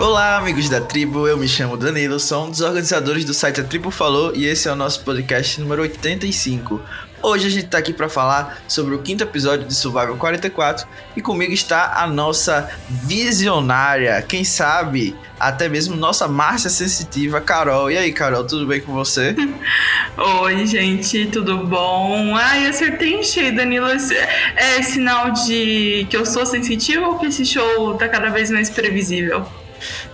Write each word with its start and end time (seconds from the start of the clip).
Olá, 0.00 0.38
amigos 0.38 0.68
da 0.68 0.80
tribo. 0.80 1.28
Eu 1.28 1.38
me 1.38 1.46
chamo 1.46 1.76
Danilo, 1.76 2.18
sou 2.18 2.46
um 2.46 2.50
dos 2.50 2.60
organizadores 2.60 3.24
do 3.24 3.32
site 3.32 3.60
A 3.60 3.64
Tribo 3.64 3.92
Falou 3.92 4.34
e 4.34 4.44
esse 4.44 4.68
é 4.68 4.72
o 4.72 4.74
nosso 4.74 5.04
podcast 5.04 5.60
número 5.60 5.82
85. 5.82 6.80
Hoje 7.22 7.46
a 7.46 7.50
gente 7.50 7.68
tá 7.68 7.78
aqui 7.78 7.92
para 7.92 8.08
falar 8.08 8.58
sobre 8.66 8.94
o 8.94 8.98
quinto 8.98 9.22
episódio 9.22 9.66
de 9.66 9.74
Survival 9.74 10.16
44 10.16 10.86
e 11.16 11.22
comigo 11.22 11.52
está 11.52 12.02
a 12.02 12.08
nossa 12.08 12.68
visionária, 12.88 14.20
quem 14.20 14.42
sabe 14.42 15.16
até 15.38 15.68
mesmo 15.68 15.94
nossa 15.94 16.26
Márcia 16.26 16.70
sensitiva, 16.70 17.40
Carol. 17.40 17.88
E 17.88 17.96
aí, 17.96 18.12
Carol, 18.12 18.44
tudo 18.44 18.66
bem 18.66 18.80
com 18.80 18.92
você? 18.92 19.34
Oi, 20.42 20.66
gente, 20.66 21.26
tudo 21.26 21.58
bom? 21.66 22.36
Ai, 22.36 22.66
acertei 22.66 23.14
em 23.14 23.22
cheio, 23.22 23.54
Danilo. 23.54 23.86
É 23.86 24.82
sinal 24.82 25.30
de 25.30 26.06
que 26.10 26.16
eu 26.16 26.26
sou 26.26 26.44
sensitiva 26.44 27.06
ou 27.06 27.18
que 27.18 27.26
esse 27.26 27.46
show 27.46 27.94
tá 27.94 28.08
cada 28.08 28.28
vez 28.30 28.50
mais 28.50 28.68
previsível? 28.68 29.46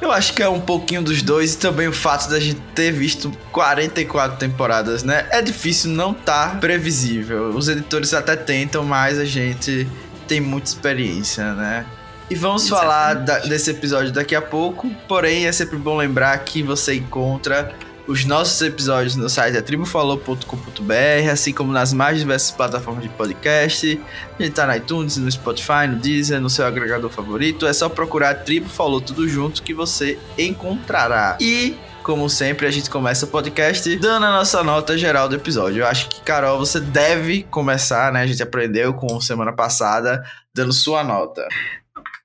Eu 0.01 0.11
acho 0.13 0.35
que 0.35 0.43
é 0.43 0.49
um 0.49 0.61
pouquinho 0.61 1.03
dos 1.03 1.23
dois 1.23 1.55
e 1.55 1.59
também 1.59 1.89
o 1.89 1.93
fato 1.93 2.29
da 2.29 2.41
gente 2.41 2.61
ter 2.75 2.91
visto 2.93 3.31
44 3.53 4.39
temporadas, 4.39 5.03
né? 5.03 5.27
É 5.31 5.43
difícil 5.43 5.91
não 5.91 6.13
estar 6.13 6.51
tá 6.51 6.57
previsível. 6.57 7.49
Os 7.49 7.69
editores 7.69 8.15
até 8.15 8.37
tentam, 8.37 8.85
mas 8.85 9.19
a 9.19 9.25
gente 9.25 9.87
tem 10.27 10.41
muita 10.41 10.69
experiência, 10.69 11.55
né? 11.55 11.87
E 12.31 12.35
vamos 12.37 12.65
Exatamente. 12.65 12.89
falar 12.89 13.15
da, 13.15 13.39
desse 13.41 13.71
episódio 13.71 14.13
daqui 14.13 14.37
a 14.37 14.43
pouco, 14.43 14.89
porém 15.09 15.47
é 15.47 15.53
sempre 15.53 15.77
bom 15.77 15.97
lembrar 15.97 16.39
que 16.39 16.63
você 16.63 16.95
encontra 16.95 17.75
os 18.11 18.25
nossos 18.25 18.61
episódios 18.61 19.15
no 19.15 19.29
site 19.29 19.57
é 19.57 19.63
tribufalou.com.br, 19.63 21.31
assim 21.31 21.53
como 21.53 21.73
nas 21.73 21.93
mais 21.93 22.19
diversas 22.19 22.51
plataformas 22.51 23.05
de 23.05 23.09
podcast. 23.11 24.01
A 24.37 24.43
gente 24.43 24.53
tá 24.53 24.67
no 24.67 24.75
iTunes, 24.75 25.17
no 25.17 25.31
Spotify, 25.31 25.87
no 25.89 25.95
Deezer, 25.95 26.41
no 26.41 26.51
seu 26.51 26.67
agregador 26.67 27.09
favorito. 27.09 27.69
É 27.69 27.73
só 27.73 27.89
procurar 27.89 28.35
Tribo 28.43 28.69
Falou 28.69 29.01
Tudo 29.01 29.29
Junto 29.29 29.63
que 29.63 29.73
você 29.73 30.19
encontrará. 30.37 31.39
E 31.41 31.77
como 32.03 32.29
sempre, 32.29 32.67
a 32.67 32.71
gente 32.73 32.91
começa 32.91 33.27
o 33.27 33.29
podcast 33.29 33.97
dando 33.99 34.27
a 34.27 34.33
nossa 34.33 34.65
nota 34.65 34.99
geral 34.99 35.29
do 35.29 35.37
episódio. 35.37 35.83
Eu 35.83 35.87
acho 35.87 36.09
que, 36.09 36.21
Carol, 36.23 36.59
você 36.59 36.81
deve 36.81 37.45
começar, 37.45 38.13
né? 38.13 38.23
A 38.23 38.27
gente 38.27 38.43
aprendeu 38.43 38.93
com 38.93 39.21
semana 39.21 39.53
passada, 39.53 40.21
dando 40.53 40.73
sua 40.73 41.05
nota. 41.05 41.47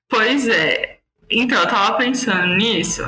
Pois 0.08 0.48
é. 0.48 0.96
Então, 1.30 1.60
eu 1.60 1.68
tava 1.68 1.96
pensando 1.96 2.56
nisso. 2.56 3.04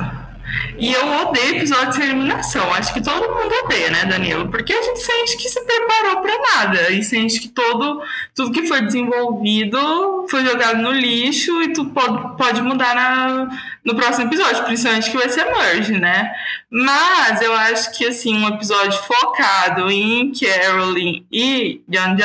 E 0.77 0.93
eu 0.93 1.07
odeio 1.21 1.57
episódio 1.57 1.93
de 1.93 2.01
eliminação. 2.03 2.73
Acho 2.73 2.93
que 2.93 3.01
todo 3.01 3.21
mundo 3.21 3.53
odeia, 3.65 3.91
né, 3.91 4.05
Danilo? 4.05 4.49
Porque 4.49 4.73
a 4.73 4.81
gente 4.81 4.99
sente 4.99 5.37
que 5.37 5.49
se 5.49 5.63
preparou 5.65 6.21
para 6.21 6.55
nada. 6.55 6.91
E 6.91 7.03
sente 7.03 7.39
que 7.39 7.49
todo, 7.49 8.01
tudo 8.33 8.51
que 8.51 8.67
foi 8.67 8.81
desenvolvido 8.81 10.27
foi 10.29 10.45
jogado 10.45 10.81
no 10.81 10.91
lixo 10.91 11.61
e 11.61 11.73
tudo 11.73 11.91
pode, 11.91 12.37
pode 12.37 12.61
mudar 12.61 12.95
na, 12.95 13.49
no 13.83 13.95
próximo 13.95 14.27
episódio. 14.27 14.63
Principalmente 14.63 15.11
que 15.11 15.17
vai 15.17 15.29
ser 15.29 15.45
Merge, 15.45 15.99
né? 15.99 16.31
Mas 16.71 17.41
eu 17.41 17.53
acho 17.53 17.97
que, 17.97 18.05
assim, 18.05 18.37
um 18.37 18.47
episódio 18.47 18.97
focado 19.03 19.91
em 19.91 20.31
Carolyn 20.31 21.25
e 21.31 21.81
Yan 21.91 22.15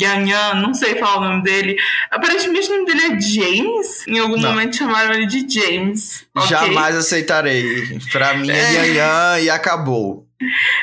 Yan 0.00 0.26
Yan 0.26 0.54
não 0.54 0.74
sei 0.74 0.96
falar 0.96 1.18
o 1.18 1.28
nome 1.28 1.42
dele. 1.42 1.76
Aparentemente 2.10 2.68
o 2.70 2.76
nome 2.76 2.86
dele 2.86 3.14
é 3.14 3.20
James. 3.20 4.06
Em 4.06 4.18
algum 4.18 4.36
não. 4.36 4.50
momento 4.50 4.76
chamaram 4.76 5.14
ele 5.14 5.26
de 5.26 5.48
James. 5.48 6.26
Jamais 6.48 6.96
aceitarei. 6.96 7.98
Pra 8.12 8.34
mim 8.34 8.50
é, 8.50 8.98
é 8.98 9.42
e 9.44 9.50
acabou. 9.50 10.28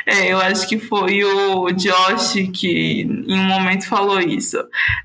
É, 0.06 0.34
eu 0.34 0.38
acho 0.40 0.68
que 0.68 0.78
foi 0.78 1.24
o 1.24 1.72
Josh 1.72 2.34
que 2.54 3.02
em 3.04 3.40
um 3.40 3.44
momento 3.44 3.88
falou 3.88 4.20
isso. 4.20 4.58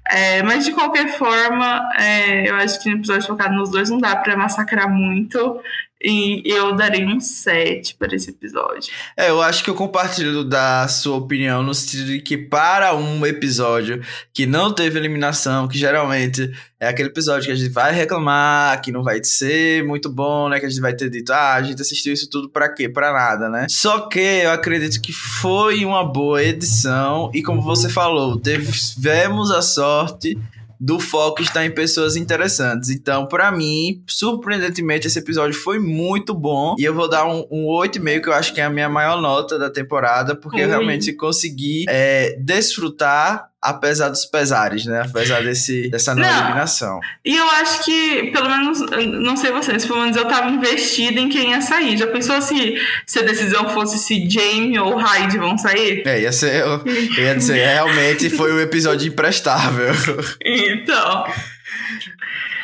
É, 0.08 0.42
mas 0.42 0.64
de 0.64 0.72
qualquer 0.72 1.16
forma, 1.16 1.88
é, 1.96 2.50
eu 2.50 2.56
acho 2.56 2.82
que 2.82 2.90
no 2.90 2.96
episódio 2.96 3.28
focado 3.28 3.54
nos 3.54 3.70
dois 3.70 3.90
não 3.90 3.98
dá 3.98 4.16
pra 4.16 4.36
massacrar 4.36 4.90
muito. 4.90 5.60
E 6.02 6.42
eu 6.46 6.74
darei 6.74 7.04
um 7.04 7.20
7 7.20 7.94
para 7.96 8.14
esse 8.14 8.30
episódio. 8.30 8.90
É, 9.14 9.28
eu 9.28 9.42
acho 9.42 9.62
que 9.62 9.68
eu 9.68 9.74
compartilho 9.74 10.42
da 10.42 10.88
sua 10.88 11.16
opinião 11.16 11.62
no 11.62 11.74
sentido 11.74 12.06
de 12.06 12.20
que 12.20 12.38
para 12.38 12.94
um 12.94 13.26
episódio 13.26 14.02
que 14.32 14.46
não 14.46 14.72
teve 14.72 14.98
eliminação, 14.98 15.68
que 15.68 15.76
geralmente 15.76 16.50
é 16.78 16.88
aquele 16.88 17.10
episódio 17.10 17.46
que 17.46 17.52
a 17.52 17.54
gente 17.54 17.70
vai 17.70 17.92
reclamar, 17.92 18.80
que 18.80 18.90
não 18.90 19.02
vai 19.02 19.22
ser 19.22 19.84
muito 19.84 20.08
bom, 20.08 20.48
né? 20.48 20.58
Que 20.58 20.64
a 20.64 20.68
gente 20.70 20.80
vai 20.80 20.94
ter 20.94 21.10
dito, 21.10 21.30
ah, 21.34 21.54
a 21.54 21.62
gente 21.62 21.82
assistiu 21.82 22.14
isso 22.14 22.30
tudo 22.30 22.48
para 22.48 22.72
quê? 22.72 22.88
Para 22.88 23.12
nada, 23.12 23.50
né? 23.50 23.66
Só 23.68 24.08
que 24.08 24.18
eu 24.18 24.52
acredito 24.52 25.02
que 25.02 25.12
foi 25.12 25.84
uma 25.84 26.02
boa 26.02 26.42
edição 26.42 27.30
e 27.34 27.42
como 27.42 27.60
você 27.60 27.90
falou, 27.90 28.40
tivemos 28.40 29.50
a 29.50 29.60
sorte 29.60 30.38
do 30.80 30.98
foco 30.98 31.42
está 31.42 31.66
em 31.66 31.70
pessoas 31.70 32.16
interessantes. 32.16 32.88
Então, 32.88 33.26
para 33.26 33.52
mim, 33.52 34.02
surpreendentemente, 34.08 35.06
esse 35.06 35.18
episódio 35.18 35.54
foi 35.54 35.78
muito 35.78 36.32
bom. 36.32 36.74
E 36.78 36.84
eu 36.84 36.94
vou 36.94 37.06
dar 37.06 37.26
um, 37.26 37.46
um 37.50 37.66
8,5, 37.66 38.22
que 38.22 38.28
eu 38.30 38.32
acho 38.32 38.54
que 38.54 38.60
é 38.62 38.64
a 38.64 38.70
minha 38.70 38.88
maior 38.88 39.20
nota 39.20 39.58
da 39.58 39.68
temporada, 39.68 40.34
porque 40.34 40.56
Ui. 40.56 40.64
eu 40.64 40.68
realmente 40.68 41.12
consegui 41.12 41.84
é, 41.86 42.34
desfrutar 42.40 43.49
apesar 43.62 44.08
dos 44.08 44.24
pesares, 44.24 44.86
né? 44.86 45.02
Apesar 45.06 45.42
desse, 45.42 45.88
dessa 45.90 46.14
não, 46.14 46.22
não, 46.22 46.38
eliminação. 46.38 47.00
E 47.24 47.36
eu 47.36 47.44
acho 47.50 47.84
que, 47.84 48.30
pelo 48.32 48.48
menos, 48.48 48.80
não 49.20 49.36
sei 49.36 49.52
vocês, 49.52 49.84
pelo 49.84 50.00
menos 50.00 50.16
eu 50.16 50.26
tava 50.26 50.50
investida 50.50 51.20
em 51.20 51.28
quem 51.28 51.50
ia 51.50 51.60
sair. 51.60 51.96
Já 51.96 52.06
pensou 52.06 52.40
se, 52.40 52.74
se 53.06 53.18
a 53.18 53.22
decisão 53.22 53.68
fosse 53.68 53.98
se 53.98 54.28
Jamie 54.28 54.78
ou 54.78 54.96
Hyde 54.96 55.38
vão 55.38 55.58
sair? 55.58 56.02
É, 56.06 56.22
ia 56.22 56.32
ser. 56.32 56.62
Eu, 56.62 56.82
eu 56.86 57.24
ia 57.24 57.34
dizer, 57.34 57.64
realmente 57.66 58.30
foi 58.30 58.52
um 58.52 58.60
episódio 58.60 59.08
imprestável. 59.08 59.90
Então. 60.42 61.24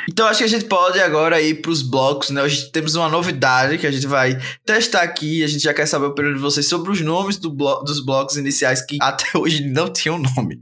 Então 0.09 0.27
acho 0.27 0.39
que 0.39 0.44
a 0.44 0.49
gente 0.49 0.67
pode 0.67 1.00
agora 1.00 1.41
ir 1.41 1.61
para 1.61 1.71
os 1.71 1.83
blocos, 1.83 2.31
né? 2.31 2.43
Hoje 2.43 2.71
temos 2.71 2.94
uma 2.94 3.09
novidade 3.09 3.77
que 3.77 3.87
a 3.87 3.91
gente 3.91 4.06
vai 4.06 4.39
testar 4.65 5.03
aqui. 5.03 5.43
A 5.43 5.49
gente 5.49 5.62
já 5.62 5.75
quer 5.75 5.87
saber 5.87 6.06
a 6.06 6.09
opinião 6.09 6.33
de 6.33 6.41
vocês 6.41 6.67
sobre 6.69 6.93
os 6.93 7.00
nomes 7.00 7.37
do 7.37 7.50
blo 7.50 7.83
dos 7.83 8.05
blocos 8.05 8.37
iniciais 8.37 8.84
que 8.84 8.99
até 9.00 9.27
hoje 9.37 9.65
não 9.65 9.89
tinham 9.89 10.19
nome. 10.19 10.61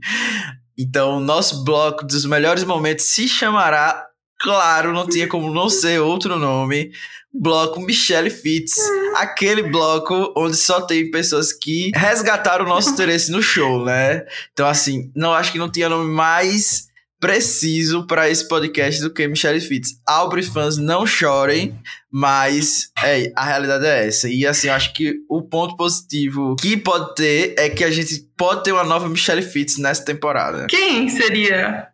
Então, 0.77 1.19
nosso 1.19 1.63
bloco 1.63 2.05
dos 2.05 2.25
melhores 2.25 2.63
momentos 2.63 3.05
se 3.05 3.27
chamará, 3.27 4.05
claro, 4.39 4.91
não 4.91 5.07
tinha 5.07 5.27
como 5.27 5.53
não 5.53 5.69
ser 5.69 6.01
outro 6.01 6.37
nome, 6.37 6.91
bloco 7.33 7.79
Michelle 7.79 8.29
Fitz, 8.29 8.75
aquele 9.15 9.63
bloco 9.63 10.33
onde 10.35 10.57
só 10.57 10.81
tem 10.81 11.09
pessoas 11.11 11.53
que 11.53 11.91
resgataram 11.95 12.65
o 12.65 12.67
nosso 12.67 12.89
interesse 12.93 13.31
no 13.31 13.41
show, 13.41 13.85
né? 13.85 14.25
Então, 14.51 14.67
assim, 14.67 15.11
não 15.15 15.33
acho 15.33 15.51
que 15.51 15.57
não 15.57 15.71
tinha 15.71 15.87
nome 15.87 16.11
mais 16.11 16.84
preciso 17.19 18.05
para 18.05 18.29
esse 18.29 18.47
podcast 18.47 19.01
do 19.01 19.09
que 19.09 19.27
Michelle 19.27 19.61
Fitz. 19.61 19.99
Aubrey 20.07 20.43
fãs 20.43 20.77
não 20.77 21.05
chorem, 21.05 21.79
mas 22.11 22.89
é, 23.03 23.31
a 23.35 23.45
realidade 23.45 23.85
é 23.85 24.07
essa. 24.07 24.29
E 24.29 24.45
assim, 24.45 24.67
eu 24.67 24.73
acho 24.73 24.93
que 24.93 25.15
o 25.29 25.41
ponto 25.41 25.75
positivo 25.75 26.55
que 26.59 26.77
pode 26.77 27.15
ter 27.15 27.55
é 27.57 27.69
que 27.69 27.83
a 27.83 27.91
gente 27.91 28.27
pode 28.37 28.63
ter 28.63 28.71
uma 28.71 28.83
nova 28.83 29.09
Michelle 29.09 29.41
Fitz 29.41 29.77
nessa 29.77 30.03
temporada. 30.03 30.67
Quem 30.67 31.09
seria? 31.09 31.87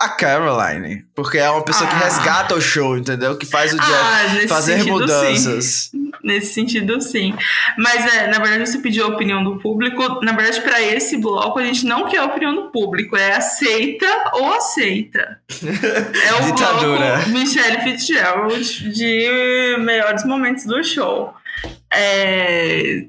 A 0.00 0.08
Caroline. 0.08 1.04
Porque 1.14 1.38
é 1.38 1.48
uma 1.48 1.62
pessoa 1.62 1.88
ah. 1.88 1.94
que 1.94 2.04
resgata 2.04 2.54
o 2.54 2.60
show, 2.60 2.96
entendeu? 2.98 3.38
Que 3.38 3.46
faz 3.46 3.72
o 3.72 3.76
ah, 3.80 4.26
Jeff 4.26 4.48
fazer 4.48 4.78
sentido, 4.78 4.92
mudanças. 4.92 5.90
Sim. 5.90 6.03
Nesse 6.24 6.54
sentido, 6.54 7.00
sim. 7.02 7.34
Mas, 7.76 8.14
é, 8.14 8.26
na 8.28 8.38
verdade, 8.38 8.66
você 8.68 8.78
pediu 8.78 9.04
a 9.04 9.08
opinião 9.08 9.44
do 9.44 9.58
público. 9.58 10.24
Na 10.24 10.32
verdade, 10.32 10.62
para 10.62 10.80
esse 10.80 11.18
bloco, 11.18 11.58
a 11.58 11.64
gente 11.64 11.84
não 11.84 12.08
quer 12.08 12.18
a 12.18 12.24
opinião 12.24 12.54
do 12.54 12.70
público. 12.70 13.16
É 13.16 13.34
aceita 13.34 14.06
ou 14.32 14.52
aceita. 14.54 15.40
É 15.62 16.34
o 16.34 16.46
Ditadura. 16.50 17.16
bloco 17.16 17.28
Michelle 17.28 17.82
Fitzgerald 17.82 18.90
de 18.90 19.76
melhores 19.80 20.24
momentos 20.24 20.64
do 20.64 20.82
show. 20.82 21.34
É, 21.92 23.04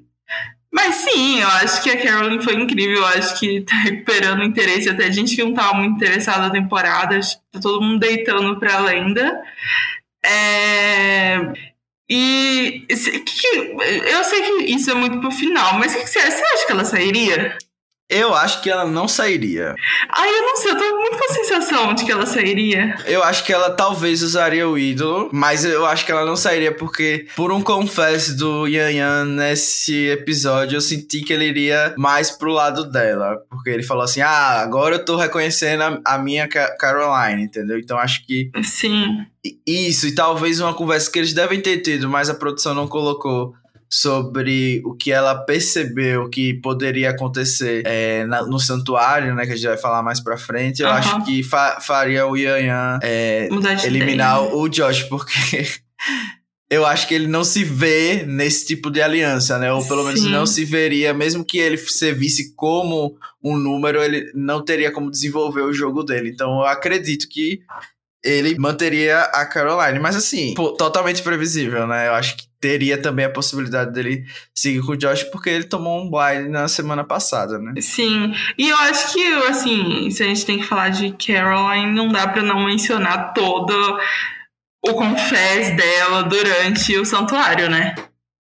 mas 0.75 0.95
sim, 0.95 1.39
eu 1.39 1.47
acho 1.47 1.81
que 1.81 1.89
a 1.89 2.03
Carolyn 2.03 2.41
foi 2.41 2.55
incrível. 2.55 2.97
Eu 2.97 3.05
acho 3.05 3.39
que 3.39 3.61
tá 3.61 3.75
recuperando 3.77 4.43
interesse. 4.43 4.89
Até 4.89 5.09
gente 5.09 5.33
que 5.33 5.41
não 5.41 5.53
tava 5.53 5.75
muito 5.75 5.95
interessada 5.95 6.39
na 6.41 6.49
temporada. 6.49 7.17
Acho 7.17 7.37
que 7.37 7.43
tá 7.53 7.61
todo 7.61 7.81
mundo 7.81 7.97
deitando 7.97 8.59
pra 8.59 8.79
lenda. 8.79 9.41
É... 10.21 11.40
E 12.09 12.85
eu 12.90 14.23
sei 14.23 14.41
que 14.41 14.63
isso 14.72 14.91
é 14.91 14.93
muito 14.93 15.19
pro 15.19 15.31
final, 15.31 15.79
mas 15.79 15.96
o 15.96 15.97
que 15.97 16.07
você? 16.07 16.19
Você 16.19 16.43
acha 16.43 16.66
que 16.66 16.72
ela 16.72 16.85
sairia? 16.85 17.57
Eu 18.07 18.35
acho 18.35 18.61
que 18.61 18.69
ela 18.69 18.85
não 18.85 19.07
sairia. 19.07 19.73
Ai, 20.16 20.29
eu 20.29 20.41
não 20.43 20.55
sei, 20.57 20.72
eu 20.72 20.78
tô 20.78 20.96
muito 20.96 21.17
com 21.17 21.25
a 21.25 21.34
sensação 21.34 21.93
de 21.96 22.05
que 22.05 22.11
ela 22.11 22.25
sairia. 22.28 22.96
Eu 23.05 23.23
acho 23.23 23.43
que 23.43 23.52
ela 23.52 23.72
talvez 23.72 24.22
usaria 24.22 24.69
o 24.69 24.78
ídolo, 24.78 25.29
mas 25.34 25.66
eu 25.66 25.84
acho 25.87 26.05
que 26.05 26.11
ela 26.11 26.23
não 26.23 26.35
sairia 26.35 26.72
porque, 26.72 27.28
por 27.35 27.52
um 27.52 27.63
confesso 27.63 28.37
do 28.37 28.67
Yan 28.67 28.91
Yan 28.91 29.25
nesse 29.25 30.09
episódio, 30.09 30.78
eu 30.78 30.81
senti 30.81 31.22
que 31.22 31.34
ele 31.34 31.46
iria 31.46 31.96
mais 31.97 32.29
pro 32.29 32.52
lado 32.52 32.90
dela. 32.91 33.37
Porque 33.49 33.72
ele 33.72 33.81
falou 33.81 34.03
assim: 34.03 34.22
ah, 34.22 34.61
agora 34.61 34.96
eu 34.96 35.05
tô 35.05 35.16
reconhecendo 35.16 35.81
a, 35.81 35.99
a 36.05 36.17
minha 36.19 36.47
Caroline, 36.47 37.43
entendeu? 37.43 37.79
Então 37.79 37.97
acho 37.97 38.23
que. 38.28 38.52
Sim. 38.63 39.25
Isso, 39.66 40.07
e 40.07 40.16
talvez 40.16 40.59
uma 40.59 40.73
conversa 40.73 41.09
que 41.09 41.19
eles 41.19 41.34
devem 41.34 41.59
ter 41.59 41.79
tido, 41.79 42.07
mas 42.07 42.29
a 42.29 42.35
produção 42.35 42.73
não 42.73 42.87
colocou 42.87 43.53
sobre 43.90 44.82
o 44.85 44.93
que 44.93 45.11
ela 45.11 45.35
percebeu 45.35 46.29
que 46.29 46.53
poderia 46.55 47.11
acontecer 47.11 47.84
é, 47.85 48.26
na, 48.26 48.46
no 48.46 48.59
santuário, 48.59 49.34
né? 49.35 49.46
Que 49.46 49.53
a 49.53 49.55
gente 49.55 49.67
vai 49.67 49.78
falar 49.78 50.03
mais 50.03 50.20
pra 50.20 50.37
frente. 50.37 50.82
Eu 50.82 50.87
uhum. 50.87 50.93
acho 50.93 51.26
que 51.26 51.43
fa 51.43 51.79
faria 51.79 52.26
o 52.28 52.35
Yan 52.35 52.59
Yan 52.59 52.99
é, 53.03 53.47
eliminar 53.84 54.43
ideia. 54.43 54.55
o 54.55 54.67
Josh, 54.67 55.03
porque 55.03 55.66
eu 56.70 56.85
acho 56.85 57.08
que 57.08 57.14
ele 57.14 57.28
não 57.28 57.43
se 57.43 57.64
vê 57.64 58.26
nesse 58.26 58.66
tipo 58.66 58.90
de 58.90 59.02
aliança, 59.02 59.58
né? 59.58 59.72
Ou 59.72 59.85
pelo 59.88 60.02
Sim. 60.02 60.08
menos 60.08 60.23
não 60.26 60.46
se 60.46 60.66
veria, 60.66 61.14
mesmo 61.14 61.46
que 61.46 61.58
ele 61.58 61.78
se 61.78 62.11
visse 62.11 62.55
como 62.55 63.16
um 63.43 63.55
número, 63.55 64.02
ele 64.02 64.31
não 64.34 64.64
teria 64.64 64.91
como 64.91 65.11
desenvolver 65.11 65.61
o 65.61 65.73
jogo 65.73 66.03
dele. 66.03 66.29
Então 66.29 66.59
eu 66.59 66.66
acredito 66.66 67.28
que 67.29 67.59
ele 68.25 68.57
manteria 68.57 69.22
a 69.22 69.45
Caroline. 69.45 69.99
Mas 69.99 70.16
assim, 70.16 70.53
pô, 70.55 70.72
totalmente 70.72 71.22
previsível, 71.22 71.85
né? 71.85 72.07
Eu 72.07 72.13
acho 72.13 72.35
que 72.35 72.47
teria 72.59 72.99
também 72.99 73.25
a 73.25 73.29
possibilidade 73.29 73.93
dele 73.93 74.25
seguir 74.53 74.81
com 74.81 74.93
o 74.93 74.97
Josh, 74.97 75.23
porque 75.25 75.49
ele 75.49 75.66
tomou 75.66 76.01
um 76.01 76.09
blind 76.09 76.49
na 76.49 76.67
semana 76.67 77.03
passada, 77.03 77.59
né? 77.59 77.73
Sim. 77.79 78.33
E 78.57 78.69
eu 78.69 78.77
acho 78.77 79.13
que, 79.13 79.23
assim, 79.47 80.09
se 80.09 80.23
a 80.23 80.25
gente 80.25 80.45
tem 80.45 80.57
que 80.57 80.66
falar 80.66 80.89
de 80.89 81.11
Caroline, 81.11 81.93
não 81.93 82.07
dá 82.07 82.27
para 82.27 82.41
não 82.41 82.66
mencionar 82.66 83.33
todo 83.33 83.99
o 84.83 84.93
confés 84.93 85.75
dela 85.75 86.23
durante 86.23 86.97
o 86.97 87.05
santuário, 87.05 87.69
né? 87.69 87.93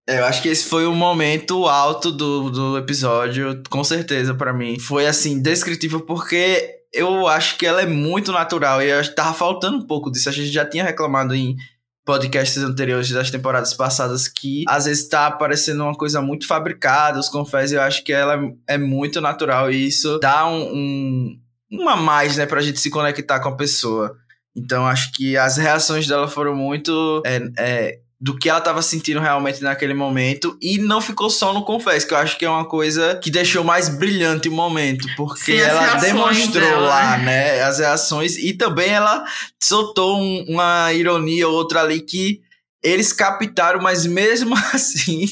É, 0.07 0.19
eu 0.19 0.25
acho 0.25 0.41
que 0.41 0.49
esse 0.49 0.69
foi 0.69 0.85
o 0.85 0.93
momento 0.93 1.65
alto 1.65 2.11
do, 2.11 2.49
do 2.49 2.77
episódio, 2.77 3.61
com 3.69 3.83
certeza, 3.83 4.33
para 4.33 4.53
mim. 4.53 4.79
Foi, 4.79 5.07
assim, 5.07 5.39
descritível 5.39 6.01
porque 6.01 6.84
eu 6.95 7.27
acho 7.27 7.57
que 7.57 7.65
ela 7.65 7.81
é 7.81 7.85
muito 7.85 8.31
natural 8.31 8.81
e 8.81 8.89
eu 8.89 8.99
acho 8.99 9.09
que 9.09 9.15
tava 9.15 9.33
faltando 9.33 9.77
um 9.77 9.87
pouco 9.87 10.11
disso. 10.11 10.29
A 10.29 10.31
gente 10.31 10.49
já 10.51 10.65
tinha 10.65 10.83
reclamado 10.83 11.35
em 11.35 11.55
podcasts 12.05 12.61
anteriores 12.63 13.09
das 13.09 13.31
temporadas 13.31 13.73
passadas 13.73 14.27
que 14.27 14.63
às 14.67 14.85
vezes 14.85 15.09
tá 15.09 15.29
parecendo 15.31 15.83
uma 15.83 15.95
coisa 15.95 16.21
muito 16.21 16.47
fabricada, 16.47 17.19
os 17.19 17.29
confés, 17.29 17.71
eu 17.71 17.81
acho 17.81 18.03
que 18.03 18.13
ela 18.13 18.39
é 18.67 18.77
muito 18.77 19.19
natural 19.19 19.71
e 19.71 19.87
isso 19.87 20.19
dá 20.19 20.47
um, 20.47 20.71
um 20.71 21.39
uma 21.71 21.95
mais, 21.95 22.37
né, 22.37 22.45
pra 22.45 22.61
gente 22.61 22.79
se 22.79 22.91
conectar 22.91 23.39
com 23.39 23.49
a 23.49 23.55
pessoa. 23.55 24.15
Então 24.55 24.85
acho 24.85 25.11
que 25.11 25.35
as 25.35 25.57
reações 25.57 26.07
dela 26.07 26.27
foram 26.27 26.55
muito 26.55 27.21
é, 27.25 27.41
é, 27.57 27.99
do 28.19 28.37
que 28.37 28.49
ela 28.49 28.59
estava 28.59 28.81
sentindo 28.81 29.19
realmente 29.19 29.61
naquele 29.61 29.93
momento 29.93 30.57
e 30.61 30.77
não 30.77 31.01
ficou 31.01 31.29
só 31.29 31.53
no 31.53 31.63
confesso, 31.63 32.07
que 32.07 32.13
eu 32.13 32.17
acho 32.17 32.37
que 32.37 32.45
é 32.45 32.49
uma 32.49 32.65
coisa 32.65 33.19
que 33.21 33.29
deixou 33.29 33.63
mais 33.63 33.89
brilhante 33.89 34.47
o 34.47 34.51
momento, 34.51 35.07
porque 35.17 35.51
Sim, 35.51 35.57
ela 35.57 35.95
demonstrou 35.95 36.63
dela. 36.63 36.87
lá, 36.87 37.17
né, 37.17 37.61
as 37.61 37.79
reações 37.79 38.37
e 38.37 38.53
também 38.53 38.89
ela 38.89 39.25
soltou 39.61 40.17
um, 40.17 40.45
uma 40.47 40.93
ironia 40.93 41.47
ou 41.47 41.53
outra 41.53 41.81
ali 41.81 41.99
que 41.99 42.41
eles 42.85 43.11
captaram, 43.11 43.81
mas 43.81 44.05
mesmo 44.05 44.55
assim 44.73 45.25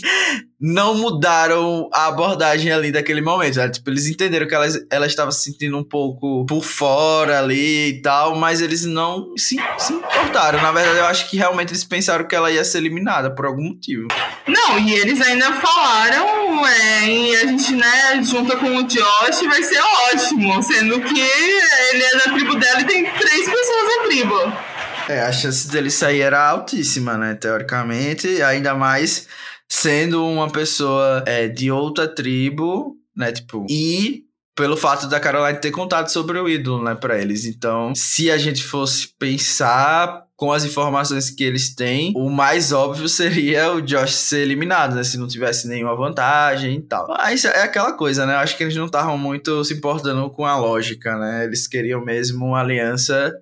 não 0.65 0.95
mudaram 0.95 1.89
a 1.93 2.07
abordagem 2.07 2.71
ali 2.71 2.89
daquele 2.89 3.19
momento. 3.19 3.57
Né? 3.57 3.67
Tipo, 3.67 3.89
eles 3.89 4.07
entenderam 4.07 4.47
que 4.47 4.55
ela, 4.55 5.05
estava 5.05 5.29
se 5.29 5.43
sentindo 5.43 5.77
um 5.77 5.83
pouco 5.83 6.45
por 6.45 6.63
fora 6.63 7.39
ali 7.39 7.89
e 7.89 8.01
tal, 8.01 8.37
mas 8.37 8.61
eles 8.61 8.85
não 8.85 9.33
se, 9.37 9.57
se 9.77 9.93
importaram. 9.93 10.61
Na 10.61 10.71
verdade, 10.71 10.99
eu 10.99 11.05
acho 11.05 11.29
que 11.29 11.35
realmente 11.35 11.71
eles 11.71 11.83
pensaram 11.83 12.25
que 12.25 12.33
ela 12.33 12.49
ia 12.49 12.63
ser 12.63 12.77
eliminada 12.77 13.29
por 13.35 13.45
algum 13.45 13.63
motivo. 13.63 14.07
Não, 14.47 14.79
e 14.79 14.93
eles 14.93 15.19
ainda 15.21 15.51
falaram, 15.51 16.65
é, 16.65 17.09
e 17.09 17.35
a 17.35 17.47
gente, 17.47 17.75
né, 17.75 18.23
junta 18.23 18.55
com 18.55 18.77
o 18.77 18.83
Josh, 18.83 19.41
vai 19.45 19.61
ser 19.61 19.81
ótimo, 20.13 20.63
sendo 20.63 21.01
que 21.01 21.19
ele 21.19 22.03
é 22.03 22.17
da 22.19 22.33
tribo 22.33 22.55
dela 22.55 22.79
e 22.79 22.85
tem 22.85 23.03
três 23.03 23.49
pessoas 23.49 23.97
na 23.97 24.03
tribo. 24.05 24.72
É, 25.09 25.21
a 25.21 25.31
chance 25.31 25.69
dele 25.69 25.89
sair 25.89 26.21
era 26.21 26.49
altíssima, 26.49 27.17
né? 27.17 27.35
Teoricamente, 27.35 28.41
ainda 28.41 28.73
mais 28.73 29.27
sendo 29.67 30.25
uma 30.25 30.49
pessoa 30.49 31.23
é, 31.25 31.47
de 31.47 31.71
outra 31.71 32.07
tribo, 32.07 32.95
né? 33.15 33.31
Tipo, 33.31 33.65
e 33.69 34.23
pelo 34.55 34.77
fato 34.77 35.07
da 35.07 35.19
Caroline 35.19 35.59
ter 35.59 35.71
contado 35.71 36.09
sobre 36.09 36.37
o 36.37 36.47
ídolo, 36.47 36.83
né, 36.83 36.93
para 36.95 37.19
eles. 37.19 37.45
Então, 37.45 37.93
se 37.95 38.29
a 38.29 38.37
gente 38.37 38.63
fosse 38.63 39.07
pensar 39.17 40.23
com 40.35 40.51
as 40.51 40.63
informações 40.63 41.29
que 41.29 41.43
eles 41.43 41.73
têm, 41.73 42.13
o 42.15 42.29
mais 42.29 42.71
óbvio 42.71 43.09
seria 43.09 43.71
o 43.73 43.81
Josh 43.81 44.13
ser 44.13 44.41
eliminado, 44.41 44.95
né, 44.95 45.03
se 45.03 45.17
não 45.17 45.27
tivesse 45.27 45.67
nenhuma 45.67 45.95
vantagem 45.95 46.75
e 46.75 46.81
tal. 46.81 47.07
Mas 47.07 47.45
é 47.45 47.63
aquela 47.63 47.93
coisa, 47.93 48.25
né? 48.25 48.33
Eu 48.35 48.39
acho 48.39 48.55
que 48.55 48.63
eles 48.63 48.75
não 48.75 48.85
estavam 48.85 49.17
muito 49.17 49.63
se 49.63 49.73
importando 49.73 50.29
com 50.29 50.45
a 50.45 50.57
lógica, 50.57 51.17
né? 51.17 51.45
Eles 51.45 51.67
queriam 51.67 52.03
mesmo 52.03 52.45
uma 52.45 52.59
aliança 52.59 53.33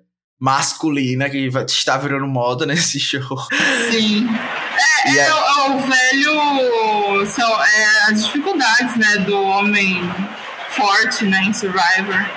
masculina 0.42 1.30
que 1.30 1.48
está 1.68 1.96
virando 1.96 2.26
moda 2.26 2.66
nesse 2.66 2.98
show. 3.00 3.38
Sim. 3.92 4.26
É, 5.06 5.10
é, 5.10 5.18
é, 5.18 5.28
é 5.28 5.70
o 5.70 5.78
velho. 5.78 7.26
São 7.26 7.64
é, 7.64 8.10
as 8.10 8.24
dificuldades, 8.24 8.96
né, 8.96 9.18
do 9.18 9.40
homem 9.40 10.00
forte, 10.70 11.24
né, 11.26 11.44
em 11.44 11.52
Survivor. 11.52 12.28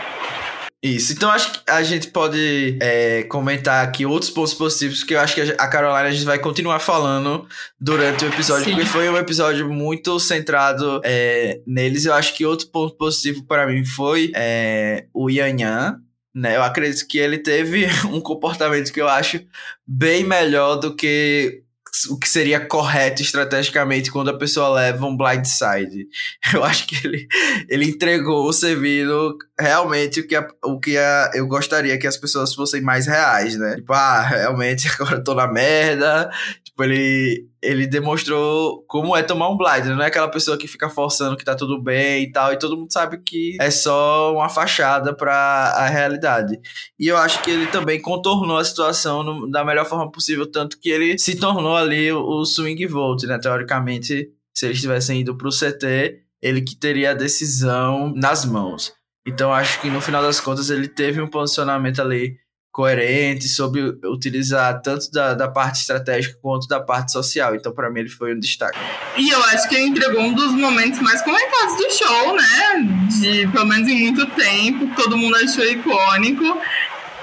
Isso, 0.83 1.13
então 1.13 1.31
acho 1.31 1.51
que 1.51 1.71
a 1.71 1.81
gente 1.81 2.09
pode 2.09 2.77
é, 2.79 3.23
comentar 3.23 3.83
aqui 3.83 4.05
outros 4.05 4.29
pontos 4.29 4.53
positivos 4.53 5.03
que 5.03 5.15
eu 5.15 5.19
acho 5.19 5.33
que 5.33 5.41
a 5.41 5.67
Carolina 5.67 6.07
a 6.07 6.11
gente 6.11 6.25
vai 6.25 6.37
continuar 6.37 6.77
falando 6.77 7.47
durante 7.81 8.23
o 8.23 8.27
episódio, 8.27 8.65
Sim. 8.65 8.73
porque 8.73 8.85
foi 8.85 9.09
um 9.09 9.17
episódio 9.17 9.67
muito 9.67 10.19
centrado 10.19 11.01
é, 11.03 11.59
neles. 11.65 12.05
Eu 12.05 12.13
acho 12.13 12.35
que 12.35 12.45
outro 12.45 12.67
ponto 12.67 12.95
positivo 12.97 13.43
para 13.47 13.65
mim 13.65 13.83
foi 13.83 14.31
é, 14.35 15.07
o 15.11 15.27
Yan 15.27 15.59
Yan, 15.59 16.04
né? 16.35 16.57
Eu 16.57 16.63
acredito 16.63 17.07
que 17.07 17.17
ele 17.17 17.37
teve 17.37 17.87
um 18.11 18.19
comportamento 18.19 18.91
que 18.91 19.01
eu 19.01 19.07
acho 19.07 19.39
bem 19.87 20.25
melhor 20.25 20.75
do 20.75 20.93
que 20.93 21.61
o 22.09 22.19
que 22.19 22.27
seria 22.27 22.59
correto 22.59 23.21
estrategicamente 23.21 24.11
quando 24.11 24.29
a 24.29 24.37
pessoa 24.37 24.67
leva 24.67 25.05
um 25.05 25.15
blindside. 25.15 26.09
Eu 26.53 26.61
acho 26.61 26.85
que 26.85 27.07
ele, 27.07 27.25
ele 27.69 27.85
entregou 27.85 28.45
o 28.45 28.51
servindo 28.51 29.37
realmente 29.57 30.19
o 30.19 30.27
que, 30.27 30.35
a, 30.35 30.45
o 30.65 30.77
que 30.77 30.97
a, 30.97 31.31
eu 31.35 31.47
gostaria 31.47 31.97
que 31.97 32.05
as 32.05 32.17
pessoas 32.17 32.53
fossem 32.53 32.81
mais 32.81 33.07
reais, 33.07 33.55
né? 33.57 33.75
Tipo, 33.75 33.93
ah, 33.93 34.21
realmente 34.21 34.89
agora 34.99 35.15
eu 35.15 35.23
tô 35.23 35.33
na 35.33 35.47
merda, 35.47 36.29
Tipo, 36.75 36.83
ele, 36.83 37.47
ele 37.65 37.87
demonstrou 37.87 38.83
como 38.87 39.15
é 39.15 39.23
tomar 39.23 39.49
um 39.49 39.57
blind. 39.57 39.85
Não 39.85 40.01
é 40.01 40.07
aquela 40.07 40.29
pessoa 40.29 40.57
que 40.57 40.67
fica 40.67 40.89
forçando 40.89 41.35
que 41.35 41.43
tá 41.43 41.55
tudo 41.55 41.81
bem 41.81 42.23
e 42.23 42.31
tal. 42.31 42.53
E 42.53 42.59
todo 42.59 42.77
mundo 42.77 42.91
sabe 42.91 43.17
que 43.17 43.57
é 43.59 43.71
só 43.71 44.33
uma 44.33 44.49
fachada 44.49 45.13
para 45.13 45.33
a 45.33 45.87
realidade. 45.87 46.59
E 46.99 47.07
eu 47.07 47.17
acho 47.17 47.41
que 47.41 47.51
ele 47.51 47.67
também 47.67 48.01
contornou 48.01 48.57
a 48.57 48.63
situação 48.63 49.23
no, 49.23 49.49
da 49.49 49.65
melhor 49.65 49.85
forma 49.85 50.11
possível. 50.11 50.49
Tanto 50.49 50.79
que 50.79 50.89
ele 50.89 51.17
se 51.17 51.35
tornou 51.35 51.75
ali 51.75 52.11
o, 52.11 52.21
o 52.21 52.45
swing 52.45 52.85
vote, 52.85 53.25
né? 53.25 53.37
Teoricamente, 53.39 54.29
se 54.55 54.65
eles 54.65 54.79
tivessem 54.79 55.21
ido 55.21 55.35
pro 55.35 55.49
CT, 55.49 56.21
ele 56.41 56.61
que 56.61 56.75
teria 56.75 57.11
a 57.11 57.15
decisão 57.15 58.13
nas 58.15 58.45
mãos. 58.45 58.93
Então 59.27 59.51
acho 59.51 59.81
que 59.81 59.89
no 59.89 59.99
final 59.99 60.21
das 60.21 60.39
contas 60.39 60.69
ele 60.69 60.87
teve 60.87 61.19
um 61.19 61.27
posicionamento 61.27 61.99
ali 61.99 62.37
coerente 62.75 63.47
sobre 63.47 63.81
utilizar 64.03 64.81
tanto 64.81 65.09
da, 65.09 65.33
da 65.33 65.47
parte 65.47 65.79
estratégica 65.79 66.37
quanto 66.41 66.67
da 66.67 66.77
parte 66.77 67.13
social. 67.13 67.55
Então, 67.55 67.71
para 67.71 67.89
mim, 67.89 68.01
ele 68.01 68.09
foi 68.09 68.35
um 68.35 68.39
destaque. 68.39 68.77
E 69.15 69.29
eu 69.29 69.41
acho 69.45 69.69
que 69.69 69.75
ele 69.75 69.85
entregou 69.85 70.21
um 70.21 70.33
dos 70.33 70.51
momentos 70.51 70.99
mais 70.99 71.21
comentados 71.21 71.77
do 71.77 71.89
show, 71.93 72.35
né? 72.35 73.07
De 73.17 73.47
pelo 73.47 73.65
menos 73.65 73.87
em 73.87 73.97
muito 74.01 74.25
tempo, 74.25 74.93
todo 74.93 75.15
mundo 75.17 75.37
achou 75.37 75.63
icônico. 75.63 76.43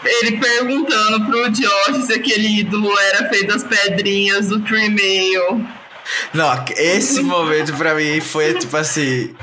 Ele 0.02 0.38
perguntando 0.38 1.26
pro 1.26 1.50
Josh 1.50 2.06
se 2.06 2.14
aquele 2.14 2.60
ídolo 2.60 2.90
era 2.98 3.28
feito 3.28 3.48
das 3.48 3.62
pedrinhas 3.62 4.48
do 4.48 4.58
Tree 4.60 4.88
Mail. 4.88 5.68
Não, 6.32 6.64
esse 6.78 7.22
momento 7.22 7.74
pra 7.74 7.94
mim 7.94 8.22
foi 8.22 8.54
tipo 8.54 8.76
assim 8.76 9.34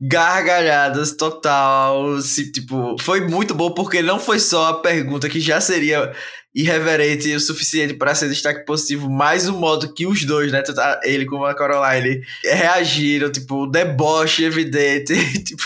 gargalhadas 0.00 1.12
total, 1.12 2.20
se, 2.20 2.52
tipo, 2.52 2.96
foi 3.00 3.20
muito 3.20 3.54
bom 3.54 3.72
porque 3.72 4.00
não 4.00 4.20
foi 4.20 4.38
só 4.38 4.68
a 4.68 4.80
pergunta 4.80 5.28
que 5.28 5.40
já 5.40 5.60
seria 5.60 6.12
irreverente 6.54 7.32
o 7.34 7.40
suficiente 7.40 7.94
para 7.94 8.14
ser 8.14 8.28
destaque 8.28 8.64
positivo, 8.64 9.10
mas 9.10 9.48
o 9.48 9.54
modo 9.54 9.92
que 9.92 10.06
os 10.06 10.24
dois, 10.24 10.50
né, 10.50 10.62
ele 11.02 11.26
como 11.26 11.44
a 11.44 11.54
Caroline, 11.54 12.20
reagiram, 12.44 13.30
tipo, 13.30 13.66
deboche 13.66 14.44
evidente, 14.44 15.14
tipo... 15.44 15.64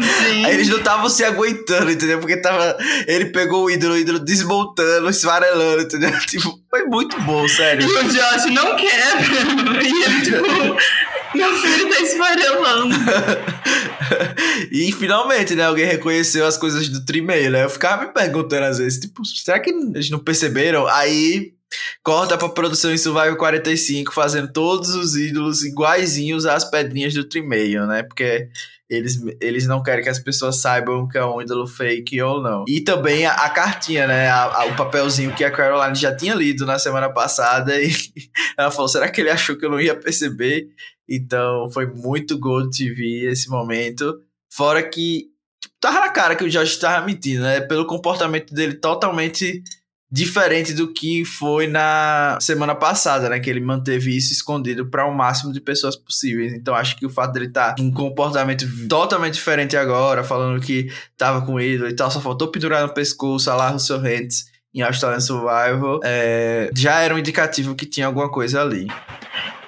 Sim. 0.00 0.44
Aí 0.44 0.54
eles 0.54 0.68
não 0.68 0.78
estavam 0.78 1.08
se 1.08 1.24
aguentando, 1.24 1.90
entendeu? 1.90 2.18
Porque 2.18 2.36
tava. 2.36 2.76
Ele 3.06 3.26
pegou 3.26 3.64
o 3.64 3.70
ídolo, 3.70 3.94
o 3.94 3.98
ídolo 3.98 4.18
desmontando, 4.18 5.08
esfarelando, 5.08 5.82
entendeu? 5.82 6.10
Tipo, 6.28 6.58
foi 6.70 6.84
muito 6.84 7.20
bom, 7.22 7.48
sério. 7.48 7.88
E 7.88 7.92
o 7.92 8.04
Josh 8.04 8.46
não 8.52 8.76
quer. 8.76 9.14
E 9.80 10.04
ele, 10.04 10.20
tipo, 10.22 11.36
meu 11.36 11.52
filho 11.58 11.88
tá 11.88 12.00
esfarelando. 12.00 12.96
e 14.72 14.92
finalmente, 14.92 15.54
né? 15.54 15.64
Alguém 15.64 15.86
reconheceu 15.86 16.46
as 16.46 16.56
coisas 16.56 16.88
do 16.88 17.04
Trimeio, 17.04 17.50
né? 17.50 17.64
Eu 17.64 17.70
ficava 17.70 18.06
me 18.06 18.12
perguntando 18.12 18.64
às 18.64 18.78
vezes, 18.78 19.00
tipo, 19.00 19.24
será 19.24 19.58
que 19.60 19.70
eles 19.70 20.10
não 20.10 20.18
perceberam? 20.18 20.86
Aí 20.86 21.52
corta 22.02 22.38
pra 22.38 22.48
produção 22.48 22.92
em 22.92 22.98
Survival 22.98 23.36
45, 23.36 24.12
fazendo 24.12 24.52
todos 24.52 24.94
os 24.94 25.16
ídolos 25.16 25.64
iguaizinhos 25.64 26.46
às 26.46 26.64
pedrinhas 26.64 27.14
do 27.14 27.24
Trimeio, 27.24 27.86
né? 27.86 28.02
Porque 28.02 28.48
eles, 28.88 29.20
eles 29.40 29.66
não 29.66 29.82
querem 29.82 30.02
que 30.02 30.08
as 30.08 30.18
pessoas 30.18 30.56
saibam 30.56 31.06
que 31.06 31.18
é 31.18 31.24
um 31.24 31.42
ídolo 31.42 31.66
fake 31.66 32.22
ou 32.22 32.42
não. 32.42 32.64
E 32.66 32.80
também 32.80 33.26
a, 33.26 33.32
a 33.32 33.50
cartinha, 33.50 34.06
né? 34.06 34.28
A, 34.30 34.44
a, 34.44 34.64
o 34.64 34.76
papelzinho 34.76 35.34
que 35.34 35.44
a 35.44 35.50
Caroline 35.50 35.94
já 35.94 36.14
tinha 36.14 36.34
lido 36.34 36.64
na 36.64 36.78
semana 36.78 37.10
passada. 37.12 37.78
E 37.80 37.90
ela 38.56 38.70
falou: 38.70 38.88
será 38.88 39.08
que 39.10 39.20
ele 39.20 39.30
achou 39.30 39.56
que 39.56 39.66
eu 39.66 39.70
não 39.70 39.80
ia 39.80 39.94
perceber? 39.94 40.68
Então 41.06 41.70
foi 41.70 41.86
muito 41.86 42.38
Gold 42.38 42.76
TV 42.76 43.30
esse 43.30 43.50
momento. 43.50 44.22
Fora 44.50 44.82
que 44.82 45.30
tipo, 45.60 45.74
tava 45.78 46.00
na 46.00 46.08
cara 46.08 46.34
que 46.34 46.44
o 46.44 46.48
Josh 46.48 46.78
tava 46.78 47.04
mentindo, 47.04 47.42
né? 47.42 47.60
Pelo 47.60 47.86
comportamento 47.86 48.54
dele 48.54 48.74
totalmente 48.74 49.62
diferente 50.10 50.72
do 50.72 50.92
que 50.92 51.24
foi 51.24 51.66
na 51.66 52.38
semana 52.40 52.74
passada, 52.74 53.28
né? 53.28 53.38
Que 53.38 53.50
ele 53.50 53.60
manteve 53.60 54.16
isso 54.16 54.32
escondido 54.32 54.86
para 54.86 55.06
o 55.06 55.14
máximo 55.14 55.52
de 55.52 55.60
pessoas 55.60 55.96
possíveis. 55.96 56.54
Então 56.54 56.74
acho 56.74 56.96
que 56.96 57.04
o 57.04 57.10
fato 57.10 57.32
dele 57.32 57.46
estar 57.46 57.74
tá 57.74 57.82
um 57.82 57.90
comportamento 57.90 58.66
totalmente 58.88 59.34
diferente 59.34 59.76
agora, 59.76 60.24
falando 60.24 60.60
que 60.60 60.90
tava 61.16 61.44
com 61.44 61.60
ele 61.60 61.88
e 61.88 61.92
tal, 61.94 62.10
só 62.10 62.20
faltou 62.20 62.48
pendurar 62.48 62.82
no 62.82 62.94
pescoço, 62.94 63.50
a 63.50 63.54
lá 63.54 63.68
Russell 63.68 64.00
Hands 64.00 64.46
em 64.74 64.82
Australian 64.82 65.20
Survival, 65.20 66.00
é, 66.04 66.70
já 66.74 67.00
era 67.00 67.14
um 67.14 67.18
indicativo 67.18 67.74
que 67.74 67.86
tinha 67.86 68.06
alguma 68.06 68.30
coisa 68.30 68.62
ali. 68.62 68.86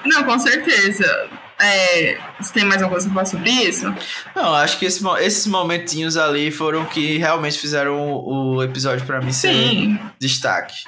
Não, 0.04 0.24
com 0.24 0.38
certeza. 0.38 1.28
É, 1.60 2.18
você 2.40 2.52
tem 2.54 2.64
mais 2.64 2.82
alguma 2.82 2.98
coisa 2.98 3.06
pra 3.06 3.14
falar 3.14 3.26
sobre 3.26 3.50
isso? 3.50 3.94
Não, 4.34 4.54
acho 4.54 4.78
que 4.78 4.86
esse, 4.86 5.06
esses 5.20 5.46
momentinhos 5.46 6.16
ali 6.16 6.50
foram 6.50 6.84
que 6.86 7.18
realmente 7.18 7.58
fizeram 7.58 7.98
o, 8.00 8.56
o 8.56 8.62
episódio 8.62 9.04
para 9.04 9.20
mim 9.20 9.30
Sim. 9.30 9.98
ser 9.98 10.12
destaque. 10.18 10.84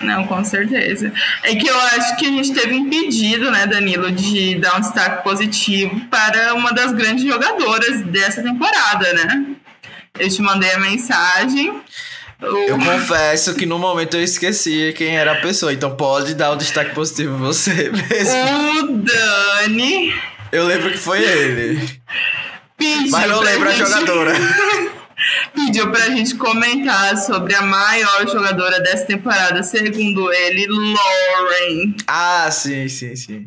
Não, 0.00 0.26
com 0.26 0.44
certeza. 0.44 1.12
É 1.42 1.54
que 1.54 1.66
eu 1.66 1.78
acho 1.78 2.16
que 2.16 2.26
a 2.26 2.30
gente 2.30 2.52
teve 2.52 2.74
um 2.74 2.88
pedido, 2.88 3.50
né, 3.50 3.66
Danilo, 3.66 4.10
de 4.10 4.56
dar 4.56 4.76
um 4.76 4.80
destaque 4.80 5.22
positivo 5.22 6.00
para 6.10 6.54
uma 6.54 6.72
das 6.72 6.92
grandes 6.92 7.24
jogadoras 7.24 8.02
dessa 8.02 8.42
temporada, 8.42 9.12
né? 9.12 9.46
Eu 10.18 10.28
te 10.28 10.42
mandei 10.42 10.72
a 10.72 10.78
mensagem. 10.78 11.80
Eu 12.42 12.78
confesso 12.78 13.54
que 13.54 13.66
no 13.66 13.78
momento 13.78 14.16
eu 14.16 14.22
esqueci 14.22 14.94
quem 14.96 15.16
era 15.16 15.32
a 15.32 15.40
pessoa, 15.40 15.72
então 15.72 15.94
pode 15.94 16.34
dar 16.34 16.52
o 16.52 16.56
destaque 16.56 16.94
positivo 16.94 17.36
você 17.36 17.90
mesmo. 17.92 18.82
O 18.82 18.98
Dani. 18.98 20.14
Eu 20.50 20.66
lembro 20.66 20.90
que 20.90 20.98
foi 20.98 21.22
ele. 21.22 22.00
Pediu 22.76 23.10
Mas 23.10 23.28
não 23.28 23.40
lembro 23.40 23.70
gente... 23.70 23.82
a 23.82 23.86
jogadora. 23.86 24.32
Pediu 25.54 25.90
pra 25.90 26.08
gente 26.08 26.34
comentar 26.36 27.14
sobre 27.18 27.54
a 27.54 27.60
maior 27.60 28.26
jogadora 28.26 28.80
dessa 28.80 29.04
temporada, 29.04 29.62
segundo 29.62 30.32
ele, 30.32 30.66
Lauren. 30.66 31.94
Ah, 32.06 32.48
sim, 32.50 32.88
sim, 32.88 33.14
sim. 33.14 33.46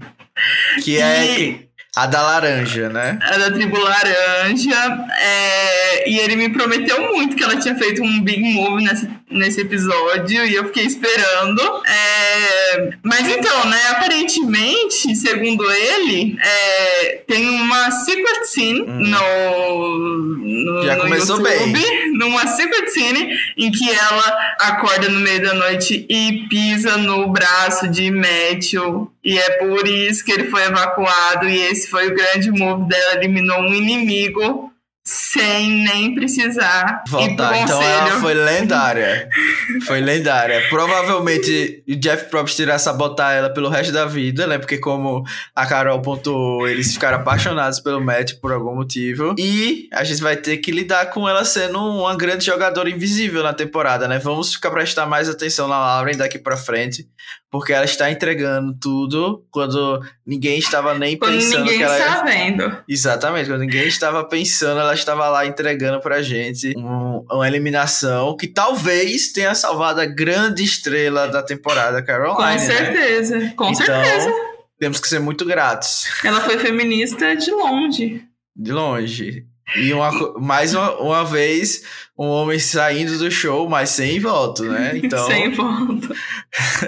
Que 0.83 0.99
é. 0.99 1.59
A 1.95 2.07
da 2.07 2.23
laranja, 2.23 2.89
né? 2.89 3.19
A 3.21 3.37
da 3.37 3.51
tribo 3.51 3.77
laranja. 3.77 5.05
É, 5.19 6.09
e 6.09 6.17
ele 6.17 6.35
me 6.35 6.49
prometeu 6.49 7.13
muito 7.13 7.35
que 7.35 7.43
ela 7.43 7.55
tinha 7.55 7.75
feito 7.75 8.01
um 8.01 8.19
big 8.21 8.41
move 8.41 8.83
nesse, 8.83 9.07
nesse 9.33 9.61
episódio 9.61 10.45
e 10.45 10.55
eu 10.55 10.65
fiquei 10.65 10.85
esperando. 10.85 11.61
É, 11.85 12.93
mas 13.03 13.27
então, 13.27 13.65
né? 13.65 13.79
Aparentemente, 13.89 15.15
segundo 15.15 15.69
ele, 15.71 16.37
é, 16.39 17.23
tem 17.27 17.49
uma 17.49 17.91
secret 17.91 18.45
scene 18.45 18.81
hum. 18.81 18.99
no, 18.99 20.37
no, 20.37 20.83
Já 20.83 20.95
no 20.95 21.01
começou 21.01 21.37
YouTube. 21.37 21.73
Bem. 21.73 22.11
Numa 22.13 22.47
secret 22.47 22.87
scene 22.89 23.37
em 23.57 23.71
que 23.71 23.89
ela 23.89 24.37
acorda 24.59 25.09
no 25.09 25.19
meio 25.19 25.41
da 25.41 25.53
noite 25.53 26.05
e 26.09 26.47
pisa 26.49 26.97
no 26.97 27.27
braço 27.29 27.87
de 27.87 28.11
Matthew. 28.11 29.11
E 29.23 29.37
é 29.37 29.49
por 29.57 29.87
isso 29.87 30.23
que 30.23 30.31
ele 30.31 30.49
foi 30.49 30.63
evacuado. 30.63 31.47
E 31.47 31.57
esse 31.57 31.89
foi 31.89 32.07
o 32.07 32.15
grande 32.15 32.51
move 32.51 32.87
dela. 32.87 33.15
Eliminou 33.15 33.59
um 33.59 33.73
inimigo 33.73 34.72
sem 35.05 35.83
nem 35.83 36.15
precisar 36.15 37.03
voltar. 37.09 37.57
Então 37.57 37.81
ela 37.81 38.21
foi 38.21 38.33
lendária. 38.33 39.27
foi 39.85 39.99
lendária. 39.99 40.61
Provavelmente 40.69 41.83
o 41.87 41.95
Jeff 41.95 42.29
Probst 42.29 42.57
irá 42.59 42.79
sabotar 42.79 43.33
ela 43.33 43.49
pelo 43.49 43.67
resto 43.67 43.91
da 43.91 44.05
vida, 44.05 44.47
né? 44.47 44.57
Porque 44.57 44.77
como 44.77 45.23
a 45.53 45.65
Carol 45.65 46.01
pontuou, 46.01 46.67
eles 46.67 46.93
ficaram 46.93 47.17
apaixonados 47.17 47.81
pelo 47.81 47.99
Matt 47.99 48.35
por 48.39 48.53
algum 48.53 48.75
motivo. 48.75 49.35
E 49.37 49.89
a 49.91 50.05
gente 50.05 50.21
vai 50.21 50.37
ter 50.37 50.57
que 50.57 50.71
lidar 50.71 51.07
com 51.07 51.27
ela 51.27 51.43
sendo 51.43 51.79
uma 51.79 52.15
grande 52.15 52.45
jogadora 52.45 52.89
invisível 52.89 53.43
na 53.43 53.53
temporada, 53.53 54.07
né? 54.07 54.19
Vamos 54.19 54.53
ficar 54.53 54.71
prestar 54.71 55.05
mais 55.05 55.27
atenção 55.27 55.67
na 55.67 55.79
Lauren 55.79 56.15
daqui 56.15 56.39
para 56.39 56.55
frente, 56.55 57.05
porque 57.53 57.71
ela 57.71 57.85
está 57.85 58.09
entregando 58.09 58.75
tudo 58.81 59.45
quando 59.51 60.03
ninguém 60.25 60.57
estava 60.57 60.97
nem 60.97 61.15
quando 61.15 61.35
pensando 61.35 61.65
ninguém 61.65 61.77
que 61.77 61.83
ela 61.83 61.99
está 61.99 62.23
vendo. 62.23 62.77
Exatamente, 62.89 63.47
quando 63.47 63.59
ninguém 63.59 63.87
estava 63.87 64.23
pensando, 64.23 64.79
ela 64.79 64.95
estava 64.95 65.29
lá 65.29 65.45
entregando 65.45 65.99
pra 65.99 66.23
gente 66.23 66.73
um, 66.75 67.23
uma 67.31 67.47
eliminação 67.47 68.35
que 68.35 68.47
talvez 68.47 69.31
tenha 69.31 69.53
salvado 69.53 70.01
a 70.01 70.05
grande 70.07 70.63
estrela 70.63 71.27
da 71.27 71.43
temporada, 71.43 72.01
Caroline. 72.01 72.37
Com 72.37 72.43
né? 72.43 72.57
certeza, 72.57 73.37
né? 73.37 73.53
com 73.55 73.69
então, 73.69 73.85
certeza. 73.85 74.33
Temos 74.79 74.99
que 74.99 75.07
ser 75.07 75.19
muito 75.19 75.45
gratos. 75.45 76.07
Ela 76.23 76.41
foi 76.41 76.57
feminista 76.57 77.35
de 77.35 77.51
longe. 77.51 78.23
De 78.55 78.71
longe. 78.71 79.45
E 79.77 79.93
uma, 79.93 80.39
mais 80.39 80.73
uma, 80.73 80.99
uma 80.99 81.23
vez, 81.23 81.83
um 82.17 82.25
homem 82.25 82.57
saindo 82.57 83.15
do 83.19 83.29
show, 83.29 83.69
mas 83.69 83.91
sem 83.91 84.19
voto, 84.19 84.63
né? 84.63 84.93
Então... 85.03 85.27
sem 85.27 85.51
voto. 85.51 86.15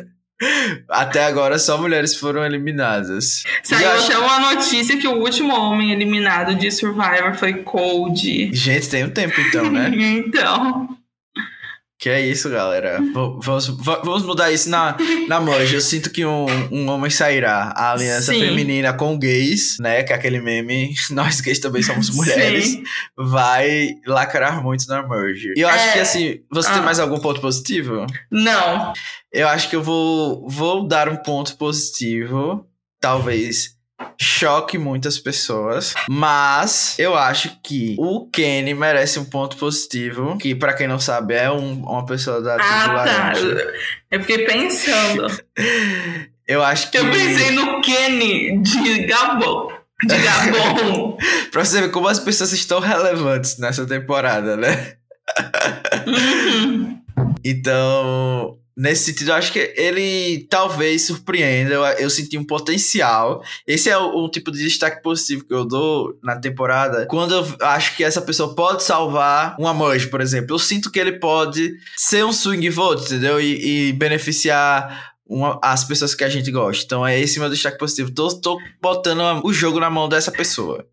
Até 0.89 1.25
agora 1.25 1.57
só 1.57 1.77
mulheres 1.77 2.15
foram 2.15 2.45
eliminadas. 2.45 3.43
Saiu 3.63 3.89
acho... 3.91 4.11
até 4.11 4.17
uma 4.17 4.53
notícia 4.53 4.97
que 4.97 5.07
o 5.07 5.19
último 5.21 5.53
homem 5.53 5.91
eliminado 5.91 6.55
de 6.55 6.69
Survivor 6.71 7.33
foi 7.35 7.53
Cold. 7.63 8.49
Gente, 8.53 8.89
tem 8.89 9.05
um 9.05 9.09
tempo 9.09 9.39
então, 9.39 9.71
né? 9.71 9.89
então. 9.95 10.97
Que 12.05 12.09
é 12.11 12.21
isso, 12.21 12.51
galera. 12.51 13.01
Vamos, 13.11 13.65
vamos 13.65 14.21
mudar 14.21 14.51
isso 14.51 14.69
na, 14.69 14.95
na 15.27 15.41
manja. 15.41 15.75
Eu 15.75 15.81
sinto 15.81 16.11
que 16.11 16.23
um, 16.23 16.45
um 16.71 16.87
homem 16.87 17.09
sairá. 17.09 17.73
A 17.75 17.93
aliança 17.93 18.31
Sim. 18.31 18.41
feminina 18.41 18.93
com 18.93 19.17
gays, 19.17 19.77
né? 19.79 20.03
Que 20.03 20.13
é 20.13 20.15
aquele 20.15 20.39
meme, 20.39 20.93
nós 21.09 21.41
gays 21.41 21.57
também 21.57 21.81
somos 21.81 22.11
mulheres. 22.11 22.65
Sim. 22.65 22.83
Vai 23.17 23.95
lacrar 24.05 24.61
muito 24.63 24.87
na 24.87 25.01
merge. 25.01 25.51
E 25.57 25.61
eu 25.61 25.67
acho 25.67 25.87
é... 25.87 25.93
que 25.93 25.99
assim, 25.99 26.41
você 26.51 26.69
ah. 26.69 26.73
tem 26.73 26.83
mais 26.83 26.99
algum 26.99 27.17
ponto 27.17 27.41
positivo? 27.41 28.05
Não. 28.29 28.93
Eu 29.33 29.47
acho 29.47 29.67
que 29.67 29.75
eu 29.75 29.81
vou, 29.81 30.47
vou 30.47 30.87
dar 30.87 31.09
um 31.09 31.15
ponto 31.15 31.57
positivo. 31.57 32.67
Talvez 33.01 33.74
choque 34.19 34.77
muitas 34.77 35.19
pessoas, 35.19 35.93
mas 36.09 36.95
eu 36.97 37.15
acho 37.15 37.57
que 37.63 37.95
o 37.97 38.27
Kenny 38.27 38.73
merece 38.73 39.19
um 39.19 39.25
ponto 39.25 39.57
positivo, 39.57 40.37
que 40.37 40.55
para 40.55 40.73
quem 40.73 40.87
não 40.87 40.99
sabe 40.99 41.33
é 41.33 41.51
um, 41.51 41.83
uma 41.83 42.05
pessoa 42.05 42.41
da 42.41 42.55
ah, 42.55 43.03
tá. 43.05 43.33
Eu 44.11 44.21
fiquei 44.21 44.45
pensando. 44.45 45.27
eu 46.47 46.63
acho 46.63 46.91
que 46.91 46.97
Eu 46.97 47.11
pensei 47.11 47.51
no 47.51 47.81
Kenny 47.81 48.61
de 48.61 49.05
Gabon. 49.05 49.71
De 50.03 50.17
Gabon. 50.17 51.17
pra 51.51 51.63
você 51.63 51.81
ver 51.81 51.91
como 51.91 52.07
as 52.07 52.19
pessoas 52.19 52.51
estão 52.53 52.79
relevantes 52.79 53.57
nessa 53.57 53.85
temporada, 53.85 54.55
né? 54.57 54.95
Uhum. 56.05 57.01
Então, 57.43 58.57
Nesse 58.77 59.05
sentido, 59.05 59.29
eu 59.29 59.35
acho 59.35 59.53
que 59.53 59.73
ele 59.77 60.45
talvez 60.49 61.03
surpreenda. 61.03 61.73
Eu, 61.73 61.83
eu 61.83 62.09
senti 62.09 62.37
um 62.37 62.43
potencial. 62.43 63.41
Esse 63.65 63.89
é 63.89 63.97
o, 63.97 64.25
o, 64.25 64.29
tipo 64.29 64.51
de 64.51 64.61
destaque 64.61 65.01
positivo 65.01 65.45
que 65.45 65.53
eu 65.53 65.65
dou 65.65 66.17
na 66.21 66.35
temporada. 66.35 67.05
Quando 67.05 67.33
eu 67.33 67.45
acho 67.61 67.95
que 67.95 68.03
essa 68.03 68.21
pessoa 68.21 68.53
pode 68.53 68.83
salvar 68.83 69.55
uma 69.57 69.73
merge, 69.73 70.07
por 70.07 70.19
exemplo. 70.19 70.53
Eu 70.53 70.59
sinto 70.59 70.91
que 70.91 70.99
ele 70.99 71.13
pode 71.13 71.73
ser 71.95 72.25
um 72.25 72.33
swing 72.33 72.69
vote, 72.69 73.05
entendeu? 73.05 73.39
E, 73.39 73.89
e 73.89 73.93
beneficiar 73.93 75.15
uma, 75.25 75.57
as 75.63 75.85
pessoas 75.85 76.13
que 76.13 76.25
a 76.25 76.29
gente 76.29 76.51
gosta. 76.51 76.83
Então 76.83 77.07
é 77.07 77.17
esse 77.17 77.39
meu 77.39 77.49
destaque 77.49 77.77
positivo. 77.77 78.11
Tô, 78.11 78.27
tô 78.39 78.59
botando 78.81 79.41
o 79.45 79.53
jogo 79.53 79.79
na 79.79 79.89
mão 79.89 80.09
dessa 80.09 80.31
pessoa. 80.31 80.85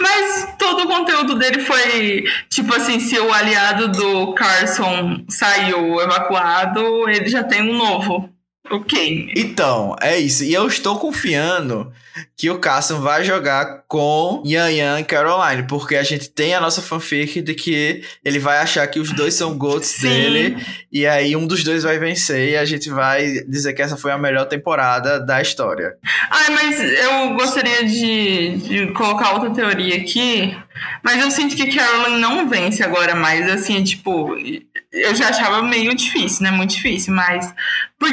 Mas 0.00 0.54
todo 0.58 0.84
o 0.84 0.88
conteúdo 0.88 1.34
dele 1.34 1.60
foi 1.60 2.24
tipo 2.48 2.74
assim: 2.74 3.00
se 3.00 3.18
o 3.18 3.32
aliado 3.32 3.88
do 3.88 4.32
Carson 4.34 5.24
saiu 5.28 6.00
evacuado, 6.00 7.08
ele 7.08 7.28
já 7.28 7.42
tem 7.42 7.62
um 7.62 7.76
novo. 7.76 8.35
Ok. 8.70 9.32
Então, 9.36 9.94
é 10.00 10.18
isso. 10.18 10.44
E 10.44 10.52
eu 10.52 10.66
estou 10.66 10.98
confiando 10.98 11.92
que 12.36 12.50
o 12.50 12.58
Carson 12.58 13.00
vai 13.00 13.24
jogar 13.24 13.84
com 13.86 14.42
Yan 14.46 14.70
Yan 14.70 15.00
e 15.00 15.04
Caroline, 15.04 15.64
porque 15.64 15.96
a 15.96 16.02
gente 16.02 16.30
tem 16.30 16.54
a 16.54 16.60
nossa 16.60 16.80
fanfic 16.80 17.42
de 17.42 17.54
que 17.54 18.02
ele 18.24 18.38
vai 18.38 18.58
achar 18.58 18.86
que 18.86 18.98
os 18.98 19.12
dois 19.12 19.34
são 19.34 19.56
goats 19.56 19.88
Sim. 19.88 20.08
dele, 20.08 20.56
e 20.90 21.06
aí 21.06 21.36
um 21.36 21.46
dos 21.46 21.62
dois 21.62 21.82
vai 21.82 21.98
vencer 21.98 22.50
e 22.50 22.56
a 22.56 22.64
gente 22.64 22.88
vai 22.88 23.44
dizer 23.46 23.74
que 23.74 23.82
essa 23.82 23.96
foi 23.96 24.12
a 24.12 24.18
melhor 24.18 24.46
temporada 24.46 25.20
da 25.20 25.40
história. 25.40 25.94
Ai, 26.30 26.50
mas 26.50 26.80
eu 26.80 27.34
gostaria 27.34 27.84
de, 27.84 28.56
de 28.56 28.92
colocar 28.92 29.34
outra 29.34 29.50
teoria 29.50 29.96
aqui, 29.96 30.56
mas 31.02 31.22
eu 31.22 31.30
sinto 31.30 31.54
que 31.54 31.74
Caroline 31.74 32.18
não 32.18 32.48
vence 32.48 32.82
agora 32.82 33.14
mais, 33.14 33.48
assim, 33.50 33.82
tipo, 33.84 34.36
eu 34.92 35.14
já 35.14 35.28
achava 35.28 35.62
meio 35.62 35.94
difícil, 35.94 36.42
né? 36.44 36.50
Muito 36.50 36.70
difícil, 36.70 37.14
mas. 37.14 37.54
Por, 37.98 38.10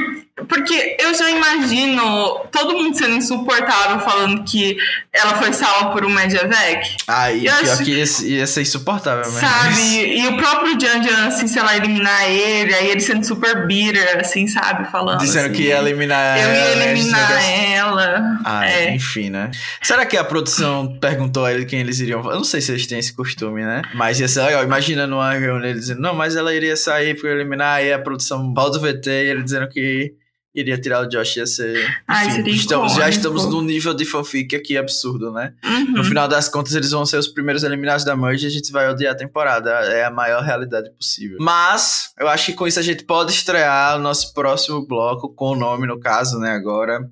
porque 0.47 0.97
eu 0.99 1.13
já 1.13 1.29
imagino 1.29 2.39
todo 2.51 2.73
mundo 2.73 2.97
sendo 2.97 3.15
insuportável 3.15 3.99
falando 3.99 4.43
que 4.43 4.75
ela 5.13 5.35
foi 5.35 5.53
salva 5.53 5.91
por 5.91 6.03
um 6.03 6.09
Mediavec. 6.09 6.97
Ah, 7.07 7.31
e 7.31 7.41
pior 7.41 7.53
acho... 7.53 7.83
que 7.83 7.91
ia, 7.91 8.05
ia 8.39 8.47
ser 8.47 8.61
insuportável 8.61 9.31
mesmo. 9.31 9.39
Sabe? 9.39 10.13
E 10.23 10.27
o 10.27 10.37
próprio 10.37 10.79
Jan 10.79 11.03
Jan, 11.03 11.27
assim, 11.27 11.47
sei 11.47 11.61
lá, 11.61 11.75
eliminar 11.75 12.29
ele, 12.29 12.73
aí 12.73 12.89
ele 12.89 12.99
sendo 12.99 13.25
super 13.25 13.67
bitter, 13.67 14.19
assim, 14.19 14.47
sabe? 14.47 14.89
Falando. 14.89 15.19
Dizendo 15.19 15.45
assim, 15.45 15.55
que 15.55 15.63
ia 15.63 15.77
eliminar 15.77 16.37
eu 16.37 16.43
ela. 16.43 16.53
Eu 16.53 16.77
ia 16.77 16.83
eliminar 16.83 17.51
ela. 17.71 18.39
Ah, 18.45 18.67
é. 18.67 18.95
enfim, 18.95 19.29
né? 19.29 19.51
Será 19.81 20.05
que 20.05 20.17
a 20.17 20.23
produção 20.23 20.97
perguntou 20.99 21.45
a 21.45 21.53
ele 21.53 21.65
quem 21.65 21.79
eles 21.79 21.99
iriam. 21.99 22.21
Eu 22.23 22.37
não 22.37 22.43
sei 22.43 22.61
se 22.61 22.71
eles 22.71 22.87
têm 22.87 22.99
esse 22.99 23.13
costume, 23.13 23.63
né? 23.63 23.81
Mas 23.93 24.19
ia 24.19 24.27
ser 24.27 24.41
legal. 24.43 24.63
Imagina 24.63 25.05
numa 25.05 25.31
reunião 25.31 25.57
ele 25.57 25.79
dizendo, 25.79 26.01
não, 26.01 26.13
mas 26.13 26.35
ela 26.35 26.53
iria 26.53 26.75
sair 26.75 27.19
pra 27.19 27.29
eliminar, 27.29 27.77
aí 27.77 27.91
a 27.91 27.99
produção 27.99 28.53
volta 28.53 28.79
do 28.79 28.81
VT 28.81 29.09
e 29.09 29.29
ele 29.29 29.43
dizendo 29.43 29.67
que 29.67 30.13
iria 30.53 30.77
tirar 30.79 31.01
o 31.01 31.07
Josh 31.07 31.37
ia 31.37 31.47
ser. 31.47 32.03
Ai, 32.07 32.27
enfim, 32.27 32.51
estamos, 32.51 32.93
já 32.93 33.09
estamos 33.09 33.45
num 33.45 33.61
nível 33.61 33.93
de 33.93 34.05
fanfic 34.05 34.55
aqui 34.55 34.77
absurdo, 34.77 35.31
né? 35.31 35.53
Uhum. 35.63 35.91
No 35.93 36.03
final 36.03 36.27
das 36.27 36.47
contas, 36.47 36.75
eles 36.75 36.91
vão 36.91 37.05
ser 37.05 37.17
os 37.17 37.27
primeiros 37.27 37.63
eliminados 37.63 38.05
da 38.05 38.15
Merge 38.15 38.45
e 38.45 38.47
a 38.47 38.51
gente 38.51 38.71
vai 38.71 38.89
odiar 38.89 39.13
a 39.13 39.17
temporada. 39.17 39.69
É 39.69 40.05
a 40.05 40.11
maior 40.11 40.43
realidade 40.43 40.91
possível. 40.91 41.37
Mas, 41.39 42.13
eu 42.19 42.27
acho 42.27 42.47
que 42.47 42.53
com 42.53 42.67
isso 42.67 42.79
a 42.79 42.83
gente 42.83 43.03
pode 43.03 43.31
estrear 43.31 43.97
o 43.97 44.01
nosso 44.01 44.33
próximo 44.33 44.85
bloco, 44.85 45.33
com 45.33 45.51
o 45.51 45.55
nome, 45.55 45.87
no 45.87 45.99
caso, 45.99 46.37
né, 46.37 46.51
agora. 46.51 47.09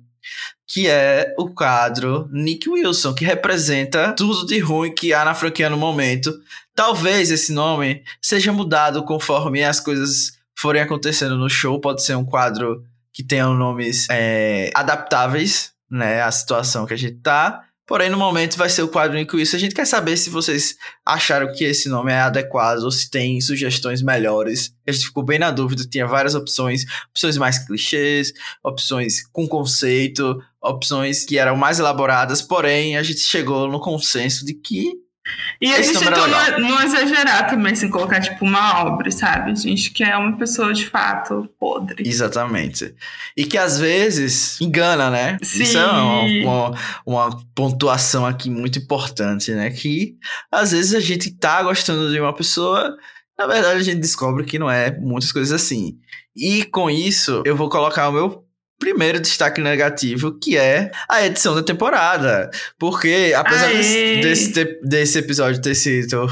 Que 0.66 0.88
é 0.88 1.34
o 1.36 1.50
quadro 1.52 2.28
Nick 2.32 2.70
Wilson, 2.70 3.12
que 3.12 3.24
representa 3.24 4.12
tudo 4.12 4.46
de 4.46 4.58
ruim 4.60 4.94
que 4.94 5.12
há 5.12 5.24
na 5.24 5.34
franquia 5.34 5.68
no 5.68 5.76
momento. 5.76 6.32
Talvez 6.74 7.30
esse 7.30 7.52
nome 7.52 8.02
seja 8.20 8.52
mudado 8.52 9.02
conforme 9.02 9.62
as 9.62 9.80
coisas 9.80 10.38
forem 10.56 10.80
acontecendo 10.80 11.36
no 11.36 11.50
show. 11.50 11.78
Pode 11.80 12.02
ser 12.02 12.16
um 12.16 12.24
quadro 12.24 12.82
que 13.12 13.22
tenham 13.22 13.54
nomes 13.54 14.06
é, 14.10 14.70
adaptáveis, 14.74 15.72
né, 15.90 16.22
à 16.22 16.30
situação 16.30 16.86
que 16.86 16.94
a 16.94 16.96
gente 16.96 17.18
tá. 17.18 17.62
Porém, 17.86 18.08
no 18.08 18.16
momento 18.16 18.56
vai 18.56 18.70
ser 18.70 18.82
o 18.82 18.88
quadro 18.88 19.26
com 19.26 19.38
isso. 19.38 19.54
A 19.54 19.58
gente 19.58 19.74
quer 19.74 19.84
saber 19.84 20.16
se 20.16 20.30
vocês 20.30 20.76
acharam 21.04 21.52
que 21.52 21.64
esse 21.64 21.88
nome 21.88 22.12
é 22.12 22.20
adequado 22.20 22.84
ou 22.84 22.90
se 22.90 23.10
tem 23.10 23.40
sugestões 23.40 24.00
melhores. 24.00 24.72
A 24.86 24.92
gente 24.92 25.06
ficou 25.06 25.22
bem 25.22 25.38
na 25.38 25.50
dúvida, 25.50 25.84
tinha 25.84 26.06
várias 26.06 26.34
opções, 26.34 26.84
opções 27.10 27.36
mais 27.36 27.58
clichês, 27.58 28.32
opções 28.64 29.26
com 29.32 29.46
conceito, 29.46 30.40
opções 30.62 31.24
que 31.24 31.36
eram 31.36 31.56
mais 31.56 31.80
elaboradas, 31.80 32.40
porém 32.40 32.96
a 32.96 33.02
gente 33.02 33.20
chegou 33.20 33.68
no 33.68 33.80
consenso 33.80 34.46
de 34.46 34.54
que 34.54 34.92
e 35.60 35.72
a 35.72 35.80
gente 35.80 36.00
tentou 36.00 36.26
não, 36.26 36.58
não, 36.58 36.82
exagerar 36.82 37.48
também, 37.48 37.74
sem 37.76 37.88
colocar, 37.88 38.20
tipo, 38.20 38.44
uma 38.44 38.84
obra, 38.84 39.10
sabe? 39.12 39.52
A 39.52 39.54
gente 39.54 39.92
quer 39.92 40.16
uma 40.16 40.36
pessoa 40.36 40.72
de 40.72 40.84
fato 40.86 41.48
podre. 41.58 42.02
Exatamente. 42.06 42.94
E 43.36 43.44
que 43.44 43.56
às 43.56 43.78
vezes 43.78 44.60
engana, 44.60 45.08
né? 45.08 45.38
Sim. 45.40 45.62
Isso 45.62 45.78
é 45.78 45.86
uma, 45.86 46.22
uma, 46.24 46.78
uma, 47.06 47.44
pontuação 47.54 48.26
aqui 48.26 48.50
muito 48.50 48.80
importante, 48.80 49.52
né? 49.52 49.70
Que 49.70 50.16
às 50.50 50.72
vezes 50.72 50.94
a 50.94 51.00
gente 51.00 51.30
tá 51.30 51.62
gostando 51.62 52.10
de 52.10 52.18
uma 52.18 52.32
pessoa, 52.32 52.96
na 53.38 53.46
verdade 53.46 53.80
a 53.80 53.84
gente 53.84 54.00
descobre 54.00 54.44
que 54.44 54.58
não 54.58 54.70
é 54.70 54.90
muitas 54.98 55.30
coisas 55.30 55.52
assim. 55.52 55.96
E 56.34 56.64
com 56.64 56.90
isso, 56.90 57.42
eu 57.44 57.54
vou 57.54 57.68
colocar 57.68 58.08
o 58.08 58.12
meu 58.12 58.41
primeiro 58.82 59.20
destaque 59.20 59.60
negativo, 59.60 60.36
que 60.40 60.56
é 60.56 60.90
a 61.08 61.24
edição 61.24 61.54
da 61.54 61.62
temporada. 61.62 62.50
Porque, 62.76 63.32
apesar 63.36 63.68
desse, 63.68 64.20
desse, 64.20 64.80
desse, 64.82 65.18
episódio 65.20 65.62
ter 65.62 65.76
sido 65.76 66.26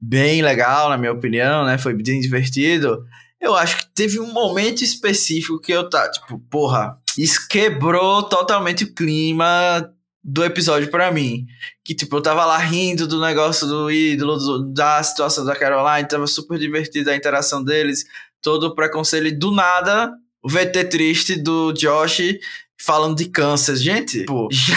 bem 0.00 0.40
legal, 0.40 0.90
na 0.90 0.96
minha 0.96 1.10
opinião, 1.10 1.66
né? 1.66 1.76
Foi 1.76 1.92
bem 1.92 2.20
divertido. 2.20 3.04
Eu 3.40 3.56
acho 3.56 3.78
que 3.78 3.86
teve 3.96 4.20
um 4.20 4.32
momento 4.32 4.84
específico 4.84 5.60
que 5.60 5.72
eu 5.72 5.90
tá, 5.90 6.08
tipo, 6.08 6.38
porra, 6.48 6.96
isso 7.18 7.48
quebrou 7.48 8.22
totalmente 8.22 8.84
o 8.84 8.94
clima 8.94 9.92
do 10.22 10.44
episódio 10.44 10.88
para 10.92 11.10
mim. 11.10 11.46
Que, 11.84 11.96
tipo, 11.96 12.14
eu 12.14 12.22
tava 12.22 12.44
lá 12.44 12.58
rindo 12.58 13.08
do 13.08 13.20
negócio 13.20 13.66
do 13.66 13.90
ídolo, 13.90 14.36
do, 14.36 14.72
da 14.72 15.02
situação 15.02 15.44
da 15.44 15.56
Caroline, 15.56 16.06
tava 16.06 16.28
super 16.28 16.60
divertida 16.60 17.10
a 17.10 17.16
interação 17.16 17.64
deles, 17.64 18.04
todo 18.40 18.68
o 18.68 18.74
preconceito, 18.76 19.26
e 19.26 19.32
do 19.32 19.50
nada 19.50 20.14
o 20.42 20.48
VT 20.48 20.84
triste 20.84 21.36
do 21.36 21.72
Josh 21.72 22.38
falando 22.80 23.16
de 23.16 23.26
câncer. 23.26 23.76
Gente, 23.76 24.24
pô, 24.24 24.48
já, 24.50 24.74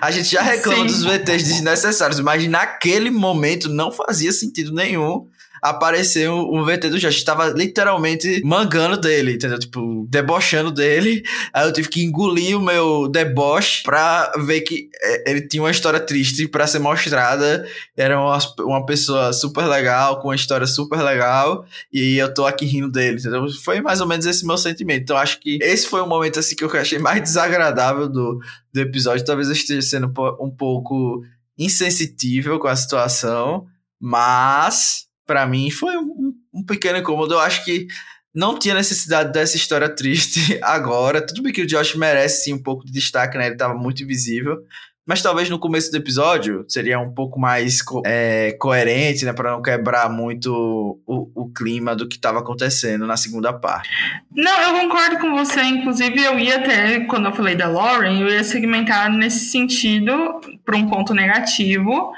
a 0.00 0.10
gente 0.10 0.30
já 0.30 0.42
reclama 0.42 0.88
Sim. 0.88 0.94
dos 0.94 1.04
VTs 1.04 1.44
desnecessários, 1.44 2.20
mas 2.20 2.46
naquele 2.48 3.10
momento 3.10 3.68
não 3.68 3.92
fazia 3.92 4.32
sentido 4.32 4.72
nenhum 4.72 5.28
apareceu 5.62 6.34
um 6.50 6.64
VT 6.64 6.90
do 6.90 6.98
Josh. 6.98 7.22
Tava 7.22 7.50
literalmente 7.50 8.42
mangando 8.44 8.96
dele, 8.96 9.34
entendeu? 9.34 9.60
Tipo, 9.60 10.04
debochando 10.10 10.72
dele. 10.72 11.22
Aí 11.54 11.68
eu 11.68 11.72
tive 11.72 11.88
que 11.88 12.02
engolir 12.02 12.58
o 12.58 12.60
meu 12.60 13.06
deboche 13.08 13.84
pra 13.84 14.32
ver 14.38 14.62
que 14.62 14.90
é, 15.00 15.30
ele 15.30 15.46
tinha 15.46 15.62
uma 15.62 15.70
história 15.70 16.00
triste 16.00 16.48
para 16.48 16.66
ser 16.66 16.80
mostrada. 16.80 17.64
Era 17.96 18.20
uma, 18.20 18.38
uma 18.60 18.84
pessoa 18.84 19.32
super 19.32 19.64
legal, 19.66 20.20
com 20.20 20.28
uma 20.28 20.34
história 20.34 20.66
super 20.66 21.00
legal. 21.00 21.64
E 21.92 22.16
eu 22.16 22.34
tô 22.34 22.44
aqui 22.44 22.66
rindo 22.66 22.90
dele, 22.90 23.20
entendeu? 23.20 23.48
Foi 23.62 23.80
mais 23.80 24.00
ou 24.00 24.08
menos 24.08 24.26
esse 24.26 24.44
meu 24.44 24.58
sentimento. 24.58 25.02
Então 25.02 25.16
acho 25.16 25.38
que 25.38 25.60
esse 25.62 25.86
foi 25.86 26.00
o 26.00 26.08
momento 26.08 26.40
assim 26.40 26.56
que 26.56 26.64
eu 26.64 26.72
achei 26.72 26.98
mais 26.98 27.22
desagradável 27.22 28.08
do, 28.08 28.40
do 28.72 28.80
episódio. 28.80 29.24
Talvez 29.24 29.46
eu 29.46 29.54
esteja 29.54 29.82
sendo 29.82 30.12
um 30.40 30.50
pouco 30.50 31.22
insensitível 31.56 32.58
com 32.58 32.66
a 32.66 32.74
situação. 32.74 33.66
Mas 34.00 35.06
para 35.26 35.46
mim 35.46 35.70
foi 35.70 35.96
um, 35.96 36.34
um, 36.52 36.64
pequeno 36.64 36.98
incômodo. 36.98 37.34
Eu 37.34 37.40
acho 37.40 37.64
que 37.64 37.86
não 38.34 38.58
tinha 38.58 38.74
necessidade 38.74 39.32
dessa 39.32 39.56
história 39.56 39.88
triste 39.88 40.58
agora. 40.62 41.24
Tudo 41.24 41.42
bem 41.42 41.52
que 41.52 41.62
o 41.62 41.66
Josh 41.66 41.94
merece 41.94 42.44
sim 42.44 42.54
um 42.54 42.62
pouco 42.62 42.84
de 42.84 42.92
destaque, 42.92 43.36
né? 43.36 43.46
Ele 43.46 43.56
tava 43.56 43.74
muito 43.74 44.02
invisível. 44.02 44.58
Mas 45.04 45.20
talvez 45.20 45.50
no 45.50 45.58
começo 45.58 45.90
do 45.90 45.96
episódio 45.96 46.64
seria 46.68 46.98
um 47.00 47.12
pouco 47.12 47.38
mais 47.38 47.82
co 47.82 48.02
é, 48.06 48.52
coerente, 48.52 49.24
né? 49.24 49.32
Pra 49.32 49.50
não 49.50 49.60
quebrar 49.60 50.08
muito 50.08 51.00
o, 51.04 51.28
o 51.34 51.52
clima 51.52 51.96
do 51.96 52.06
que 52.06 52.14
estava 52.14 52.38
acontecendo 52.38 53.04
na 53.04 53.16
segunda 53.16 53.52
parte. 53.52 53.90
Não, 54.30 54.62
eu 54.62 54.80
concordo 54.80 55.18
com 55.18 55.36
você. 55.36 55.60
Inclusive, 55.60 56.22
eu 56.22 56.38
ia 56.38 56.56
até, 56.56 57.00
quando 57.00 57.26
eu 57.26 57.34
falei 57.34 57.56
da 57.56 57.66
Lauren, 57.66 58.20
eu 58.20 58.28
ia 58.28 58.44
segmentar 58.44 59.10
nesse 59.10 59.50
sentido 59.50 60.40
para 60.64 60.76
um 60.76 60.88
ponto 60.88 61.12
negativo 61.12 62.12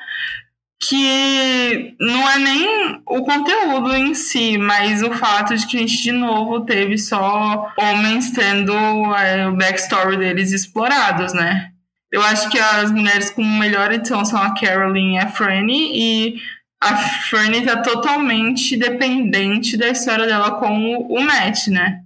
que 0.89 1.95
não 1.99 2.29
é 2.29 2.39
nem 2.39 3.01
o 3.07 3.23
conteúdo 3.23 3.95
em 3.95 4.15
si, 4.15 4.59
mas 4.59 5.03
o 5.03 5.13
fato 5.13 5.57
de 5.57 5.67
que 5.67 5.77
a 5.77 5.81
gente 5.81 6.03
de 6.03 6.13
novo 6.13 6.65
teve 6.65 6.99
só 6.99 7.73
homens 7.77 8.31
tendo 8.33 8.73
é, 9.15 9.49
o 9.49 9.57
backstory 9.57 10.17
deles 10.17 10.53
explorados, 10.53 11.33
né? 11.33 11.71
Eu 12.11 12.23
acho 12.23 12.49
que 12.49 12.59
as 12.59 12.91
mulheres 12.93 13.31
com 13.31 13.43
melhor 13.43 13.93
edição 13.93 14.25
são 14.25 14.41
a 14.41 14.55
Caroline 14.55 15.15
e 15.15 15.19
a 15.19 15.29
Franny, 15.29 15.91
e 15.95 16.37
a 16.81 16.97
Franny 16.97 17.65
tá 17.65 17.83
totalmente 17.83 18.77
dependente 18.77 19.77
da 19.77 19.89
história 19.89 20.27
dela 20.27 20.53
com 20.53 20.97
o 21.09 21.21
Matt, 21.21 21.69
né? 21.69 22.03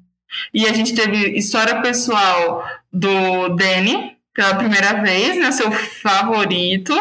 E 0.52 0.66
a 0.66 0.72
gente 0.72 0.94
teve 0.94 1.36
história 1.36 1.80
pessoal 1.80 2.64
do 2.92 3.48
Danny 3.56 4.16
pela 4.34 4.54
primeira 4.54 4.94
vez, 5.02 5.36
né? 5.38 5.50
Seu 5.50 5.70
favorito 5.72 6.94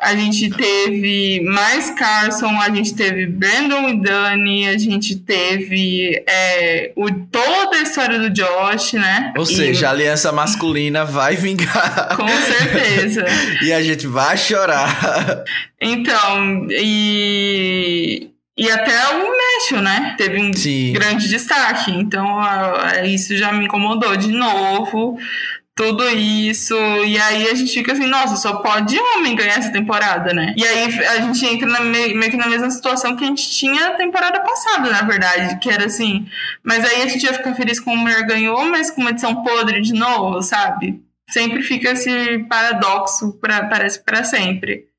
a 0.00 0.16
gente 0.16 0.48
teve 0.50 1.40
mais 1.44 1.90
Carson, 1.90 2.58
a 2.60 2.70
gente 2.70 2.94
teve 2.94 3.26
Brandon 3.26 3.88
e 3.90 4.00
Dani, 4.00 4.68
a 4.68 4.78
gente 4.78 5.16
teve 5.16 6.22
é, 6.26 6.92
o, 6.96 7.10
toda 7.10 7.76
a 7.76 7.82
história 7.82 8.18
do 8.18 8.30
Josh, 8.30 8.94
né? 8.94 9.32
Ou 9.36 9.44
e... 9.44 9.46
seja, 9.46 9.88
a 9.88 9.90
aliança 9.90 10.32
masculina 10.32 11.04
vai 11.04 11.36
vingar. 11.36 12.16
Com 12.16 12.28
certeza. 12.28 13.26
e 13.62 13.72
a 13.72 13.82
gente 13.82 14.06
vai 14.06 14.36
chorar. 14.36 15.44
Então, 15.80 16.66
e. 16.70 18.30
E 18.56 18.70
até 18.70 18.92
o 19.16 19.36
México, 19.38 19.80
né? 19.80 20.14
Teve 20.18 20.38
um 20.38 20.52
Sim. 20.52 20.92
grande 20.92 21.28
destaque. 21.28 21.90
Então, 21.92 22.40
isso 23.06 23.34
já 23.34 23.50
me 23.52 23.64
incomodou 23.64 24.14
de 24.16 24.28
novo 24.28 25.18
tudo 25.74 26.06
isso. 26.10 26.74
E 26.74 27.18
aí 27.18 27.48
a 27.48 27.54
gente 27.54 27.72
fica 27.72 27.92
assim, 27.92 28.06
nossa, 28.06 28.36
só 28.36 28.56
pode 28.56 28.98
homem 28.98 29.34
ganhar 29.34 29.58
essa 29.58 29.72
temporada, 29.72 30.32
né? 30.32 30.54
E 30.56 30.64
aí 30.64 30.84
a 31.06 31.20
gente 31.20 31.46
entra 31.46 31.68
na, 31.68 31.80
meio 31.80 32.30
que 32.30 32.36
na 32.36 32.48
mesma 32.48 32.70
situação 32.70 33.16
que 33.16 33.24
a 33.24 33.26
gente 33.26 33.50
tinha 33.50 33.88
a 33.88 33.94
temporada 33.94 34.40
passada, 34.40 34.90
na 34.90 35.02
verdade, 35.02 35.58
que 35.58 35.70
era 35.70 35.86
assim. 35.86 36.26
Mas 36.62 36.84
aí 36.84 37.02
a 37.02 37.06
gente 37.06 37.24
ia 37.24 37.32
ficar 37.32 37.54
feliz 37.54 37.80
com 37.80 37.92
o 37.92 37.96
mulher 37.96 38.26
ganhou, 38.26 38.64
mas 38.66 38.90
com 38.90 39.00
uma 39.00 39.10
edição 39.10 39.42
podre 39.42 39.80
de 39.80 39.94
novo, 39.94 40.42
sabe? 40.42 41.02
Sempre 41.28 41.62
fica 41.62 41.92
esse 41.92 42.40
paradoxo, 42.48 43.32
pra, 43.40 43.66
parece 43.66 44.04
para 44.04 44.24
sempre 44.24 44.89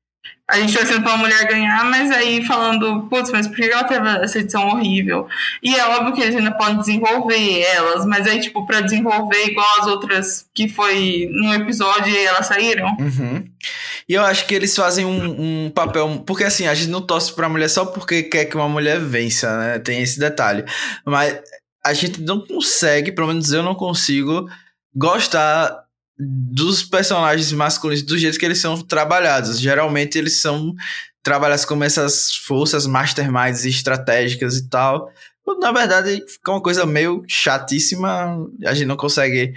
a 0.52 0.60
gente 0.60 0.76
torcendo 0.76 1.02
pra 1.02 1.14
uma 1.14 1.24
mulher 1.24 1.48
ganhar, 1.48 1.82
mas 1.86 2.10
aí 2.10 2.44
falando, 2.44 3.08
putz, 3.08 3.30
mas 3.30 3.48
por 3.48 3.56
que 3.56 3.64
ela 3.64 3.84
teve 3.84 4.06
essa 4.06 4.38
edição 4.38 4.68
horrível? 4.68 5.26
E 5.62 5.74
é 5.74 5.86
óbvio 5.86 6.12
que 6.12 6.20
eles 6.20 6.36
ainda 6.36 6.52
podem 6.52 6.76
desenvolver 6.76 7.62
elas, 7.62 8.04
mas 8.04 8.26
aí, 8.26 8.38
tipo, 8.38 8.66
pra 8.66 8.82
desenvolver 8.82 9.46
igual 9.46 9.66
as 9.80 9.86
outras 9.86 10.46
que 10.52 10.68
foi 10.68 11.26
no 11.32 11.54
episódio 11.54 12.12
e 12.12 12.26
elas 12.26 12.46
saíram. 12.46 12.94
Uhum. 13.00 13.48
E 14.06 14.12
eu 14.12 14.22
acho 14.22 14.46
que 14.46 14.54
eles 14.54 14.76
fazem 14.76 15.06
um, 15.06 15.64
um, 15.64 15.70
papel. 15.70 16.22
Porque 16.26 16.44
assim, 16.44 16.66
a 16.66 16.74
gente 16.74 16.90
não 16.90 17.00
torce 17.00 17.34
pra 17.34 17.48
mulher 17.48 17.68
só 17.68 17.86
porque 17.86 18.22
quer 18.24 18.44
que 18.44 18.54
uma 18.54 18.68
mulher 18.68 19.00
vença, 19.00 19.56
né? 19.56 19.78
Tem 19.78 20.02
esse 20.02 20.20
detalhe. 20.20 20.64
Mas 21.06 21.40
a 21.82 21.94
gente 21.94 22.20
não 22.20 22.44
consegue, 22.44 23.10
pelo 23.10 23.28
menos 23.28 23.52
eu 23.52 23.62
não 23.62 23.74
consigo 23.74 24.46
gostar 24.94 25.81
dos 26.24 26.82
personagens 26.82 27.52
masculinos 27.52 28.02
do 28.04 28.16
jeito 28.16 28.38
que 28.38 28.44
eles 28.44 28.60
são 28.60 28.80
trabalhados. 28.80 29.58
Geralmente 29.58 30.18
eles 30.18 30.40
são 30.40 30.74
trabalhados 31.22 31.64
como 31.64 31.84
essas 31.84 32.34
forças 32.34 32.86
masterminds 32.86 33.64
estratégicas 33.64 34.56
e 34.56 34.68
tal. 34.68 35.10
Na 35.60 35.72
verdade, 35.72 36.24
fica 36.28 36.52
uma 36.52 36.62
coisa 36.62 36.86
meio 36.86 37.22
chatíssima. 37.28 38.46
A 38.64 38.74
gente 38.74 38.86
não 38.86 38.96
consegue 38.96 39.54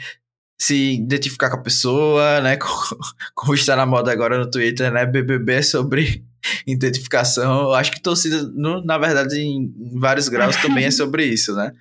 se 0.59 0.95
identificar 0.95 1.49
com 1.49 1.57
a 1.57 1.61
pessoa, 1.61 2.41
né? 2.41 2.57
Como 3.35 3.53
está 3.53 3.75
na 3.75 3.85
moda 3.85 4.11
agora 4.11 4.37
no 4.37 4.49
Twitter, 4.49 4.91
né? 4.91 5.05
BBB 5.05 5.53
é 5.53 5.61
sobre 5.61 6.25
identificação. 6.65 7.71
Acho 7.73 7.91
que 7.91 8.01
torcida, 8.01 8.43
no, 8.53 8.83
na 8.83 8.97
verdade, 8.97 9.39
em 9.39 9.73
vários 9.99 10.27
graus 10.29 10.55
também 10.57 10.85
é 10.85 10.91
sobre 10.91 11.25
isso, 11.25 11.53
né? 11.55 11.71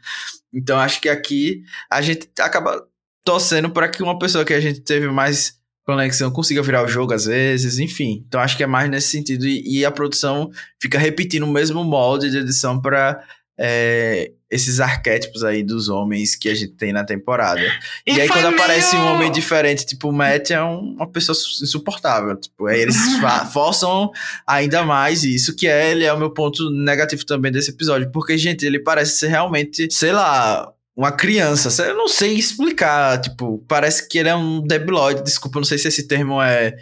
Então 0.53 0.79
acho 0.79 1.01
que 1.01 1.09
aqui 1.09 1.62
a 1.90 2.03
gente 2.03 2.29
acaba 2.38 2.87
torcendo 3.24 3.70
para 3.70 3.88
que 3.88 4.02
uma 4.02 4.18
pessoa 4.18 4.44
que 4.44 4.52
a 4.52 4.60
gente 4.60 4.80
teve 4.80 5.08
mais 5.08 5.58
conexão 5.84 6.30
consiga 6.30 6.62
virar 6.62 6.82
o 6.82 6.88
jogo 6.88 7.12
às 7.12 7.26
vezes, 7.26 7.78
enfim. 7.78 8.24
Então 8.26 8.40
acho 8.40 8.56
que 8.56 8.62
é 8.62 8.66
mais 8.66 8.90
nesse 8.90 9.08
sentido. 9.08 9.46
E, 9.46 9.80
e 9.80 9.84
a 9.84 9.90
produção 9.90 10.50
fica 10.80 10.98
repetindo 10.98 11.44
o 11.44 11.52
mesmo 11.52 11.82
molde 11.84 12.30
de 12.30 12.38
edição 12.38 12.80
para 12.80 13.22
é, 13.58 14.32
esses 14.50 14.80
arquétipos 14.80 15.44
aí 15.44 15.62
dos 15.62 15.88
homens 15.88 16.34
que 16.34 16.48
a 16.48 16.54
gente 16.54 16.72
tem 16.72 16.92
na 16.92 17.04
temporada. 17.04 17.60
E, 18.06 18.12
e 18.12 18.20
aí, 18.20 18.28
quando 18.28 18.48
meio... 18.48 18.54
aparece 18.54 18.96
um 18.96 19.06
homem 19.06 19.30
diferente, 19.30 19.87
tipo 19.87 20.08
o 20.08 20.12
Matt, 20.12 20.50
é 20.50 20.62
um, 20.62 20.94
uma 20.94 21.10
pessoa 21.10 21.37
insuportável. 21.62 22.37
Tipo, 22.37 22.66
aí 22.66 22.80
eles 22.80 22.96
forçam 23.52 24.10
ainda 24.46 24.84
mais 24.84 25.22
isso, 25.22 25.54
que 25.54 25.66
é, 25.66 25.90
ele 25.90 26.04
é 26.04 26.12
o 26.12 26.18
meu 26.18 26.30
ponto 26.30 26.70
negativo 26.70 27.24
também 27.24 27.52
desse 27.52 27.70
episódio. 27.70 28.10
Porque, 28.10 28.37
gente, 28.37 28.64
ele 28.64 28.78
parece 28.78 29.18
ser 29.18 29.28
realmente, 29.28 29.88
sei 29.90 30.12
lá, 30.12 30.72
uma 30.96 31.12
criança. 31.12 31.83
Eu 31.83 31.96
não 31.96 32.09
sei 32.09 32.35
explicar. 32.35 33.20
Tipo, 33.20 33.64
parece 33.68 34.09
que 34.09 34.18
ele 34.18 34.28
é 34.28 34.37
um 34.37 34.61
debilóide. 34.61 35.22
Desculpa, 35.22 35.59
não 35.59 35.64
sei 35.64 35.78
se 35.78 35.88
esse 35.88 36.07
termo 36.07 36.40
é 36.40 36.74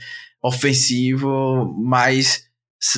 ofensivo, 0.43 1.75
mas 1.79 2.45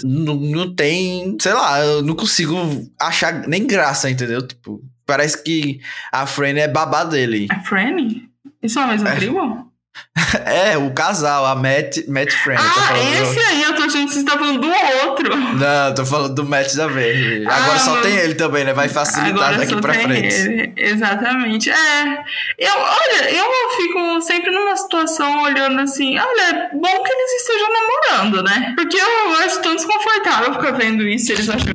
não, 0.02 0.34
não 0.34 0.74
tem, 0.74 1.36
sei 1.40 1.52
lá, 1.52 1.80
eu 1.80 2.02
não 2.02 2.16
consigo 2.16 2.56
achar 2.98 3.46
nem 3.46 3.66
graça, 3.66 4.10
entendeu? 4.10 4.46
Tipo, 4.46 4.82
parece 5.04 5.42
que 5.42 5.80
a 6.10 6.26
Franny 6.26 6.60
é 6.60 6.68
babá 6.68 7.04
dele. 7.04 7.46
A 7.50 7.60
Franny? 7.60 8.28
Isso 8.62 8.78
é 8.78 8.82
a 8.82 8.86
mesma 8.86 9.10
é. 9.10 9.16
tribo? 9.16 9.70
É, 10.44 10.76
o 10.76 10.90
casal, 10.92 11.46
a 11.46 11.54
Matt, 11.54 12.06
Matt 12.08 12.30
Friend. 12.30 12.60
Ah, 12.60 12.98
esse 13.22 13.34
do... 13.34 13.40
aí, 13.40 13.62
eu 13.62 13.74
tô 13.74 13.82
achando 13.82 14.06
que 14.06 14.14
você 14.14 14.24
tá 14.24 14.32
falando 14.32 14.60
do 14.60 14.68
outro. 14.68 15.36
Não, 15.36 15.94
tô 15.94 16.04
falando 16.04 16.34
do 16.34 16.44
Matt 16.44 16.74
da 16.74 16.86
Verde. 16.86 17.46
Ah, 17.48 17.56
Agora 17.56 17.78
só 17.78 18.00
tem 18.00 18.16
ele 18.16 18.34
também, 18.34 18.64
né? 18.64 18.72
Vai 18.72 18.88
facilitar 18.88 19.56
daqui 19.56 19.80
pra 19.80 19.94
frente. 19.94 20.34
Ele. 20.34 20.72
Exatamente. 20.76 21.70
É. 21.70 22.24
Eu, 22.58 22.72
olha, 22.76 23.30
eu 23.30 23.44
fico 23.76 24.20
sempre 24.22 24.50
numa 24.50 24.76
situação 24.76 25.42
olhando 25.42 25.80
assim, 25.80 26.18
olha, 26.18 26.42
é 26.42 26.70
bom 26.72 27.02
que 27.02 27.12
eles 27.12 27.42
estejam 27.42 27.68
namorando, 27.72 28.42
né? 28.42 28.74
Porque 28.76 28.96
eu 28.96 29.32
acho 29.44 29.62
tão 29.62 29.76
desconfortável 29.76 30.54
ficar 30.54 30.72
vendo 30.72 31.06
isso, 31.06 31.32
eles 31.32 31.48
acham. 31.48 31.72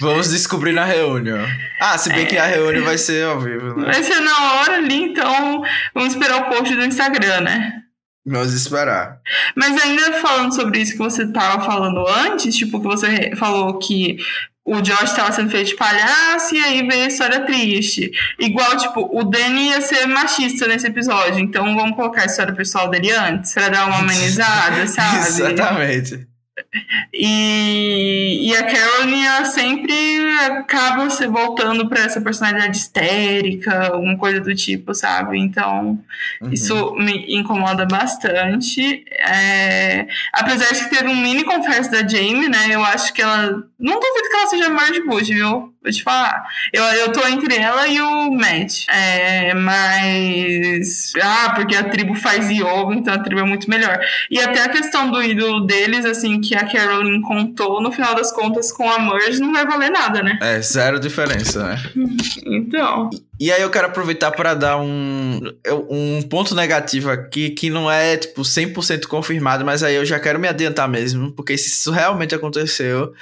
Vamos 0.00 0.30
descobrir 0.30 0.72
na 0.72 0.84
reunião. 0.84 1.44
Ah, 1.80 1.96
se 1.98 2.08
bem 2.08 2.24
é. 2.24 2.26
que 2.26 2.36
a 2.36 2.46
reunião 2.46 2.84
vai 2.84 2.98
ser 2.98 3.24
ao 3.24 3.40
vivo, 3.40 3.76
né? 3.76 3.92
Vai 3.92 4.02
ser 4.02 4.20
na 4.20 4.54
hora 4.54 4.76
ali, 4.76 5.02
então 5.10 5.62
vamos 5.94 6.14
esperar 6.14 6.42
o 6.42 6.50
post 6.50 6.74
do 6.74 6.84
Instagram, 6.84 7.40
né? 7.42 7.72
Vamos 8.26 8.54
esperar. 8.54 9.18
Mas 9.54 9.80
ainda 9.82 10.14
falando 10.14 10.54
sobre 10.54 10.80
isso 10.80 10.92
que 10.92 10.98
você 10.98 11.24
estava 11.24 11.62
falando 11.64 12.06
antes, 12.08 12.56
tipo, 12.56 12.80
que 12.80 12.86
você 12.86 13.36
falou 13.36 13.78
que 13.78 14.16
o 14.64 14.80
Josh 14.80 15.10
estava 15.10 15.30
sendo 15.30 15.50
feito 15.50 15.68
de 15.68 15.76
palhaço 15.76 16.54
e 16.54 16.58
aí 16.58 16.88
veio 16.88 17.04
a 17.04 17.08
história 17.08 17.40
triste. 17.40 18.10
Igual, 18.38 18.78
tipo, 18.78 19.10
o 19.12 19.24
Danny 19.24 19.68
ia 19.68 19.80
ser 19.82 20.06
machista 20.06 20.66
nesse 20.66 20.86
episódio, 20.86 21.38
então 21.38 21.76
vamos 21.76 21.96
colocar 21.96 22.22
a 22.22 22.26
história 22.26 22.54
pessoal 22.54 22.88
dele 22.88 23.12
antes, 23.12 23.52
pra 23.52 23.68
dar 23.68 23.86
uma 23.86 23.98
amenizada, 24.00 24.86
sabe? 24.86 25.18
Exatamente. 25.18 26.26
E, 27.12 28.48
e 28.48 28.56
a 28.56 28.64
Caroline 28.64 29.46
sempre 29.46 29.94
acaba 30.46 31.08
se 31.10 31.26
voltando 31.26 31.88
para 31.88 32.00
essa 32.00 32.20
personalidade 32.20 32.76
histérica, 32.76 33.92
alguma 33.92 34.16
coisa 34.16 34.40
do 34.40 34.54
tipo, 34.54 34.94
sabe? 34.94 35.38
Então, 35.38 36.00
uhum. 36.40 36.52
isso 36.52 36.94
me 36.96 37.24
incomoda 37.34 37.86
bastante. 37.86 39.04
É, 39.10 40.06
apesar 40.32 40.72
de 40.72 40.84
que 40.84 40.96
teve 40.96 41.08
um 41.08 41.16
mini 41.16 41.44
confesso 41.44 41.90
da 41.90 42.06
Jamie, 42.06 42.48
né? 42.48 42.68
Eu 42.70 42.84
acho 42.84 43.12
que 43.12 43.22
ela. 43.22 43.64
Não 43.84 44.00
duvido 44.00 44.30
que 44.30 44.36
ela 44.36 44.46
seja 44.46 44.68
Marge 44.70 45.02
Bush, 45.02 45.28
viu? 45.28 45.74
Vou 45.82 45.92
te 45.92 46.02
falar. 46.02 46.42
Eu, 46.72 46.82
eu 46.84 47.12
tô 47.12 47.26
entre 47.26 47.54
ela 47.54 47.86
e 47.86 48.00
o 48.00 48.30
Matt. 48.30 48.86
É, 48.88 49.52
mas. 49.52 51.12
Ah, 51.20 51.52
porque 51.54 51.76
a 51.76 51.84
tribo 51.84 52.14
faz 52.14 52.48
yoga, 52.48 52.94
então 52.94 53.12
a 53.12 53.18
tribo 53.18 53.42
é 53.42 53.44
muito 53.44 53.68
melhor. 53.68 54.00
E 54.30 54.40
até 54.40 54.62
a 54.62 54.70
questão 54.70 55.10
do 55.10 55.22
ídolo 55.22 55.66
deles, 55.66 56.06
assim, 56.06 56.40
que 56.40 56.54
a 56.54 56.64
Carolyn 56.64 57.20
contou, 57.20 57.82
no 57.82 57.92
final 57.92 58.14
das 58.14 58.32
contas, 58.32 58.72
com 58.72 58.90
a 58.90 58.98
Merge, 58.98 59.38
não 59.38 59.52
vai 59.52 59.66
valer 59.66 59.90
nada, 59.90 60.22
né? 60.22 60.38
É, 60.40 60.62
zero 60.62 60.98
diferença, 60.98 61.64
né? 61.68 61.82
então. 62.46 63.10
E 63.38 63.50
aí 63.50 63.60
eu 63.60 63.70
quero 63.70 63.88
aproveitar 63.88 64.30
para 64.30 64.54
dar 64.54 64.76
um, 64.78 65.40
um 65.90 66.22
ponto 66.22 66.54
negativo 66.54 67.10
aqui, 67.10 67.50
que 67.50 67.68
não 67.68 67.90
é, 67.90 68.16
tipo, 68.16 68.42
100% 68.42 69.06
confirmado, 69.06 69.64
mas 69.64 69.82
aí 69.82 69.96
eu 69.96 70.04
já 70.04 70.20
quero 70.20 70.38
me 70.38 70.46
adiantar 70.46 70.88
mesmo, 70.88 71.32
porque 71.32 71.58
se 71.58 71.68
isso 71.68 71.90
realmente 71.90 72.34
aconteceu, 72.34 73.12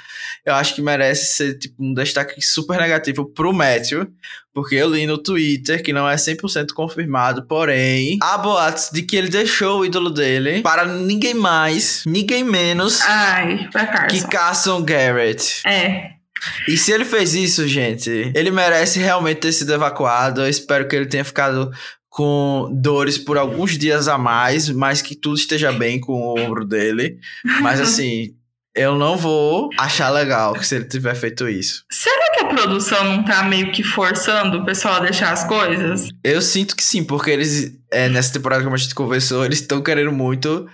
eu 0.45 0.53
acho 0.53 0.75
que 0.75 0.81
merece 0.81 1.35
ser, 1.35 1.57
tipo, 1.57 1.83
um 1.83 1.93
destaque 1.93 2.41
super 2.41 2.79
negativo 2.79 3.25
pro 3.25 3.51
Matthew, 3.51 4.07
porque 4.53 4.75
eu 4.75 4.89
li 4.89 5.07
no 5.07 5.17
Twitter 5.17 5.81
que 5.81 5.91
não 5.91 6.07
é 6.07 6.15
100% 6.15 6.73
confirmado, 6.73 7.47
porém, 7.47 8.19
há 8.21 8.37
boatos 8.37 8.89
de 8.93 9.01
que 9.01 9.15
ele 9.15 9.29
deixou 9.29 9.79
o 9.79 9.85
ídolo 9.85 10.11
dele 10.11 10.61
para 10.61 10.85
ninguém 10.85 11.33
mais, 11.33 12.03
ninguém 12.05 12.43
menos 12.43 13.01
Ai, 13.01 13.67
que 14.09 14.27
Carson 14.27 14.83
Garrett. 14.83 15.67
É. 15.67 16.22
E 16.67 16.77
se 16.77 16.91
ele 16.91 17.05
fez 17.05 17.33
isso, 17.33 17.67
gente, 17.67 18.31
ele 18.33 18.51
merece 18.51 18.99
realmente 18.99 19.39
ter 19.39 19.51
sido 19.51 19.73
evacuado. 19.73 20.41
Eu 20.41 20.49
espero 20.49 20.87
que 20.87 20.95
ele 20.95 21.05
tenha 21.05 21.25
ficado 21.25 21.71
com 22.09 22.69
dores 22.71 23.17
por 23.17 23.37
alguns 23.37 23.77
dias 23.77 24.07
a 24.07 24.17
mais, 24.17 24.69
mas 24.69 25.01
que 25.01 25.15
tudo 25.15 25.35
esteja 25.35 25.71
bem 25.71 25.99
com 25.99 26.13
o 26.13 26.39
ombro 26.39 26.63
dele. 26.63 27.17
Mas 27.61 27.81
assim, 27.81 28.35
eu 28.75 28.95
não 28.95 29.17
vou 29.17 29.69
achar 29.79 30.09
legal 30.09 30.61
se 30.61 30.75
ele 30.75 30.85
tiver 30.85 31.15
feito 31.15 31.47
isso. 31.47 31.83
Será 31.91 32.31
que 32.33 32.41
a 32.41 32.45
produção 32.45 33.03
não 33.03 33.23
tá 33.23 33.43
meio 33.43 33.71
que 33.71 33.83
forçando 33.83 34.59
o 34.59 34.65
pessoal 34.65 34.95
a 34.95 34.99
deixar 34.99 35.31
as 35.31 35.43
coisas? 35.43 36.09
Eu 36.23 36.41
sinto 36.41 36.75
que 36.75 36.83
sim, 36.83 37.03
porque 37.03 37.29
eles, 37.29 37.73
é, 37.91 38.09
nessa 38.09 38.33
temporada, 38.33 38.63
como 38.63 38.75
a 38.75 38.79
gente 38.79 38.95
conversou, 38.95 39.45
eles 39.45 39.59
estão 39.59 39.81
querendo 39.81 40.11
muito 40.11 40.67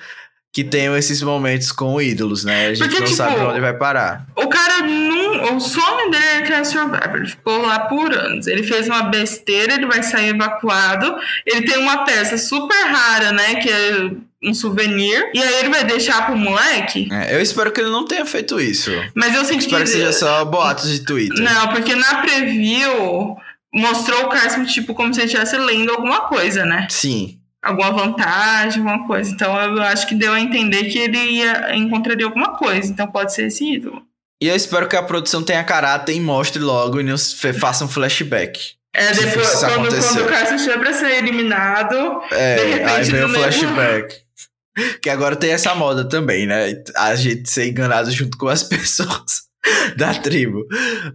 que 0.54 0.64
tenham 0.64 0.98
esses 0.98 1.22
momentos 1.22 1.72
com 1.72 2.02
ídolos, 2.02 2.44
né? 2.44 2.68
A 2.68 2.74
gente 2.74 2.88
porque, 2.88 3.00
não 3.00 3.06
tipo, 3.06 3.18
sabe 3.18 3.40
onde 3.40 3.60
vai 3.60 3.74
parar. 3.74 4.26
O 4.36 4.48
cara 4.48 4.82
não. 4.82 5.19
O 5.54 5.60
sonho 5.60 6.12
dele 6.12 6.26
é 6.26 6.42
criar 6.42 6.64
Survivor. 6.64 7.16
Ele 7.16 7.28
ficou 7.28 7.62
lá 7.62 7.80
por 7.80 8.14
anos. 8.14 8.48
Ele 8.48 8.64
fez 8.64 8.88
uma 8.88 9.04
besteira, 9.04 9.74
ele 9.74 9.86
vai 9.86 10.04
sair 10.04 10.30
evacuado. 10.30 11.16
Ele 11.46 11.66
tem 11.66 11.78
uma 11.78 12.06
peça 12.06 12.38
super 12.38 12.86
rara, 12.86 13.32
né? 13.32 13.56
Que 13.56 13.70
é 13.70 14.12
um 14.44 14.54
souvenir. 14.54 15.30
E 15.34 15.42
aí 15.42 15.56
ele 15.60 15.70
vai 15.70 15.84
deixar 15.84 16.26
pro 16.26 16.38
moleque? 16.38 17.08
É, 17.12 17.36
eu 17.36 17.42
espero 17.42 17.72
que 17.72 17.82
ele 17.82 17.90
não 17.90 18.06
tenha 18.06 18.26
feito 18.26 18.60
isso. 18.60 18.92
Mas 19.16 19.36
eu 19.36 19.44
senti 19.44 19.66
espero 19.66 19.84
que... 19.84 19.90
Espero 19.90 20.08
que 20.08 20.12
seja 20.12 20.14
só 20.14 20.46
boatos 20.46 20.90
de 20.90 21.06
Twitter. 21.06 21.44
Não, 21.44 21.68
porque 21.70 21.96
na 21.96 22.22
preview 22.22 23.38
mostrou 23.74 24.26
o 24.26 24.30
Carson, 24.30 24.66
tipo, 24.66 24.94
como 24.94 25.14
se 25.14 25.20
ele 25.20 25.28
estivesse 25.28 25.58
lendo 25.58 25.92
alguma 25.92 26.22
coisa, 26.22 26.66
né? 26.66 26.88
Sim 26.90 27.40
alguma 27.62 27.92
vantagem, 27.92 28.82
alguma 28.82 29.06
coisa. 29.06 29.32
Então 29.32 29.56
eu 29.60 29.82
acho 29.84 30.08
que 30.08 30.16
deu 30.16 30.34
a 30.34 30.40
entender 30.40 30.86
que 30.86 30.98
ele 30.98 31.18
ia, 31.18 31.76
encontraria 31.76 32.26
alguma 32.26 32.58
coisa. 32.58 32.92
Então 32.92 33.08
pode 33.08 33.34
ser 33.34 33.48
esse 33.48 33.74
ídolo. 33.74 34.02
E 34.42 34.48
eu 34.48 34.56
espero 34.56 34.88
que 34.88 34.96
a 34.96 35.04
produção 35.04 35.44
tenha 35.44 35.64
caráter 35.64 36.14
e 36.14 36.20
mostre 36.20 36.62
logo 36.62 37.00
e 37.00 37.04
não 37.04 37.18
faça 37.60 37.84
um 37.84 37.90
flashback. 37.90 38.80
É, 38.94 39.12
depois, 39.12 39.54
quando, 39.60 39.90
quando, 39.90 40.22
o 40.24 40.28
Carson 40.28 40.56
estiver 40.56 40.80
pra 40.80 40.94
ser 40.94 41.12
eliminado, 41.18 42.22
é, 42.32 42.56
de 42.56 42.64
repente. 42.66 42.90
Aí 42.90 43.04
vem 43.04 43.24
o 43.24 43.30
flashback. 43.30 44.16
Que 45.02 45.10
agora 45.10 45.36
tem 45.36 45.52
essa 45.52 45.76
moda 45.76 46.08
também, 46.08 46.48
né? 46.48 46.74
A 46.96 47.14
gente 47.16 47.50
ser 47.50 47.68
enganado 47.68 48.10
junto 48.12 48.38
com 48.38 48.48
as 48.48 48.64
pessoas 48.68 49.50
da 49.98 50.14
tribo 50.14 50.66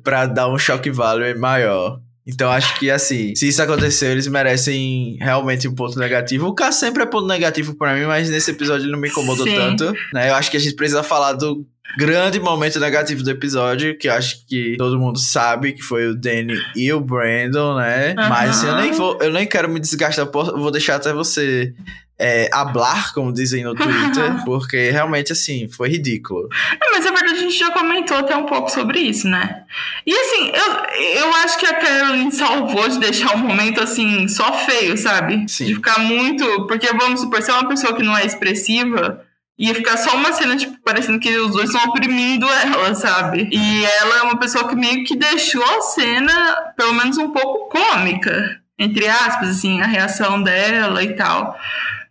pra 0.03 0.27
dar 0.27 0.49
um 0.49 0.59
choque 0.59 0.91
value 0.91 1.35
maior. 1.35 1.99
Então 2.27 2.51
acho 2.51 2.79
que 2.79 2.91
assim, 2.91 3.35
se 3.35 3.49
isso 3.49 3.63
acontecer, 3.63 4.13
eles 4.13 4.27
merecem 4.27 5.19
realmente 5.21 5.69
um 5.69 5.75
ponto 5.75 5.99
negativo. 5.99 6.47
O 6.47 6.55
K 6.55 6.73
sempre 6.73 7.03
é 7.03 7.07
ponto 7.07 7.27
negativo 7.27 7.75
para 7.75 7.95
mim, 7.95 8.07
mas 8.07 8.31
nesse 8.31 8.51
episódio 8.51 8.85
ele 8.85 8.93
não 8.93 8.99
me 8.99 9.09
incomodou 9.09 9.47
Sim. 9.47 9.55
tanto. 9.55 9.93
Né? 10.13 10.31
Eu 10.31 10.35
acho 10.35 10.51
que 10.51 10.57
a 10.57 10.61
gente 10.61 10.75
precisa 10.75 11.03
falar 11.03 11.35
do 11.35 11.67
grande 11.99 12.41
momento 12.41 12.81
negativo 12.81 13.23
do 13.23 13.31
episódio, 13.31 13.97
que 13.97 14.09
eu 14.09 14.15
acho 14.15 14.47
que 14.47 14.75
todo 14.77 14.99
mundo 14.99 15.19
sabe 15.19 15.73
que 15.73 15.83
foi 15.83 16.09
o 16.09 16.15
Danny 16.15 16.59
e 16.75 16.93
o 16.93 17.01
Brandon, 17.01 17.77
né? 17.77 18.15
Uhum. 18.19 18.29
Mas 18.29 18.65
eu 18.65 18.77
nem 18.77 18.93
vou, 18.93 19.19
eu 19.21 19.31
nem 19.31 19.47
quero 19.47 19.69
me 19.69 19.79
desgastar, 19.79 20.27
eu 20.27 20.59
vou 20.59 20.71
deixar 20.71 20.97
até 20.97 21.13
você 21.13 21.75
é, 22.19 22.49
hablar, 22.53 23.13
como 23.13 23.33
dizem 23.33 23.65
no 23.65 23.75
Twitter, 23.75 24.43
porque 24.45 24.91
realmente, 24.91 25.33
assim, 25.33 25.69
foi 25.69 25.89
ridículo. 25.89 26.49
É, 26.81 26.91
mas 26.93 27.07
a 27.07 27.11
verdade 27.11 27.39
a 27.39 27.41
gente 27.41 27.59
já 27.59 27.71
comentou 27.73 28.17
até 28.17 28.37
um 28.37 28.47
pouco 28.47 28.71
sobre 28.71 29.01
isso, 29.01 29.29
né? 29.29 29.65
E 30.07 30.15
assim, 30.15 30.53
eu, 30.55 31.23
eu 31.23 31.35
acho 31.37 31.59
que 31.59 31.67
a 31.67 31.75
Caroline 31.75 32.31
salvou 32.31 32.89
de 32.89 33.01
deixar 33.01 33.35
o 33.35 33.39
um 33.39 33.47
momento, 33.47 33.81
assim, 33.81 34.29
só 34.29 34.53
feio, 34.53 34.97
sabe? 34.97 35.45
Sim. 35.49 35.67
De 35.67 35.75
ficar 35.75 35.99
muito. 35.99 36.67
Porque, 36.67 36.87
vamos 36.95 37.21
supor, 37.21 37.43
se 37.43 37.51
é 37.51 37.55
uma 37.55 37.69
pessoa 37.69 37.95
que 37.95 38.03
não 38.03 38.17
é 38.17 38.25
expressiva. 38.25 39.23
Ia 39.57 39.73
ficar 39.73 39.97
só 39.97 40.17
uma 40.17 40.33
cena, 40.33 40.57
tipo, 40.57 40.77
parecendo 40.83 41.21
que 41.21 41.37
os 41.37 41.53
dois 41.53 41.71
estão 41.71 41.89
oprimindo 41.89 42.45
ela, 42.45 42.93
sabe? 42.93 43.49
E 43.53 43.85
ela 43.85 44.19
é 44.19 44.23
uma 44.23 44.37
pessoa 44.37 44.69
que 44.69 44.75
meio 44.75 45.05
que 45.05 45.15
deixou 45.15 45.63
a 45.63 45.81
cena, 45.81 46.73
pelo 46.77 46.93
menos 46.93 47.19
um 47.19 47.31
pouco 47.31 47.69
cômica. 47.69 48.61
Entre 48.77 49.07
aspas, 49.07 49.51
assim, 49.51 49.81
a 49.81 49.87
reação 49.87 50.43
dela 50.43 51.03
e 51.05 51.15
tal. 51.15 51.57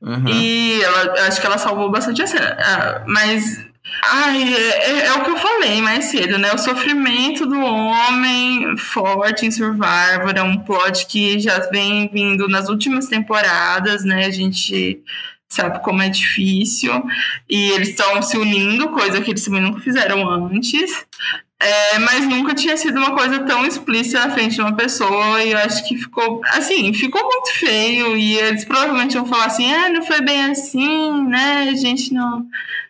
Uhum. 0.03 0.27
E 0.27 0.81
ela, 0.81 1.27
acho 1.27 1.39
que 1.39 1.47
ela 1.47 1.57
salvou 1.57 1.89
bastante 1.89 2.21
a 2.21 2.27
cena. 2.27 2.57
Ah, 2.59 3.03
mas. 3.07 3.65
Ai, 4.03 4.53
é, 4.53 4.91
é, 4.91 5.05
é, 5.07 5.13
o 5.13 5.23
que 5.23 5.29
eu 5.29 5.37
falei 5.37 5.81
mais 5.81 6.05
cedo, 6.05 6.37
né? 6.37 6.51
O 6.53 6.57
sofrimento 6.57 7.45
do 7.45 7.59
homem 7.59 8.75
forte 8.75 9.45
em 9.45 9.51
Survivor 9.51 10.33
é 10.35 10.41
um 10.41 10.57
plot 10.57 11.05
que 11.07 11.39
já 11.39 11.59
vem 11.69 12.09
vindo 12.11 12.47
nas 12.47 12.69
últimas 12.69 13.07
temporadas, 13.07 14.03
né? 14.03 14.25
A 14.25 14.31
gente 14.31 15.01
sabe 15.47 15.81
como 15.83 16.01
é 16.01 16.09
difícil. 16.09 16.91
E 17.49 17.71
eles 17.71 17.89
estão 17.89 18.21
se 18.21 18.37
unindo, 18.37 18.89
coisa 18.89 19.21
que 19.21 19.31
eles 19.31 19.45
também 19.45 19.61
nunca 19.61 19.79
fizeram 19.79 20.27
antes. 20.27 21.05
É, 21.63 21.99
mas 21.99 22.27
nunca 22.27 22.53
tinha 22.53 22.75
sido 22.75 22.97
uma 22.97 23.15
coisa 23.15 23.39
tão 23.39 23.65
explícita 23.65 24.27
na 24.27 24.33
frente 24.33 24.55
de 24.55 24.61
uma 24.61 24.75
pessoa 24.75 25.41
e 25.41 25.53
eu 25.53 25.57
acho 25.57 25.87
que 25.87 25.95
ficou, 25.95 26.41
assim, 26.47 26.93
ficou 26.93 27.23
muito 27.23 27.53
feio 27.53 28.17
e 28.17 28.37
eles 28.37 28.65
provavelmente 28.65 29.15
vão 29.15 29.25
falar 29.25 29.45
assim, 29.45 29.73
ah, 29.73 29.89
não 29.89 30.03
foi 30.03 30.19
bem 30.19 30.43
assim, 30.43 31.23
né, 31.25 31.69
a 31.71 31.73
gente 31.73 32.13
não, 32.13 32.45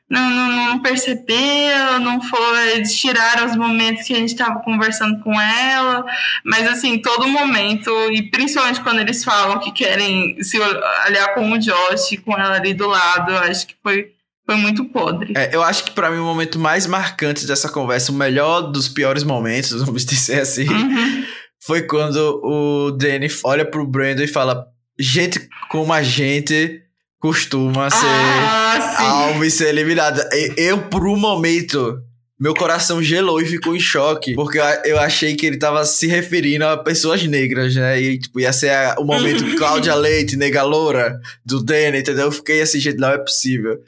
não, 0.10 0.28
não, 0.28 0.50
não 0.70 0.80
percebeu, 0.80 2.00
não 2.00 2.20
foi, 2.20 2.72
eles 2.72 2.96
tiraram 2.96 3.46
os 3.46 3.56
momentos 3.56 4.08
que 4.08 4.14
a 4.14 4.18
gente 4.18 4.34
estava 4.34 4.60
conversando 4.62 5.22
com 5.22 5.40
ela, 5.40 6.04
mas 6.44 6.68
assim, 6.68 6.98
todo 7.00 7.28
momento, 7.28 7.92
e 8.12 8.24
principalmente 8.32 8.82
quando 8.82 9.02
eles 9.02 9.24
falam 9.24 9.60
que 9.60 9.72
querem 9.72 10.42
se 10.42 10.60
aliar 11.06 11.36
com 11.36 11.52
o 11.52 11.60
Josh, 11.60 12.18
com 12.26 12.34
ela 12.34 12.56
ali 12.56 12.74
do 12.74 12.88
lado, 12.88 13.34
eu 13.34 13.38
acho 13.38 13.68
que 13.68 13.76
foi 13.84 14.12
foi 14.46 14.56
muito 14.56 14.86
podre. 14.86 15.34
É, 15.36 15.56
eu 15.56 15.64
acho 15.64 15.86
que 15.86 15.92
para 15.92 16.12
mim 16.12 16.18
o 16.18 16.24
momento 16.24 16.60
mais 16.60 16.86
marcante 16.86 17.46
dessa 17.46 17.70
conversa, 17.70 18.12
o 18.12 18.16
melhor 18.16 18.72
dos 18.72 18.90
piores 18.90 19.24
momentos, 19.24 19.72
vamos 19.84 20.06
dizer 20.06 20.42
assim, 20.42 20.68
uhum. 20.68 21.26
foi 21.66 21.84
quando 21.84 22.42
o 22.44 22.92
Danny 22.92 23.28
olha 23.44 23.66
pro 23.66 23.88
Brandon 23.88 24.24
e 24.24 24.28
fala: 24.28 24.66
gente 25.00 25.48
como 25.70 25.94
a 25.94 26.04
gente 26.04 26.82
costuma 27.20 27.90
ser 27.90 28.06
ah, 28.06 28.98
alvo 29.00 29.46
e 29.46 29.50
ser 29.50 29.70
eliminada. 29.70 30.30
Eu, 30.58 30.90
por 30.90 31.08
um 31.08 31.16
momento, 31.16 31.98
meu 32.40 32.54
coração 32.54 33.02
gelou 33.02 33.40
e 33.42 33.46
ficou 33.46 33.76
em 33.76 33.80
choque, 33.80 34.34
porque 34.34 34.60
eu 34.86 35.00
achei 35.00 35.36
que 35.36 35.46
ele 35.46 35.58
tava 35.58 35.86
se 35.86 36.08
referindo 36.08 36.66
a 36.66 36.78
pessoas 36.78 37.24
negras, 37.24 37.76
né? 37.76 38.02
E 38.02 38.20
tipo, 38.20 38.40
ia 38.40 38.52
ser 38.52 38.72
o 38.98 39.04
momento 39.04 39.56
Cláudia 39.56 39.96
Leite, 39.96 40.36
nega 40.36 40.64
loura, 40.64 41.20
do 41.46 41.64
Danny, 41.64 42.00
entendeu? 42.00 42.26
Eu 42.26 42.32
fiquei 42.32 42.62
assim, 42.62 42.80
gente, 42.80 42.98
não 42.98 43.10
é 43.10 43.18
possível. 43.18 43.80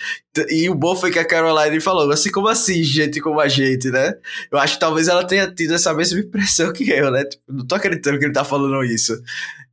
E 0.50 0.70
o 0.70 0.76
bom 0.76 0.96
foi 0.96 1.12
que 1.12 1.20
a 1.20 1.26
Caroline 1.26 1.80
falou, 1.80 2.12
assim, 2.12 2.30
como 2.30 2.48
assim, 2.48 2.84
gente 2.84 3.20
como 3.20 3.40
a 3.40 3.48
gente, 3.48 3.90
né? 3.90 4.14
Eu 4.52 4.60
acho 4.60 4.76
que 4.76 4.80
talvez 4.80 5.08
ela 5.08 5.26
tenha 5.26 5.48
tido 5.52 5.74
essa 5.74 5.94
mesma 5.94 6.20
impressão 6.20 6.72
que 6.72 6.90
eu, 6.90 7.10
né? 7.12 7.24
Tipo, 7.24 7.44
não 7.50 7.66
tô 7.66 7.76
acreditando 7.76 8.20
que 8.20 8.26
ele 8.26 8.34
tá 8.34 8.44
falando 8.44 8.84
isso. 8.84 9.18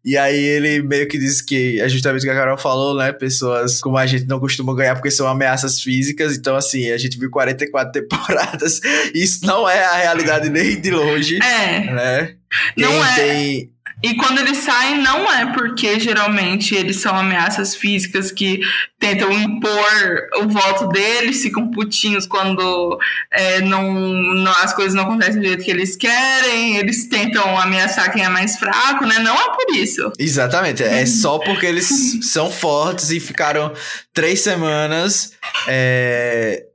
E 0.05 0.17
aí 0.17 0.37
ele 0.37 0.83
meio 0.83 1.07
que 1.07 1.17
diz 1.17 1.41
que 1.41 1.81
é 1.81 1.89
justamente 1.89 2.23
o 2.23 2.25
que 2.25 2.31
a 2.31 2.35
Carol 2.35 2.59
falou, 2.59 2.97
né? 2.97 3.13
Pessoas 3.13 3.81
como 3.81 3.97
a 3.97 4.05
gente 4.05 4.27
não 4.27 4.41
costumam 4.41 4.75
ganhar 4.75 4.95
porque 4.97 5.11
são 5.11 5.29
ameaças 5.29 5.81
físicas. 5.81 6.37
Então, 6.37 6.57
assim, 6.57 6.91
a 6.91 6.99
gente 6.99 7.19
viu 7.19 7.31
44 7.31 7.93
temporadas. 8.03 8.81
Isso 9.15 9.47
não 9.47 9.69
é 9.69 9.85
a 9.85 9.97
realidade 9.97 10.51
nem 10.51 10.81
de 10.81 10.91
longe. 10.91 11.39
É. 11.43 11.93
Né? 11.93 12.35
Quem 12.75 12.85
não 12.85 13.05
é. 13.05 13.15
tem 13.15 13.72
e 14.03 14.17
quando 14.17 14.39
eles 14.41 14.59
saem, 14.59 14.99
não 14.99 15.31
é 15.31 15.53
porque 15.53 16.01
geralmente 16.01 16.75
eles 16.75 16.97
são 16.97 17.17
ameaças 17.17 17.77
físicas 17.77 18.33
que 18.33 18.61
tentam 18.99 19.31
impor 19.33 20.29
o 20.39 20.49
voto 20.49 20.89
deles, 20.89 21.43
ficam 21.43 21.71
putinhos 21.71 22.27
quando 22.27 22.99
é, 23.31 23.61
não, 23.61 23.93
não, 23.93 24.53
as 24.53 24.75
coisas 24.75 24.95
não 24.95 25.05
acontecem 25.05 25.41
do 25.41 25.47
jeito 25.47 25.65
que 25.65 25.71
eles 25.71 25.97
querem, 25.97 26.77
eles 26.77 27.09
tentam 27.09 27.57
ameaçar 27.59 28.13
quem 28.13 28.25
é 28.25 28.29
mais 28.29 28.57
fraco, 28.57 29.07
né? 29.07 29.19
Não 29.21 29.35
é 29.35 29.57
por 29.57 29.77
isso. 29.77 30.13
Exatamente, 30.19 30.83
é 30.83 31.07
só 31.07 31.39
porque 31.39 31.67
eles 31.67 31.89
são 32.33 32.51
fortes 32.51 33.11
e 33.11 33.21
ficaram 33.21 33.73
três 34.13 34.41
semanas. 34.41 35.33
É 35.69 36.67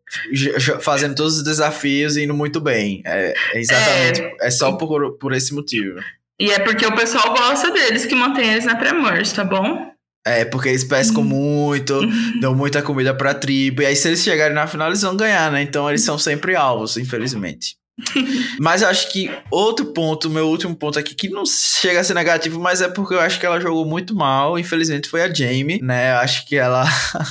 fazendo 0.82 1.16
todos 1.16 1.38
os 1.38 1.44
desafios 1.44 2.16
e 2.16 2.24
indo 2.24 2.34
muito 2.34 2.62
bem. 2.62 3.02
É, 3.06 3.34
é 3.54 3.60
exatamente. 3.60 4.22
É, 4.22 4.48
é 4.48 4.50
só 4.50 4.72
por, 4.74 5.18
por 5.18 5.34
esse 5.34 5.54
motivo. 5.54 6.00
E 6.39 6.52
é 6.52 6.60
porque 6.60 6.86
o 6.86 6.95
pessoal 6.95 7.34
gosta 7.34 7.71
deles 7.71 8.06
que 8.06 8.13
mantém 8.13 8.52
eles 8.52 8.65
na 8.65 8.76
pré-merge, 8.76 9.34
tá 9.34 9.43
bom? 9.43 9.91
É, 10.26 10.43
porque 10.43 10.69
eles 10.69 10.84
pescam 10.84 11.21
uhum. 11.21 11.28
muito, 11.28 11.95
uhum. 11.95 12.39
dão 12.39 12.54
muita 12.54 12.82
comida 12.82 13.13
pra 13.13 13.34
tribo. 13.34 13.82
E 13.82 13.86
aí, 13.86 13.95
se 13.95 14.10
eles 14.10 14.21
chegarem 14.21 14.54
na 14.54 14.67
final, 14.67 14.89
eles 14.89 15.02
vão 15.02 15.15
ganhar, 15.15 15.52
né? 15.52 15.62
Então, 15.62 15.89
eles 15.89 16.04
são 16.04 16.17
sempre 16.17 16.56
alvos, 16.56 16.97
infelizmente. 16.97 17.78
mas 18.60 18.84
eu 18.84 18.89
acho 18.89 19.12
que 19.12 19.32
outro 19.50 19.88
ponto, 19.88 20.30
meu 20.30 20.47
último 20.47 20.76
ponto 20.76 21.00
aqui, 21.00 21.15
que 21.15 21.30
não 21.30 21.43
chega 21.45 22.02
a 22.02 22.04
ser 22.04 22.13
negativo, 22.13 22.60
mas 22.60 22.80
é 22.80 22.88
porque 22.88 23.15
eu 23.15 23.19
acho 23.19 23.39
que 23.39 23.45
ela 23.45 23.60
jogou 23.60 23.86
muito 23.86 24.13
mal. 24.13 24.60
Infelizmente, 24.60 25.10
foi 25.10 25.23
a 25.23 25.34
Jamie, 25.34 25.82
né? 25.82 26.12
Eu 26.12 26.17
acho 26.17 26.45
que 26.45 26.56
ela 26.56 26.84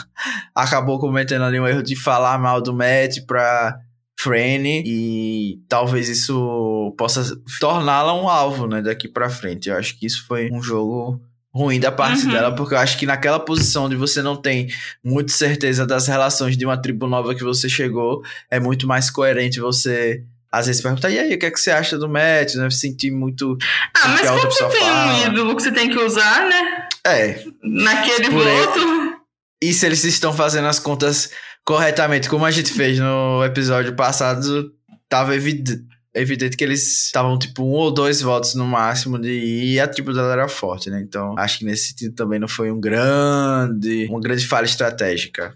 acabou 0.54 0.98
cometendo 0.98 1.44
ali 1.44 1.60
um 1.60 1.68
erro 1.68 1.82
de 1.82 1.94
falar 1.94 2.38
mal 2.38 2.60
do 2.60 2.74
Matt 2.74 3.20
pra 3.26 3.78
Franny 4.18 4.83
e 4.87 5.61
talvez 5.68 6.09
isso 6.09 6.94
possa 6.96 7.38
torná-la 7.61 8.14
um 8.14 8.29
alvo, 8.29 8.66
né, 8.66 8.81
daqui 8.81 9.09
para 9.09 9.29
frente. 9.29 9.68
Eu 9.68 9.76
acho 9.76 9.98
que 9.98 10.07
isso 10.07 10.26
foi 10.26 10.50
um 10.50 10.62
jogo 10.62 11.20
ruim 11.55 11.81
da 11.81 11.90
parte 11.90 12.26
uhum. 12.26 12.33
dela, 12.33 12.55
porque 12.55 12.74
eu 12.74 12.79
acho 12.79 12.98
que 12.98 13.07
naquela 13.07 13.40
posição 13.40 13.85
onde 13.85 13.96
você 13.96 14.20
não 14.20 14.37
tem 14.37 14.68
muita 15.02 15.33
certeza 15.33 15.87
das 15.87 16.07
relações 16.07 16.57
de 16.57 16.66
uma 16.66 16.76
tribo 16.76 17.07
nova 17.07 17.35
que 17.35 17.42
você 17.42 17.68
chegou, 17.68 18.22
é 18.50 18.61
muito 18.61 18.87
mais 18.87 19.11
coerente 19.11 19.59
você 19.59 20.22
às 20.50 20.66
vezes 20.66 20.81
perguntar, 20.81 21.11
e 21.11 21.18
aí, 21.18 21.35
o 21.35 21.38
que 21.38 21.46
é 21.46 21.50
que 21.50 21.61
você 21.61 21.70
acha 21.70 21.98
do 21.98 22.09
match, 22.09 22.55
né? 22.55 22.70
Sentir 22.70 23.11
muito. 23.11 23.59
Ah, 23.94 24.09
mas 24.09 24.20
quando 24.22 24.42
você 24.44 24.68
tem 24.68 24.81
fala. 24.81 25.12
um 25.12 25.26
ídolo 25.26 25.57
que 25.57 25.62
você 25.62 25.72
tem 25.72 25.90
que 25.90 25.98
usar, 25.98 26.48
né? 26.48 26.88
É. 27.07 27.44
Naquele 27.62 28.31
voto. 28.31 29.20
E 29.62 29.72
se 29.72 29.85
eles 29.85 30.05
estão 30.05 30.33
fazendo 30.33 30.68
as 30.68 30.79
contas 30.79 31.31
corretamente, 31.66 32.31
como 32.31 32.46
a 32.46 32.50
gente 32.50 32.72
fez 32.72 32.98
no 32.98 33.44
episódio 33.44 33.94
passado, 33.94 34.72
tava 35.09 35.35
evidente, 35.35 35.85
evidente 36.14 36.57
que 36.57 36.62
eles 36.62 37.07
estavam 37.07 37.37
tipo 37.37 37.64
um 37.64 37.72
ou 37.72 37.90
dois 37.90 38.22
votos 38.22 38.55
no 38.55 38.64
máximo 38.64 39.18
de 39.18 39.72
e 39.74 39.81
a 39.81 39.88
tribo 39.88 40.12
dela 40.14 40.33
era 40.33 40.48
forte, 40.48 40.88
né? 40.88 41.02
Então 41.02 41.35
acho 41.37 41.59
que 41.59 41.64
nesse 41.64 41.88
sentido 41.88 42.14
também 42.14 42.38
não 42.38 42.46
foi 42.46 42.70
um 42.70 42.81
grande, 42.81 44.07
uma 44.09 44.20
grande 44.20 44.46
falha 44.46 44.64
estratégica. 44.64 45.55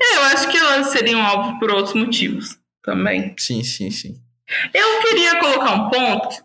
É, 0.00 0.16
eu 0.18 0.22
acho 0.24 0.48
que 0.48 0.58
elas 0.58 0.88
seriam 0.88 1.20
alvo 1.20 1.58
por 1.58 1.70
outros 1.70 1.94
motivos 1.94 2.58
também. 2.84 3.34
Sim, 3.38 3.64
sim, 3.64 3.90
sim. 3.90 4.20
Eu 4.72 5.00
queria 5.00 5.40
colocar 5.40 5.72
um 5.72 5.90
ponto. 5.90 6.36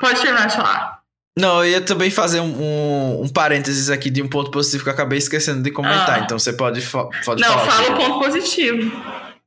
Pode 0.00 0.20
terminar 0.20 0.46
de 0.46 0.56
falar. 0.56 0.95
Não, 1.38 1.62
eu 1.62 1.70
ia 1.70 1.80
também 1.82 2.10
fazer 2.10 2.40
um, 2.40 2.46
um, 2.46 3.22
um, 3.24 3.28
parênteses 3.28 3.90
aqui 3.90 4.08
de 4.08 4.22
um 4.22 4.28
ponto 4.28 4.50
positivo 4.50 4.84
que 4.84 4.88
eu 4.88 4.94
acabei 4.94 5.18
esquecendo 5.18 5.62
de 5.62 5.70
comentar. 5.70 6.20
Ah. 6.20 6.22
Então 6.24 6.38
você 6.38 6.52
pode, 6.52 6.80
pode 6.80 7.42
Não, 7.42 7.48
falar. 7.48 7.64
Não, 7.64 7.70
fala 7.70 7.90
o 7.90 7.96
ponto 7.96 8.24
positivo. 8.24 8.90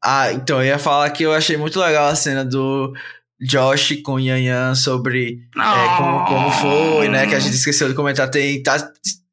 Ah, 0.04 0.32
então 0.32 0.60
eu 0.60 0.68
ia 0.68 0.80
falar 0.80 1.10
que 1.10 1.24
eu 1.24 1.34
achei 1.34 1.58
muito 1.58 1.80
legal 1.80 2.08
a 2.08 2.16
cena 2.16 2.46
do 2.46 2.94
Josh 3.42 4.02
com 4.04 4.20
Yan 4.20 4.38
Yan 4.38 4.76
sobre 4.76 5.40
oh. 5.58 5.62
é, 5.62 5.98
como, 5.98 6.26
como 6.26 6.52
foi, 6.52 7.10
né? 7.10 7.26
Que 7.26 7.36
a 7.36 7.40
gente 7.40 7.56
esqueceu 7.56 7.90
de 7.90 7.96
comentar. 7.96 8.30
Tem, 8.30 8.62
tá, 8.62 8.78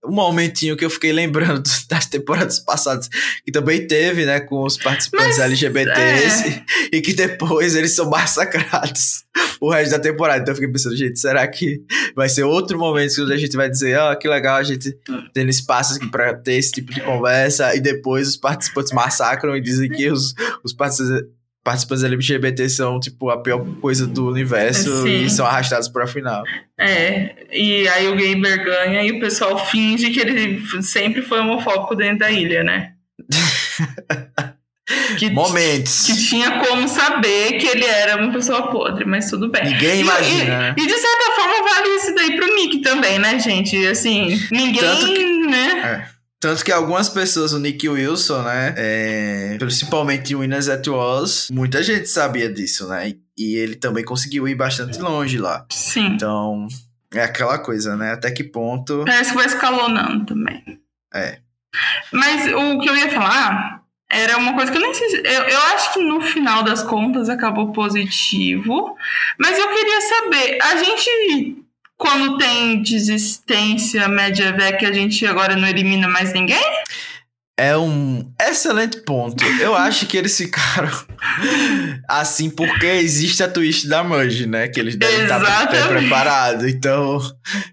um 0.07 0.14
momentinho 0.14 0.77
que 0.77 0.85
eu 0.85 0.90
fiquei 0.90 1.12
lembrando 1.12 1.62
das 1.88 2.07
temporadas 2.07 2.59
passadas, 2.59 3.09
que 3.45 3.53
também 3.53 3.87
teve, 3.87 4.25
né, 4.25 4.40
com 4.40 4.62
os 4.62 4.77
participantes 4.77 5.38
Mas, 5.38 5.40
LGBTs, 5.40 6.49
é. 6.49 6.64
e 6.92 7.01
que 7.01 7.12
depois 7.12 7.75
eles 7.75 7.95
são 7.95 8.09
massacrados 8.09 9.25
o 9.61 9.71
resto 9.71 9.92
da 9.92 9.99
temporada. 9.99 10.40
Então 10.40 10.53
eu 10.53 10.57
fiquei 10.57 10.71
pensando, 10.71 10.97
gente, 10.97 11.19
será 11.19 11.47
que 11.47 11.81
vai 12.14 12.29
ser 12.29 12.45
outro 12.45 12.79
momento 12.79 13.14
que 13.14 13.33
a 13.33 13.37
gente 13.37 13.57
vai 13.57 13.69
dizer, 13.69 13.99
ó, 13.99 14.12
oh, 14.12 14.16
que 14.16 14.29
legal 14.29 14.57
a 14.57 14.62
gente 14.62 14.97
tendo 15.33 15.51
espaço 15.51 15.97
aqui 15.97 16.11
pra 16.11 16.35
ter 16.35 16.55
esse 16.55 16.73
tipo 16.73 16.92
de 16.92 17.01
conversa, 17.01 17.75
e 17.75 17.81
depois 17.81 18.29
os 18.29 18.37
participantes 18.37 18.92
massacram 18.92 19.57
e 19.57 19.61
dizem 19.61 19.90
que 19.90 20.11
os, 20.11 20.35
os 20.64 20.73
participantes 21.66 22.05
LGBT 22.05 22.68
são, 22.68 23.00
tipo, 23.00 23.29
a 23.29 23.42
pior 23.42 23.66
coisa 23.81 24.07
do 24.07 24.29
universo 24.29 25.02
Sim. 25.02 25.24
e 25.24 25.29
são 25.29 25.44
arrastados 25.44 25.88
para 25.88 26.05
a 26.05 26.07
final. 26.07 26.44
É, 26.79 27.35
e 27.52 27.88
aí 27.88 28.07
o 28.07 28.14
Gamer 28.14 28.64
ganha 28.64 29.02
e 29.02 29.11
o 29.11 29.18
pessoal 29.18 29.59
finge 29.66 30.11
que 30.11 30.20
ele 30.20 30.62
sempre 30.81 31.22
foi 31.22 31.40
homofóbico 31.40 31.96
dentro 31.96 32.20
da 32.20 32.31
ilha, 32.31 32.62
né? 32.62 32.92
que, 35.18 35.29
Momentos. 35.31 36.07
Que 36.07 36.29
tinha 36.29 36.64
como 36.64 36.87
saber 36.87 37.55
que 37.55 37.66
ele 37.66 37.85
era 37.85 38.22
uma 38.22 38.33
pessoa 38.33 38.70
podre, 38.70 39.05
mas 39.05 39.29
tudo 39.29 39.50
bem. 39.50 39.64
Ninguém 39.64 40.02
imagina. 40.02 40.44
E, 40.44 40.46
né? 40.46 40.74
e, 40.79 40.87
de 40.87 40.96
certa 40.96 41.33
forma 41.33 41.68
vale 41.68 41.88
isso 41.96 42.14
daí 42.14 42.37
pro 42.37 42.55
Nick 42.55 42.79
também, 42.79 43.18
né, 43.18 43.40
gente? 43.40 43.76
Assim, 43.88 44.40
ninguém, 44.52 44.96
que, 44.98 45.46
né? 45.48 46.11
É. 46.12 46.15
Tanto 46.47 46.65
que 46.65 46.71
algumas 46.71 47.09
pessoas, 47.09 47.53
o 47.53 47.59
Nick 47.59 47.89
Wilson, 47.89 48.41
né? 48.43 48.73
É, 48.77 49.57
principalmente 49.59 50.33
o 50.33 50.39
Winners 50.39 50.69
at 50.69 50.87
muita 51.51 51.83
gente 51.83 52.07
sabia 52.07 52.49
disso, 52.49 52.87
né? 52.87 53.09
E, 53.09 53.21
e 53.37 53.57
ele 53.57 53.75
também 53.75 54.05
conseguiu 54.05 54.47
ir 54.47 54.55
bastante 54.55 54.97
longe 55.01 55.39
lá. 55.39 55.67
Sim. 55.73 56.07
Então, 56.07 56.69
é 57.13 57.25
aquela 57.25 57.59
coisa, 57.59 57.97
né? 57.97 58.13
Até 58.13 58.31
que 58.31 58.45
ponto. 58.45 59.03
Parece 59.05 59.31
que 59.31 59.37
vai 59.37 59.47
escalonando 59.47 60.25
também. 60.25 60.63
É. 61.13 61.41
Mas 62.13 62.47
o 62.47 62.79
que 62.79 62.91
eu 62.91 62.97
ia 62.97 63.11
falar 63.11 63.83
era 64.09 64.39
uma 64.39 64.55
coisa 64.55 64.71
que 64.71 64.79
eu 64.79 64.83
nem 64.83 64.95
sei. 64.95 65.23
Eu, 65.25 65.43
eu 65.43 65.59
acho 65.75 65.95
que 65.95 66.01
no 66.01 66.21
final 66.21 66.63
das 66.63 66.81
contas 66.85 67.29
acabou 67.29 67.73
positivo. 67.73 68.97
Mas 69.37 69.59
eu 69.59 69.69
queria 69.69 70.01
saber, 70.01 70.59
a 70.63 70.77
gente. 70.77 71.65
Quando 71.99 72.37
tem 72.37 72.83
desistência 72.83 74.07
média 74.09 74.53
VEC, 74.53 74.85
a 74.85 74.93
gente 74.93 75.27
agora 75.27 75.57
não 75.57 75.67
elimina 75.67 76.07
mais 76.09 76.33
ninguém? 76.33 76.63
É 77.59 77.75
um 77.75 78.31
excelente 78.39 79.01
ponto. 79.01 79.43
Eu 79.61 79.75
acho 79.75 80.07
que 80.07 80.19
eles 80.19 80.37
ficaram 80.37 80.91
assim 82.07 82.51
porque 82.51 82.85
existe 82.85 83.43
a 83.43 83.49
twist 83.49 83.89
da 83.89 84.05
Merge, 84.05 84.47
né? 84.47 84.69
Que 84.69 84.79
eles 84.79 84.95
devem 84.95 85.23
estar 85.23 85.67
bem 85.71 85.87
preparados. 85.87 86.67
Então, 86.67 87.19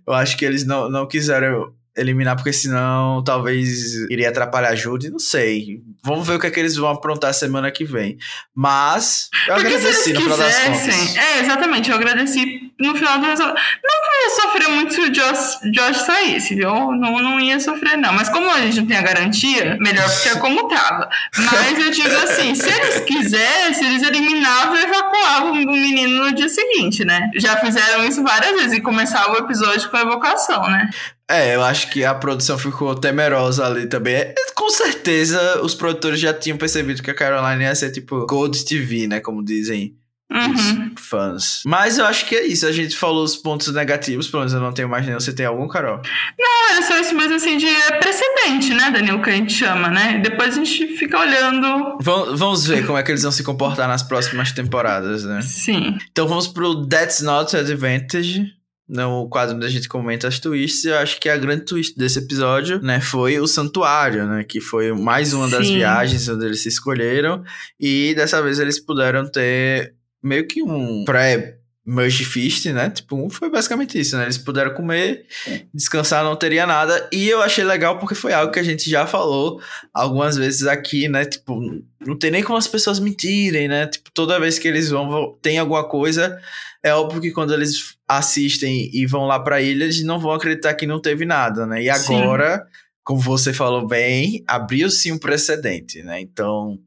eu 0.08 0.14
acho 0.14 0.38
que 0.38 0.46
eles 0.46 0.66
não, 0.66 0.90
não 0.90 1.06
quiseram 1.06 1.74
eliminar, 1.95 2.36
porque 2.36 2.51
senão 2.51 3.23
talvez 3.23 3.93
iria 4.10 4.29
atrapalhar 4.29 4.69
a 4.69 4.75
Judy, 4.75 5.10
não 5.10 5.19
sei. 5.19 5.82
Vamos 6.03 6.25
ver 6.25 6.36
o 6.36 6.39
que 6.39 6.47
é 6.47 6.51
que 6.51 6.60
eles 6.60 6.75
vão 6.75 6.89
aprontar 6.89 7.34
semana 7.34 7.71
que 7.71 7.86
vem. 7.86 8.17
Mas 8.56 9.29
eu 9.47 9.56
porque 9.56 9.67
agradeci 9.67 10.13
no 10.13 10.21
final 10.21 10.38
das 10.38 10.60
contas. 10.60 11.15
É, 11.15 11.39
exatamente, 11.39 11.89
eu 11.89 11.95
agradeci 11.95 12.71
no 12.79 12.95
final 12.95 13.19
do 13.19 13.25
resultado. 13.25 13.56
Não 13.56 14.01
que 14.01 14.08
eu 14.08 14.23
ia 14.23 14.36
sofrer 14.36 14.69
muito 14.69 14.93
se 14.93 15.01
o 15.01 15.12
Josh, 15.12 15.60
Josh 15.71 15.97
saísse, 16.06 16.56
viu? 16.56 16.69
Não, 16.69 17.19
não 17.19 17.39
ia 17.39 17.60
sofrer, 17.60 17.97
não. 17.97 18.13
Mas 18.13 18.29
como 18.29 18.49
a 18.49 18.62
gente 18.62 18.82
não 18.82 18.88
tem 18.88 18.97
a 18.97 19.01
garantia, 19.01 19.77
melhor 19.79 20.10
ficar 20.10 20.39
como 20.39 20.67
tava. 20.67 21.08
Mas 21.38 21.79
eu 21.79 21.91
digo 21.91 22.15
assim, 22.15 22.56
se 22.56 22.69
eles 22.69 23.01
quisessem, 23.01 23.88
eles 23.88 24.03
eliminavam 24.03 24.75
e 24.75 24.84
evacuavam 24.84 25.51
o 25.51 25.56
menino 25.56 26.25
no 26.25 26.34
dia 26.34 26.49
seguinte, 26.49 27.06
né? 27.06 27.29
Já 27.36 27.58
fizeram 27.58 28.03
isso 28.06 28.23
várias 28.23 28.53
vezes 28.53 28.73
e 28.73 28.82
começava 28.82 29.34
o 29.34 29.38
episódio 29.38 29.89
com 29.89 29.97
a 29.97 30.01
evocação, 30.01 30.63
né? 30.69 30.89
É, 31.30 31.56
eu 31.56 31.64
acho 31.64 31.90
que 31.90 32.04
a 32.04 32.14
produção 32.14 32.58
ficou 32.58 32.94
temerosa 32.96 33.66
ali 33.66 33.88
também. 33.88 34.16
É, 34.16 34.36
com 34.56 34.70
certeza, 34.70 35.62
os 35.62 35.74
produtores 35.74 36.20
já 36.20 36.34
tinham 36.34 36.58
percebido 36.58 37.02
que 37.02 37.12
a 37.12 37.16
Caroline 37.16 37.64
ia 37.64 37.76
ser 37.76 37.92
tipo 37.92 38.26
Gold 38.26 38.64
TV, 38.66 39.08
né? 39.08 39.20
Como 39.20 39.44
dizem 39.44 39.96
uhum. 40.32 40.92
os 40.96 41.02
fãs. 41.02 41.62
Mas 41.66 41.98
eu 41.98 42.06
acho 42.06 42.26
que 42.26 42.36
é 42.36 42.46
isso. 42.46 42.66
A 42.66 42.72
gente 42.72 42.98
falou 42.98 43.24
os 43.24 43.38
pontos 43.38 43.74
negativos, 43.74 44.28
pelo 44.28 44.42
menos 44.42 44.54
eu 44.54 44.60
não 44.60 44.74
tenho 44.74 44.90
mais 44.90 45.06
nenhum. 45.06 45.20
Você 45.20 45.34
tem 45.34 45.46
algum, 45.46 45.68
Carol? 45.68 46.02
Não, 46.38 46.72
era 46.72 46.82
só 46.82 47.00
isso 47.00 47.16
mesmo 47.16 47.36
assim 47.36 47.58
de 47.58 47.68
precedente, 48.00 48.74
né, 48.74 48.92
Daniel, 48.92 49.22
que 49.22 49.30
a 49.30 49.34
gente 49.34 49.54
chama, 49.54 49.90
né? 49.90 50.20
Depois 50.24 50.58
a 50.58 50.64
gente 50.64 50.98
fica 50.98 51.20
olhando. 51.20 51.98
Vamos 52.02 52.66
ver 52.66 52.86
como 52.86 52.98
é 52.98 53.04
que 53.04 53.12
eles 53.12 53.24
vão 53.24 53.32
se 53.32 53.44
comportar 53.44 53.88
nas 53.88 54.04
próximas 54.04 54.52
temporadas, 54.52 55.24
né? 55.24 55.42
Sim. 55.42 55.98
Então 56.12 56.28
vamos 56.28 56.48
pro 56.48 56.86
That's 56.86 57.22
Not 57.22 57.56
Advantage 57.56 58.62
no 58.88 59.28
quadro 59.30 59.56
onde 59.56 59.65
a 59.65 59.69
gente 59.69 59.88
comenta 59.88 60.28
as 60.28 60.39
twists, 60.39 60.86
eu 60.86 60.98
acho 60.98 61.19
que 61.19 61.30
a 61.30 61.38
grande 61.38 61.65
twist 61.65 61.98
desse 61.98 62.19
episódio, 62.19 62.82
né, 62.82 63.00
foi 63.00 63.39
o 63.39 63.48
santuário, 63.48 64.28
né, 64.28 64.43
que 64.43 64.60
foi 64.60 64.91
mais 64.93 65.34
uma 65.34 65.46
Sim. 65.46 65.52
das 65.52 65.69
viagens 65.69 66.28
onde 66.28 66.46
eles 66.46 66.62
se 66.62 66.69
escolheram 66.69 67.43
e 67.80 68.13
dessa 68.15 68.41
vez 68.41 68.60
eles 68.60 68.80
puderam 68.80 69.30
ter 69.30 69.96
meio 70.22 70.48
que 70.48 70.62
um 70.62 71.04
pré 71.06 71.60
Merge 71.86 72.24
Feast, 72.24 72.65
né? 72.72 72.89
Tipo, 72.89 73.30
foi 73.30 73.50
basicamente 73.50 74.00
isso, 74.00 74.17
né? 74.17 74.24
Eles 74.24 74.38
puderam 74.38 74.74
comer, 74.74 75.26
descansar, 75.74 76.24
não 76.24 76.36
teria 76.36 76.65
nada. 76.65 77.10
E 77.12 77.28
eu 77.28 77.41
achei 77.41 77.63
legal 77.63 78.00
porque 78.00 78.15
foi 78.15 78.32
algo 78.32 78.54
que 78.54 78.60
a 78.60 78.63
gente 78.63 78.89
já 78.89 79.06
falou 79.06 79.62
algumas 79.93 80.38
vezes 80.38 80.65
aqui, 80.65 81.10
né? 81.10 81.26
Tipo, 81.26 81.60
não 82.06 82.17
tem 82.17 82.32
nem 82.32 82.41
como 82.41 82.58
as 82.58 82.67
pessoas 82.67 83.00
mentirem, 83.00 83.67
né? 83.67 83.88
Tipo, 83.88 84.10
toda 84.13 84.39
vez 84.39 84.58
que 84.58 84.67
eles 84.67 84.89
vão, 84.89 85.38
tem 85.41 85.60
alguma 85.60 85.84
coisa, 85.88 86.39
é 86.82 86.93
óbvio 86.93 87.22
que 87.22 87.32
quando 87.32 87.54
eles 87.54 87.96
assistem 88.08 88.89
e 88.93 89.06
vão 89.06 89.26
lá 89.26 89.39
pra 89.39 89.62
ilha, 89.62 89.84
eles 89.84 90.04
não 90.04 90.19
vão 90.19 90.32
acreditar 90.32 90.74
que 90.76 90.88
não 90.88 91.02
teve 91.02 91.26
nada, 91.26 91.65
né? 91.65 91.84
E 91.84 91.89
agora, 91.89 92.60
sim. 92.60 92.63
como 93.04 93.19
você 93.19 93.52
falou 93.52 93.86
bem, 93.86 94.41
abriu-se 94.48 95.12
um 95.12 95.17
precedente, 95.17 96.02
né? 96.02 96.22
Então, 96.22 96.80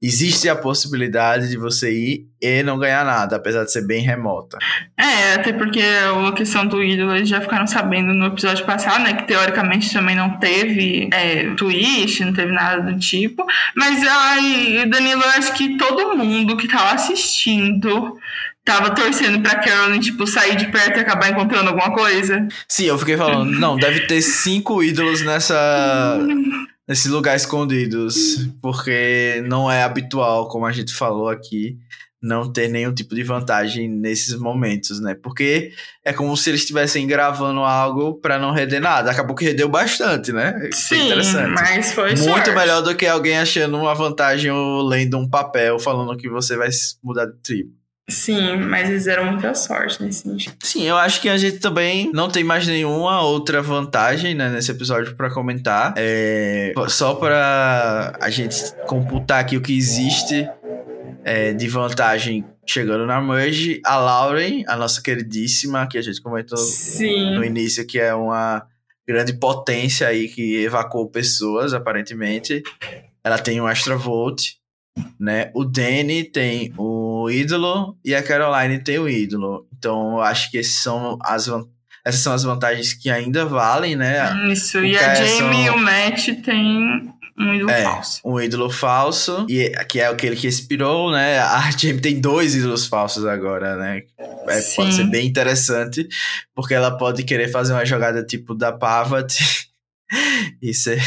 existe 0.00 0.48
a 0.48 0.54
possibilidade 0.54 1.48
de 1.48 1.56
você 1.56 1.92
ir 1.92 2.26
e 2.40 2.62
não 2.62 2.78
ganhar 2.78 3.04
nada, 3.04 3.36
apesar 3.36 3.64
de 3.64 3.72
ser 3.72 3.84
bem 3.86 4.00
remota. 4.00 4.58
É, 4.96 5.34
até 5.34 5.52
porque 5.52 5.80
a 5.80 6.32
questão 6.32 6.66
do 6.66 6.82
ídolo 6.82 7.16
eles 7.16 7.28
já 7.28 7.40
ficaram 7.40 7.66
sabendo 7.66 8.14
no 8.14 8.26
episódio 8.26 8.64
passado, 8.64 9.02
né? 9.02 9.14
Que 9.14 9.26
teoricamente 9.26 9.92
também 9.92 10.14
não 10.14 10.38
teve 10.38 11.08
é, 11.12 11.52
twist, 11.56 12.24
não 12.24 12.32
teve 12.32 12.52
nada 12.52 12.82
do 12.82 12.98
tipo. 12.98 13.44
Mas 13.74 14.06
ai, 14.06 14.86
Danilo, 14.86 15.22
eu 15.22 15.30
acho 15.30 15.52
que 15.54 15.76
todo 15.76 16.16
mundo 16.16 16.56
que 16.56 16.68
tava 16.68 16.92
assistindo 16.92 18.16
tava 18.64 18.90
torcendo 18.90 19.40
pra 19.40 19.56
Carolyn, 19.56 19.98
tipo, 19.98 20.26
sair 20.26 20.54
de 20.54 20.66
perto 20.66 20.98
e 20.98 21.00
acabar 21.00 21.30
encontrando 21.30 21.70
alguma 21.70 21.90
coisa. 21.90 22.46
Sim, 22.68 22.84
eu 22.84 22.98
fiquei 22.98 23.16
falando, 23.16 23.50
não, 23.58 23.76
deve 23.76 24.00
ter 24.06 24.20
cinco 24.20 24.82
ídolos 24.82 25.22
nessa. 25.24 26.18
nesse 26.88 27.08
lugar 27.08 27.36
escondidos. 27.36 28.48
Porque 28.62 29.42
não 29.46 29.70
é 29.70 29.82
habitual, 29.82 30.48
como 30.48 30.64
a 30.64 30.72
gente 30.72 30.94
falou 30.94 31.28
aqui, 31.28 31.76
não 32.20 32.50
ter 32.52 32.68
nenhum 32.68 32.92
tipo 32.92 33.14
de 33.14 33.22
vantagem 33.22 33.88
nesses 33.88 34.34
momentos, 34.34 35.00
né? 35.00 35.14
Porque 35.14 35.70
é 36.04 36.12
como 36.12 36.36
se 36.36 36.50
eles 36.50 36.62
estivessem 36.62 37.06
gravando 37.06 37.60
algo 37.60 38.14
para 38.14 38.38
não 38.38 38.52
render 38.52 38.80
nada. 38.80 39.10
Acabou 39.10 39.36
que 39.36 39.44
rendeu 39.44 39.68
bastante, 39.68 40.32
né? 40.32 40.68
Isso 40.68 40.88
Sim, 40.88 41.12
mas 41.54 41.92
foi 41.92 42.16
Muito 42.16 42.52
melhor 42.52 42.82
do 42.82 42.96
que 42.96 43.06
alguém 43.06 43.38
achando 43.38 43.78
uma 43.78 43.94
vantagem 43.94 44.50
ou 44.50 44.82
lendo 44.82 45.16
um 45.16 45.28
papel 45.28 45.78
falando 45.78 46.16
que 46.16 46.28
você 46.28 46.56
vai 46.56 46.70
mudar 47.04 47.26
de 47.26 47.36
tribo. 47.40 47.77
Sim, 48.10 48.56
mas 48.56 48.88
eles 48.88 49.04
deram 49.04 49.26
muita 49.26 49.54
sorte 49.54 50.02
nesse 50.02 50.22
sentido. 50.22 50.56
Sim, 50.62 50.84
eu 50.84 50.96
acho 50.96 51.20
que 51.20 51.28
a 51.28 51.36
gente 51.36 51.58
também 51.58 52.10
não 52.14 52.30
tem 52.30 52.42
mais 52.42 52.66
nenhuma 52.66 53.20
outra 53.20 53.60
vantagem 53.60 54.34
né, 54.34 54.48
nesse 54.48 54.70
episódio 54.70 55.14
para 55.14 55.30
comentar. 55.30 55.92
É, 55.96 56.72
só 56.88 57.14
para 57.14 58.16
a 58.18 58.30
gente 58.30 58.56
computar 58.86 59.40
aqui 59.40 59.58
o 59.58 59.60
que 59.60 59.76
existe 59.76 60.48
é, 61.22 61.52
de 61.52 61.68
vantagem 61.68 62.46
chegando 62.66 63.04
na 63.04 63.20
Merge. 63.20 63.82
A 63.84 63.96
Lauren, 63.96 64.64
a 64.66 64.74
nossa 64.74 65.02
queridíssima, 65.02 65.86
que 65.86 65.98
a 65.98 66.02
gente 66.02 66.22
comentou 66.22 66.56
Sim. 66.56 67.34
no 67.34 67.44
início, 67.44 67.86
que 67.86 67.98
é 67.98 68.14
uma 68.14 68.66
grande 69.06 69.34
potência 69.34 70.08
aí 70.08 70.28
que 70.28 70.56
evacuou 70.62 71.10
pessoas, 71.10 71.74
aparentemente. 71.74 72.62
Ela 73.22 73.38
tem 73.38 73.60
um 73.60 73.66
Astra 73.66 73.96
Volt 73.96 74.52
né? 75.18 75.50
O 75.54 75.64
Danny 75.64 76.24
tem 76.24 76.72
o 76.76 77.28
ídolo 77.30 77.96
e 78.04 78.14
a 78.14 78.22
Caroline 78.22 78.82
tem 78.82 78.98
o 78.98 79.08
ídolo. 79.08 79.66
Então, 79.76 80.12
eu 80.12 80.20
acho 80.20 80.50
que 80.50 80.62
são 80.62 81.18
as 81.22 81.48
essas 82.04 82.22
são 82.22 82.32
as 82.32 82.42
vantagens 82.42 82.94
que 82.94 83.10
ainda 83.10 83.44
valem, 83.44 83.94
né? 83.94 84.32
Isso, 84.50 84.78
o 84.78 84.84
e 84.84 84.96
a 84.96 85.14
Jamie 85.14 85.66
e 85.66 85.70
o 85.70 85.78
Matt 85.78 86.28
tem 86.42 87.12
um 87.38 87.54
ídolo 87.54 87.70
é, 87.70 87.82
falso. 87.82 88.20
Um 88.24 88.40
ídolo 88.40 88.70
falso, 88.70 89.46
e, 89.48 89.70
que 89.88 90.00
é 90.00 90.06
aquele 90.06 90.34
que 90.34 90.46
expirou, 90.46 91.12
né? 91.12 91.38
A 91.44 91.70
Jamie 91.70 92.00
tem 92.00 92.20
dois 92.20 92.54
ídolos 92.54 92.86
falsos 92.86 93.24
agora, 93.26 93.76
né? 93.76 94.02
É, 94.18 94.60
pode 94.74 94.94
ser 94.94 95.04
bem 95.04 95.26
interessante, 95.26 96.08
porque 96.54 96.74
ela 96.74 96.96
pode 96.96 97.22
querer 97.24 97.48
fazer 97.48 97.74
uma 97.74 97.84
jogada 97.84 98.24
tipo 98.24 98.54
da 98.54 98.72
Pavat 98.72 99.67
Isso 100.62 100.90
é 100.90 100.98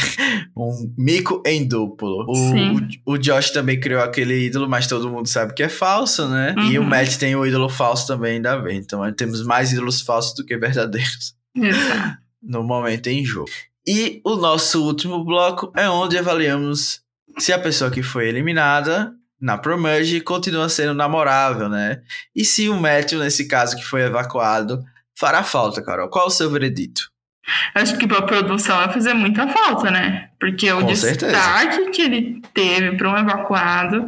um 0.56 0.94
mico 0.96 1.42
em 1.44 1.66
duplo. 1.66 2.24
O, 2.28 3.12
o, 3.12 3.18
Josh 3.18 3.50
também 3.50 3.78
criou 3.80 4.00
aquele 4.00 4.46
ídolo, 4.46 4.68
mas 4.68 4.86
todo 4.86 5.10
mundo 5.10 5.28
sabe 5.28 5.54
que 5.54 5.62
é 5.62 5.68
falso, 5.68 6.28
né? 6.28 6.54
Uhum. 6.56 6.70
E 6.70 6.78
o 6.78 6.82
uhum. 6.82 6.88
Matt 6.88 7.16
tem 7.16 7.34
o 7.34 7.44
ídolo 7.44 7.68
falso 7.68 8.06
também, 8.06 8.36
ainda 8.36 8.56
bem. 8.58 8.78
Então 8.78 9.12
temos 9.12 9.44
mais 9.44 9.72
ídolos 9.72 10.00
falsos 10.00 10.34
do 10.34 10.44
que 10.44 10.56
verdadeiros. 10.56 11.34
Exato. 11.56 12.18
No 12.42 12.62
momento 12.62 13.08
em 13.08 13.24
jogo. 13.24 13.50
E 13.86 14.20
o 14.24 14.36
nosso 14.36 14.84
último 14.84 15.24
bloco 15.24 15.72
é 15.76 15.88
onde 15.88 16.16
avaliamos 16.16 17.00
se 17.38 17.52
a 17.52 17.58
pessoa 17.58 17.90
que 17.90 18.02
foi 18.02 18.28
eliminada 18.28 19.12
na 19.40 19.58
Promerge 19.58 20.20
continua 20.20 20.68
sendo 20.68 20.94
namorável, 20.94 21.68
né? 21.68 22.00
E 22.34 22.44
se 22.44 22.68
o 22.68 22.76
Matthew, 22.76 23.18
nesse 23.18 23.48
caso 23.48 23.76
que 23.76 23.82
foi 23.82 24.02
evacuado, 24.02 24.84
fará 25.14 25.42
falta, 25.42 25.82
Carol. 25.82 26.08
Qual 26.08 26.28
o 26.28 26.30
seu 26.30 26.48
veredito? 26.48 27.11
Acho 27.74 27.96
que 27.98 28.06
pra 28.06 28.22
produção 28.22 28.76
vai 28.76 28.92
fazer 28.92 29.14
muita 29.14 29.46
falta, 29.48 29.90
né? 29.90 30.28
Porque 30.38 30.70
o 30.72 30.80
Com 30.80 30.86
destaque 30.86 31.20
certeza. 31.20 31.90
que 31.90 32.02
ele 32.02 32.42
teve 32.52 32.96
para 32.96 33.10
um 33.10 33.16
evacuado, 33.18 34.06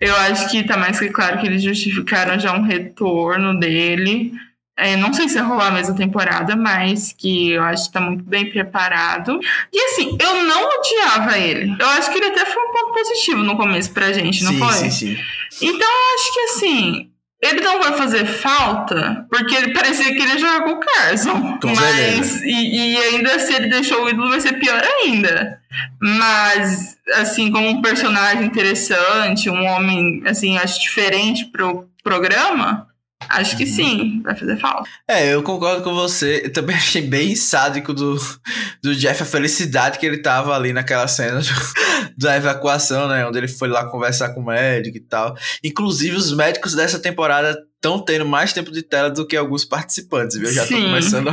eu 0.00 0.14
acho 0.16 0.50
que 0.50 0.64
tá 0.64 0.76
mais 0.76 0.98
que 0.98 1.08
claro 1.10 1.38
que 1.38 1.46
eles 1.46 1.62
justificaram 1.62 2.38
já 2.38 2.52
um 2.52 2.62
retorno 2.62 3.58
dele. 3.58 4.32
É, 4.78 4.94
não 4.94 5.10
sei 5.12 5.26
se 5.26 5.38
é 5.38 5.40
rolar 5.40 5.68
a 5.68 5.70
mesma 5.70 5.94
temporada, 5.96 6.54
mas 6.54 7.14
que 7.16 7.52
eu 7.52 7.62
acho 7.62 7.86
que 7.86 7.92
tá 7.92 8.00
muito 8.00 8.22
bem 8.24 8.50
preparado. 8.50 9.40
E 9.72 9.80
assim, 9.80 10.18
eu 10.20 10.44
não 10.44 10.68
odiava 10.68 11.38
ele. 11.38 11.74
Eu 11.80 11.88
acho 11.88 12.10
que 12.12 12.18
ele 12.18 12.26
até 12.26 12.44
foi 12.44 12.62
um 12.62 12.72
ponto 12.72 12.92
positivo 12.92 13.38
no 13.42 13.56
começo 13.56 13.90
pra 13.92 14.12
gente, 14.12 14.44
não 14.44 14.52
sim, 14.52 14.58
foi? 14.58 14.72
Sim, 14.74 14.90
sim. 14.90 15.16
Então 15.62 15.88
eu 15.88 16.14
acho 16.14 16.34
que 16.34 16.40
assim, 16.40 17.10
Ele 17.42 17.60
não 17.60 17.82
vai 17.82 17.92
fazer 17.92 18.24
falta, 18.24 19.26
porque 19.30 19.54
ele 19.54 19.74
parecia 19.74 20.06
que 20.06 20.22
ele 20.22 20.32
ia 20.32 20.38
jogar 20.38 20.62
com 20.62 20.70
o 20.70 20.80
Carson. 20.80 21.58
Com 21.58 21.74
mas, 21.74 22.42
e, 22.42 22.94
e, 22.94 22.96
ainda 22.96 23.38
se 23.38 23.52
ele 23.54 23.68
deixou 23.68 24.04
o 24.04 24.08
ídolo, 24.08 24.30
vai 24.30 24.40
ser 24.40 24.54
pior 24.54 24.82
ainda. 24.82 25.60
Mas, 26.00 26.96
assim, 27.14 27.50
como 27.52 27.68
um 27.68 27.82
personagem 27.82 28.44
interessante, 28.44 29.50
um 29.50 29.64
homem, 29.66 30.22
assim, 30.26 30.56
acho 30.56 30.80
diferente 30.80 31.44
pro 31.44 31.86
programa, 32.02 32.88
Acho 33.28 33.56
que 33.56 33.66
sim, 33.66 34.20
vai 34.22 34.36
fazer 34.36 34.58
falta. 34.58 34.88
É, 35.08 35.34
eu 35.34 35.42
concordo 35.42 35.82
com 35.82 35.94
você. 35.94 36.42
Eu 36.44 36.52
também 36.52 36.74
achei 36.76 37.02
bem 37.02 37.34
sádico 37.34 37.92
do, 37.92 38.16
do 38.82 38.94
Jeff 38.94 39.22
a 39.22 39.26
felicidade 39.26 39.98
que 39.98 40.06
ele 40.06 40.18
tava 40.18 40.54
ali 40.54 40.72
naquela 40.72 41.06
cena 41.08 41.40
da 42.16 42.36
evacuação, 42.36 43.08
né? 43.08 43.26
Onde 43.26 43.38
ele 43.38 43.48
foi 43.48 43.68
lá 43.68 43.84
conversar 43.88 44.30
com 44.30 44.40
o 44.40 44.46
médico 44.46 44.96
e 44.96 45.00
tal. 45.00 45.36
Inclusive, 45.62 46.16
os 46.16 46.34
médicos 46.34 46.74
dessa 46.74 46.98
temporada 46.98 47.56
estão 47.76 47.98
tendo 47.98 48.26
mais 48.26 48.52
tempo 48.52 48.72
de 48.72 48.82
tela 48.82 49.10
do 49.10 49.26
que 49.26 49.36
alguns 49.36 49.64
participantes, 49.64 50.36
viu? 50.36 50.48
Eu 50.48 50.54
já 50.54 50.66
Sim. 50.66 50.76
tô 50.76 50.82
começando 50.82 51.28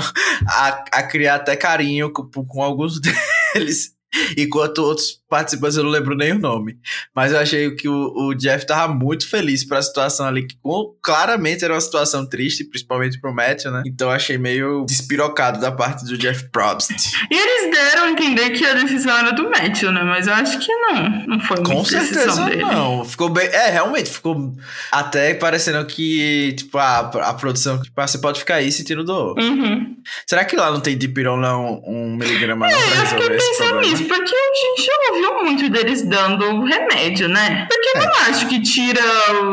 a, 0.48 0.84
a 0.92 1.04
criar 1.04 1.36
até 1.36 1.56
carinho 1.56 2.12
com, 2.12 2.24
com 2.46 2.62
alguns 2.62 3.00
deles. 3.54 3.94
Enquanto 4.38 4.78
outros 4.80 5.23
participantes 5.34 5.78
eu 5.78 5.84
não 5.84 5.90
lembro 5.90 6.16
nem 6.16 6.32
o 6.32 6.38
nome. 6.38 6.78
Mas 7.16 7.32
eu 7.32 7.40
achei 7.40 7.72
que 7.72 7.90
o, 7.90 8.14
o 8.16 8.36
Jeff 8.36 8.68
tava 8.68 8.94
muito 8.94 9.28
feliz 9.28 9.66
pra 9.66 9.82
situação 9.82 10.28
ali, 10.28 10.46
que 10.46 10.56
claramente 11.02 11.66
era 11.66 11.74
uma 11.74 11.82
situação 11.82 12.24
triste, 12.24 12.64
principalmente 12.64 13.20
pro 13.20 13.34
Matthew, 13.34 13.72
né? 13.72 13.82
Então 13.84 14.10
eu 14.10 14.14
achei 14.14 14.38
meio 14.38 14.86
despirocado 14.86 15.60
da 15.60 15.72
parte 15.72 16.06
do 16.06 16.16
Jeff 16.20 16.48
Probst. 16.52 16.92
E 17.32 17.36
eles 17.36 17.76
deram 17.76 18.04
a 18.04 18.12
entender 18.12 18.52
que 18.52 18.64
a 18.64 18.76
decisão 18.76 19.18
era 19.18 19.32
do 19.32 19.50
Matthew, 19.50 19.92
né? 19.92 20.04
Mas 20.04 20.28
eu 20.28 20.36
acho 20.36 20.60
que 20.60 20.72
não. 20.72 21.26
Não 21.26 21.40
foi 21.40 21.64
Com 21.64 21.84
certeza 21.84 22.48
não. 22.56 23.04
Ficou 23.04 23.30
bem. 23.30 23.48
É, 23.48 23.72
realmente, 23.72 24.12
ficou 24.12 24.54
até 24.92 25.34
parecendo 25.34 25.84
que, 25.88 26.54
tipo, 26.54 26.78
a, 26.78 27.00
a 27.00 27.34
produção, 27.34 27.82
tipo, 27.82 28.00
ah, 28.00 28.06
você 28.06 28.20
pode 28.20 28.40
ficar 28.40 28.56
aí 28.56 28.72
sentindo 28.72 29.04
dor. 29.04 29.36
Uhum. 29.40 29.96
Será 30.28 30.46
que 30.46 30.56
lá 30.56 30.70
não 30.70 30.80
tem 30.80 30.96
dipirona 30.96 31.58
um, 31.58 31.82
um 31.88 32.16
miligrama 32.16 32.70
é, 32.70 32.76
resolver 32.76 33.36
esse 33.36 33.58
problema? 33.58 33.82
Nisso, 33.82 34.06
porque 34.06 34.36
a 34.36 34.56
gente 34.56 34.86
já 34.86 35.14
ouviu 35.26 35.44
muito 35.44 35.70
deles 35.70 36.04
dando 36.04 36.64
remédio, 36.64 37.28
né? 37.28 37.68
Porque 37.70 37.98
é. 37.98 38.00
não 38.00 38.12
acho 38.30 38.48
que 38.48 38.62
tira 38.62 39.02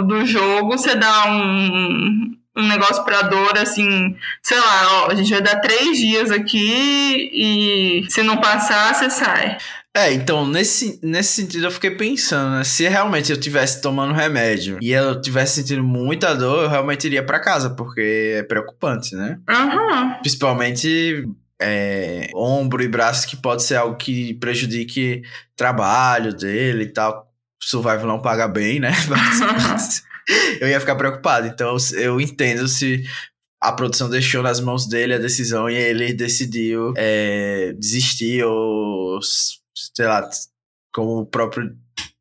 do 0.07 0.25
jogo, 0.25 0.77
você 0.77 0.95
dá 0.95 1.27
um, 1.31 2.35
um 2.57 2.68
negócio 2.68 3.05
pra 3.05 3.23
dor, 3.23 3.57
assim, 3.59 4.16
sei 4.43 4.59
lá, 4.59 5.05
ó, 5.05 5.11
a 5.11 5.14
gente 5.14 5.31
vai 5.31 5.43
dar 5.43 5.61
três 5.61 5.99
dias 5.99 6.31
aqui 6.31 7.31
e 7.33 8.11
se 8.11 8.23
não 8.23 8.39
passar, 8.39 8.95
você 8.95 9.11
sai. 9.11 9.57
É, 9.97 10.12
então, 10.12 10.47
nesse, 10.47 11.01
nesse 11.03 11.33
sentido 11.43 11.66
eu 11.66 11.71
fiquei 11.71 11.91
pensando, 11.91 12.59
né? 12.59 12.64
Se 12.64 12.89
realmente 12.89 13.33
eu 13.33 13.41
tivesse 13.41 13.83
tomando 13.83 14.14
remédio 14.14 14.79
e 14.81 14.93
eu 14.93 15.21
tivesse 15.21 15.61
sentindo 15.61 15.83
muita 15.83 16.33
dor, 16.33 16.62
eu 16.62 16.68
realmente 16.68 17.07
iria 17.07 17.25
para 17.25 17.41
casa, 17.41 17.71
porque 17.71 18.37
é 18.37 18.43
preocupante, 18.45 19.16
né? 19.16 19.41
Uhum. 19.49 20.14
Principalmente 20.21 21.29
é, 21.61 22.28
ombro 22.34 22.82
e 22.82 22.88
braço, 22.88 23.28
que 23.28 23.36
pode 23.36 23.62
ser 23.62 23.76
algo 23.76 23.96
que 23.96 24.34
prejudique 24.34 25.22
trabalho 25.54 26.34
dele 26.34 26.84
e 26.84 26.92
tal. 26.92 27.28
Survival 27.62 28.06
não 28.06 28.22
paga 28.22 28.48
bem, 28.48 28.80
né? 28.80 28.92
Mas, 29.08 30.02
eu 30.61 30.68
ia 30.68 30.80
ficar 30.80 30.96
preocupado. 30.96 31.46
Então 31.46 31.76
eu 31.94 32.20
entendo 32.20 32.66
se 32.66 33.04
a 33.61 33.72
produção 33.72 34.08
deixou 34.08 34.42
nas 34.42 34.61
mãos 34.61 34.88
dele 34.88 35.14
a 35.14 35.18
decisão 35.18 35.68
e 35.68 35.74
ele 35.74 36.14
decidiu 36.14 36.94
é, 36.96 37.74
desistir 37.78 38.42
ou, 38.44 39.20
sei 39.94 40.06
lá, 40.06 40.28
como 40.92 41.18
o 41.18 41.26
próprio 41.26 41.76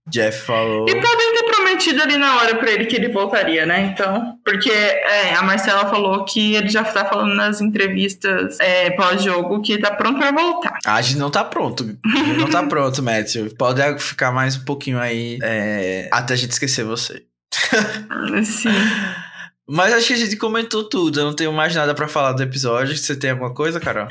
Jeff 0.07 0.45
falou. 0.45 0.85
E 0.89 0.95
prometido 1.79 2.01
ali 2.01 2.17
na 2.17 2.35
hora 2.37 2.55
pra 2.55 2.69
ele 2.69 2.85
que 2.85 2.95
ele 2.95 3.07
voltaria, 3.07 3.65
né? 3.65 3.81
Então. 3.93 4.37
Porque 4.43 4.69
é, 4.69 5.33
a 5.33 5.41
Marcela 5.41 5.89
falou 5.89 6.25
que 6.25 6.55
ele 6.55 6.69
já 6.69 6.83
tá 6.83 7.05
falando 7.05 7.33
nas 7.33 7.61
entrevistas 7.61 8.59
é, 8.59 8.91
pós-jogo 8.91 9.61
que 9.61 9.77
tá 9.77 9.91
pronto 9.91 10.19
pra 10.19 10.31
voltar. 10.31 10.77
Ah, 10.85 10.95
a 10.95 11.01
gente 11.01 11.17
não 11.17 11.31
tá 11.31 11.43
pronto. 11.43 11.97
não 12.37 12.49
tá 12.49 12.63
pronto, 12.63 13.01
Matthew. 13.01 13.55
Pode 13.57 13.81
ficar 13.99 14.31
mais 14.31 14.57
um 14.57 14.65
pouquinho 14.65 14.99
aí 14.99 15.39
é, 15.41 16.09
até 16.11 16.33
a 16.33 16.37
gente 16.37 16.51
esquecer 16.51 16.83
você. 16.83 17.23
Sim. 18.43 18.69
Mas 19.67 19.93
acho 19.93 20.07
que 20.07 20.13
a 20.13 20.17
gente 20.17 20.35
comentou 20.35 20.83
tudo. 20.83 21.19
Eu 21.19 21.25
não 21.25 21.35
tenho 21.35 21.53
mais 21.53 21.73
nada 21.73 21.95
para 21.95 22.07
falar 22.07 22.33
do 22.33 22.43
episódio. 22.43 22.97
Você 22.97 23.15
tem 23.15 23.31
alguma 23.31 23.53
coisa, 23.53 23.79
Carol? 23.79 24.07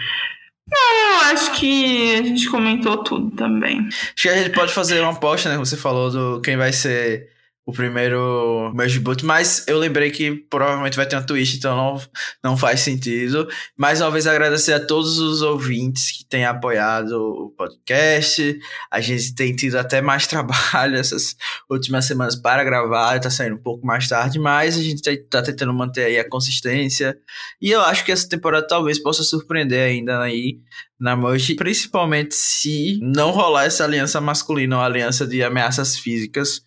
Não, 0.70 1.20
acho 1.32 1.52
que 1.52 2.14
a 2.14 2.22
gente 2.22 2.48
comentou 2.48 2.98
tudo 2.98 3.30
também. 3.34 3.88
Acho 3.88 4.14
que 4.14 4.28
a 4.28 4.36
gente 4.36 4.54
pode 4.54 4.72
fazer 4.72 5.00
uma 5.00 5.12
aposta, 5.12 5.48
né? 5.48 5.56
Você 5.56 5.76
falou 5.76 6.10
do 6.10 6.40
quem 6.42 6.56
vai 6.56 6.72
ser 6.72 7.28
o 7.68 7.72
primeiro 7.72 8.72
merge 8.74 8.98
boot, 8.98 9.26
mas 9.26 9.68
eu 9.68 9.78
lembrei 9.78 10.10
que 10.10 10.32
provavelmente 10.48 10.96
vai 10.96 11.04
ter 11.04 11.16
uma 11.16 11.22
twist, 11.22 11.58
então 11.58 11.76
não, 11.76 12.02
não 12.42 12.56
faz 12.56 12.80
sentido. 12.80 13.46
Mais 13.76 14.00
uma 14.00 14.10
vez 14.10 14.26
agradecer 14.26 14.72
a 14.72 14.80
todos 14.80 15.18
os 15.18 15.42
ouvintes 15.42 16.10
que 16.10 16.24
têm 16.24 16.46
apoiado 16.46 17.12
o 17.12 17.50
podcast. 17.50 18.58
A 18.90 19.02
gente 19.02 19.34
tem 19.34 19.54
tido 19.54 19.76
até 19.76 20.00
mais 20.00 20.24
trabalho 20.26 20.96
essas 20.96 21.36
últimas 21.70 22.06
semanas 22.06 22.36
para 22.36 22.64
gravar, 22.64 23.20
tá 23.20 23.28
saindo 23.28 23.56
um 23.56 23.62
pouco 23.62 23.86
mais 23.86 24.08
tarde, 24.08 24.38
mas 24.38 24.78
a 24.78 24.82
gente 24.82 25.02
tá, 25.28 25.42
tentando 25.42 25.74
manter 25.74 26.04
aí 26.04 26.18
a 26.18 26.26
consistência. 26.26 27.18
E 27.60 27.70
eu 27.70 27.82
acho 27.82 28.02
que 28.02 28.10
essa 28.10 28.26
temporada 28.26 28.66
talvez 28.66 28.98
possa 28.98 29.22
surpreender 29.22 29.90
ainda 29.90 30.22
aí 30.22 30.58
na 30.98 31.14
Merge, 31.14 31.54
principalmente 31.54 32.34
se 32.34 32.98
não 33.02 33.30
rolar 33.30 33.66
essa 33.66 33.84
aliança 33.84 34.22
masculina 34.22 34.78
ou 34.78 34.82
aliança 34.82 35.26
de 35.26 35.42
ameaças 35.42 35.98
físicas. 35.98 36.62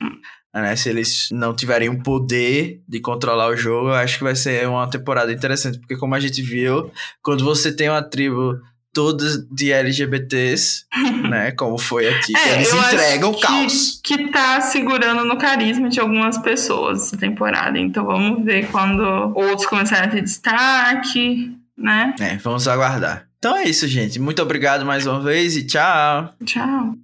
Né? 0.53 0.75
Se 0.75 0.89
eles 0.89 1.29
não 1.31 1.55
tiverem 1.55 1.89
o 1.89 2.01
poder 2.01 2.81
de 2.87 2.99
controlar 2.99 3.47
o 3.49 3.55
jogo, 3.55 3.89
eu 3.89 3.93
acho 3.93 4.17
que 4.17 4.23
vai 4.23 4.35
ser 4.35 4.67
uma 4.67 4.89
temporada 4.89 5.31
interessante, 5.31 5.79
porque 5.79 5.95
como 5.95 6.13
a 6.13 6.19
gente 6.19 6.41
viu, 6.41 6.91
quando 7.21 7.43
você 7.43 7.71
tem 7.71 7.89
uma 7.89 8.01
tribo 8.03 8.59
toda 8.93 9.25
de 9.49 9.71
LGBTs, 9.71 10.85
né, 11.29 11.51
como 11.51 11.77
foi 11.77 12.07
aqui, 12.07 12.35
é, 12.35 12.55
eles 12.55 12.73
entregam 12.73 13.31
o 13.31 13.39
caos. 13.39 14.01
Que 14.03 14.29
tá 14.29 14.59
segurando 14.59 15.23
no 15.23 15.37
carisma 15.37 15.89
de 15.89 15.99
algumas 15.99 16.37
pessoas 16.37 17.03
essa 17.03 17.17
temporada, 17.17 17.79
então 17.79 18.05
vamos 18.05 18.43
ver 18.43 18.67
quando 18.69 19.01
outros 19.35 19.65
começarem 19.65 20.09
a 20.09 20.11
ter 20.11 20.21
destaque, 20.21 21.55
né? 21.77 22.13
É, 22.19 22.35
vamos 22.37 22.67
aguardar. 22.67 23.27
Então 23.37 23.55
é 23.55 23.63
isso, 23.63 23.87
gente. 23.87 24.19
Muito 24.19 24.41
obrigado 24.41 24.85
mais 24.85 25.07
uma 25.07 25.19
vez 25.19 25.55
e 25.55 25.65
tchau. 25.65 26.33
Tchau. 26.45 26.95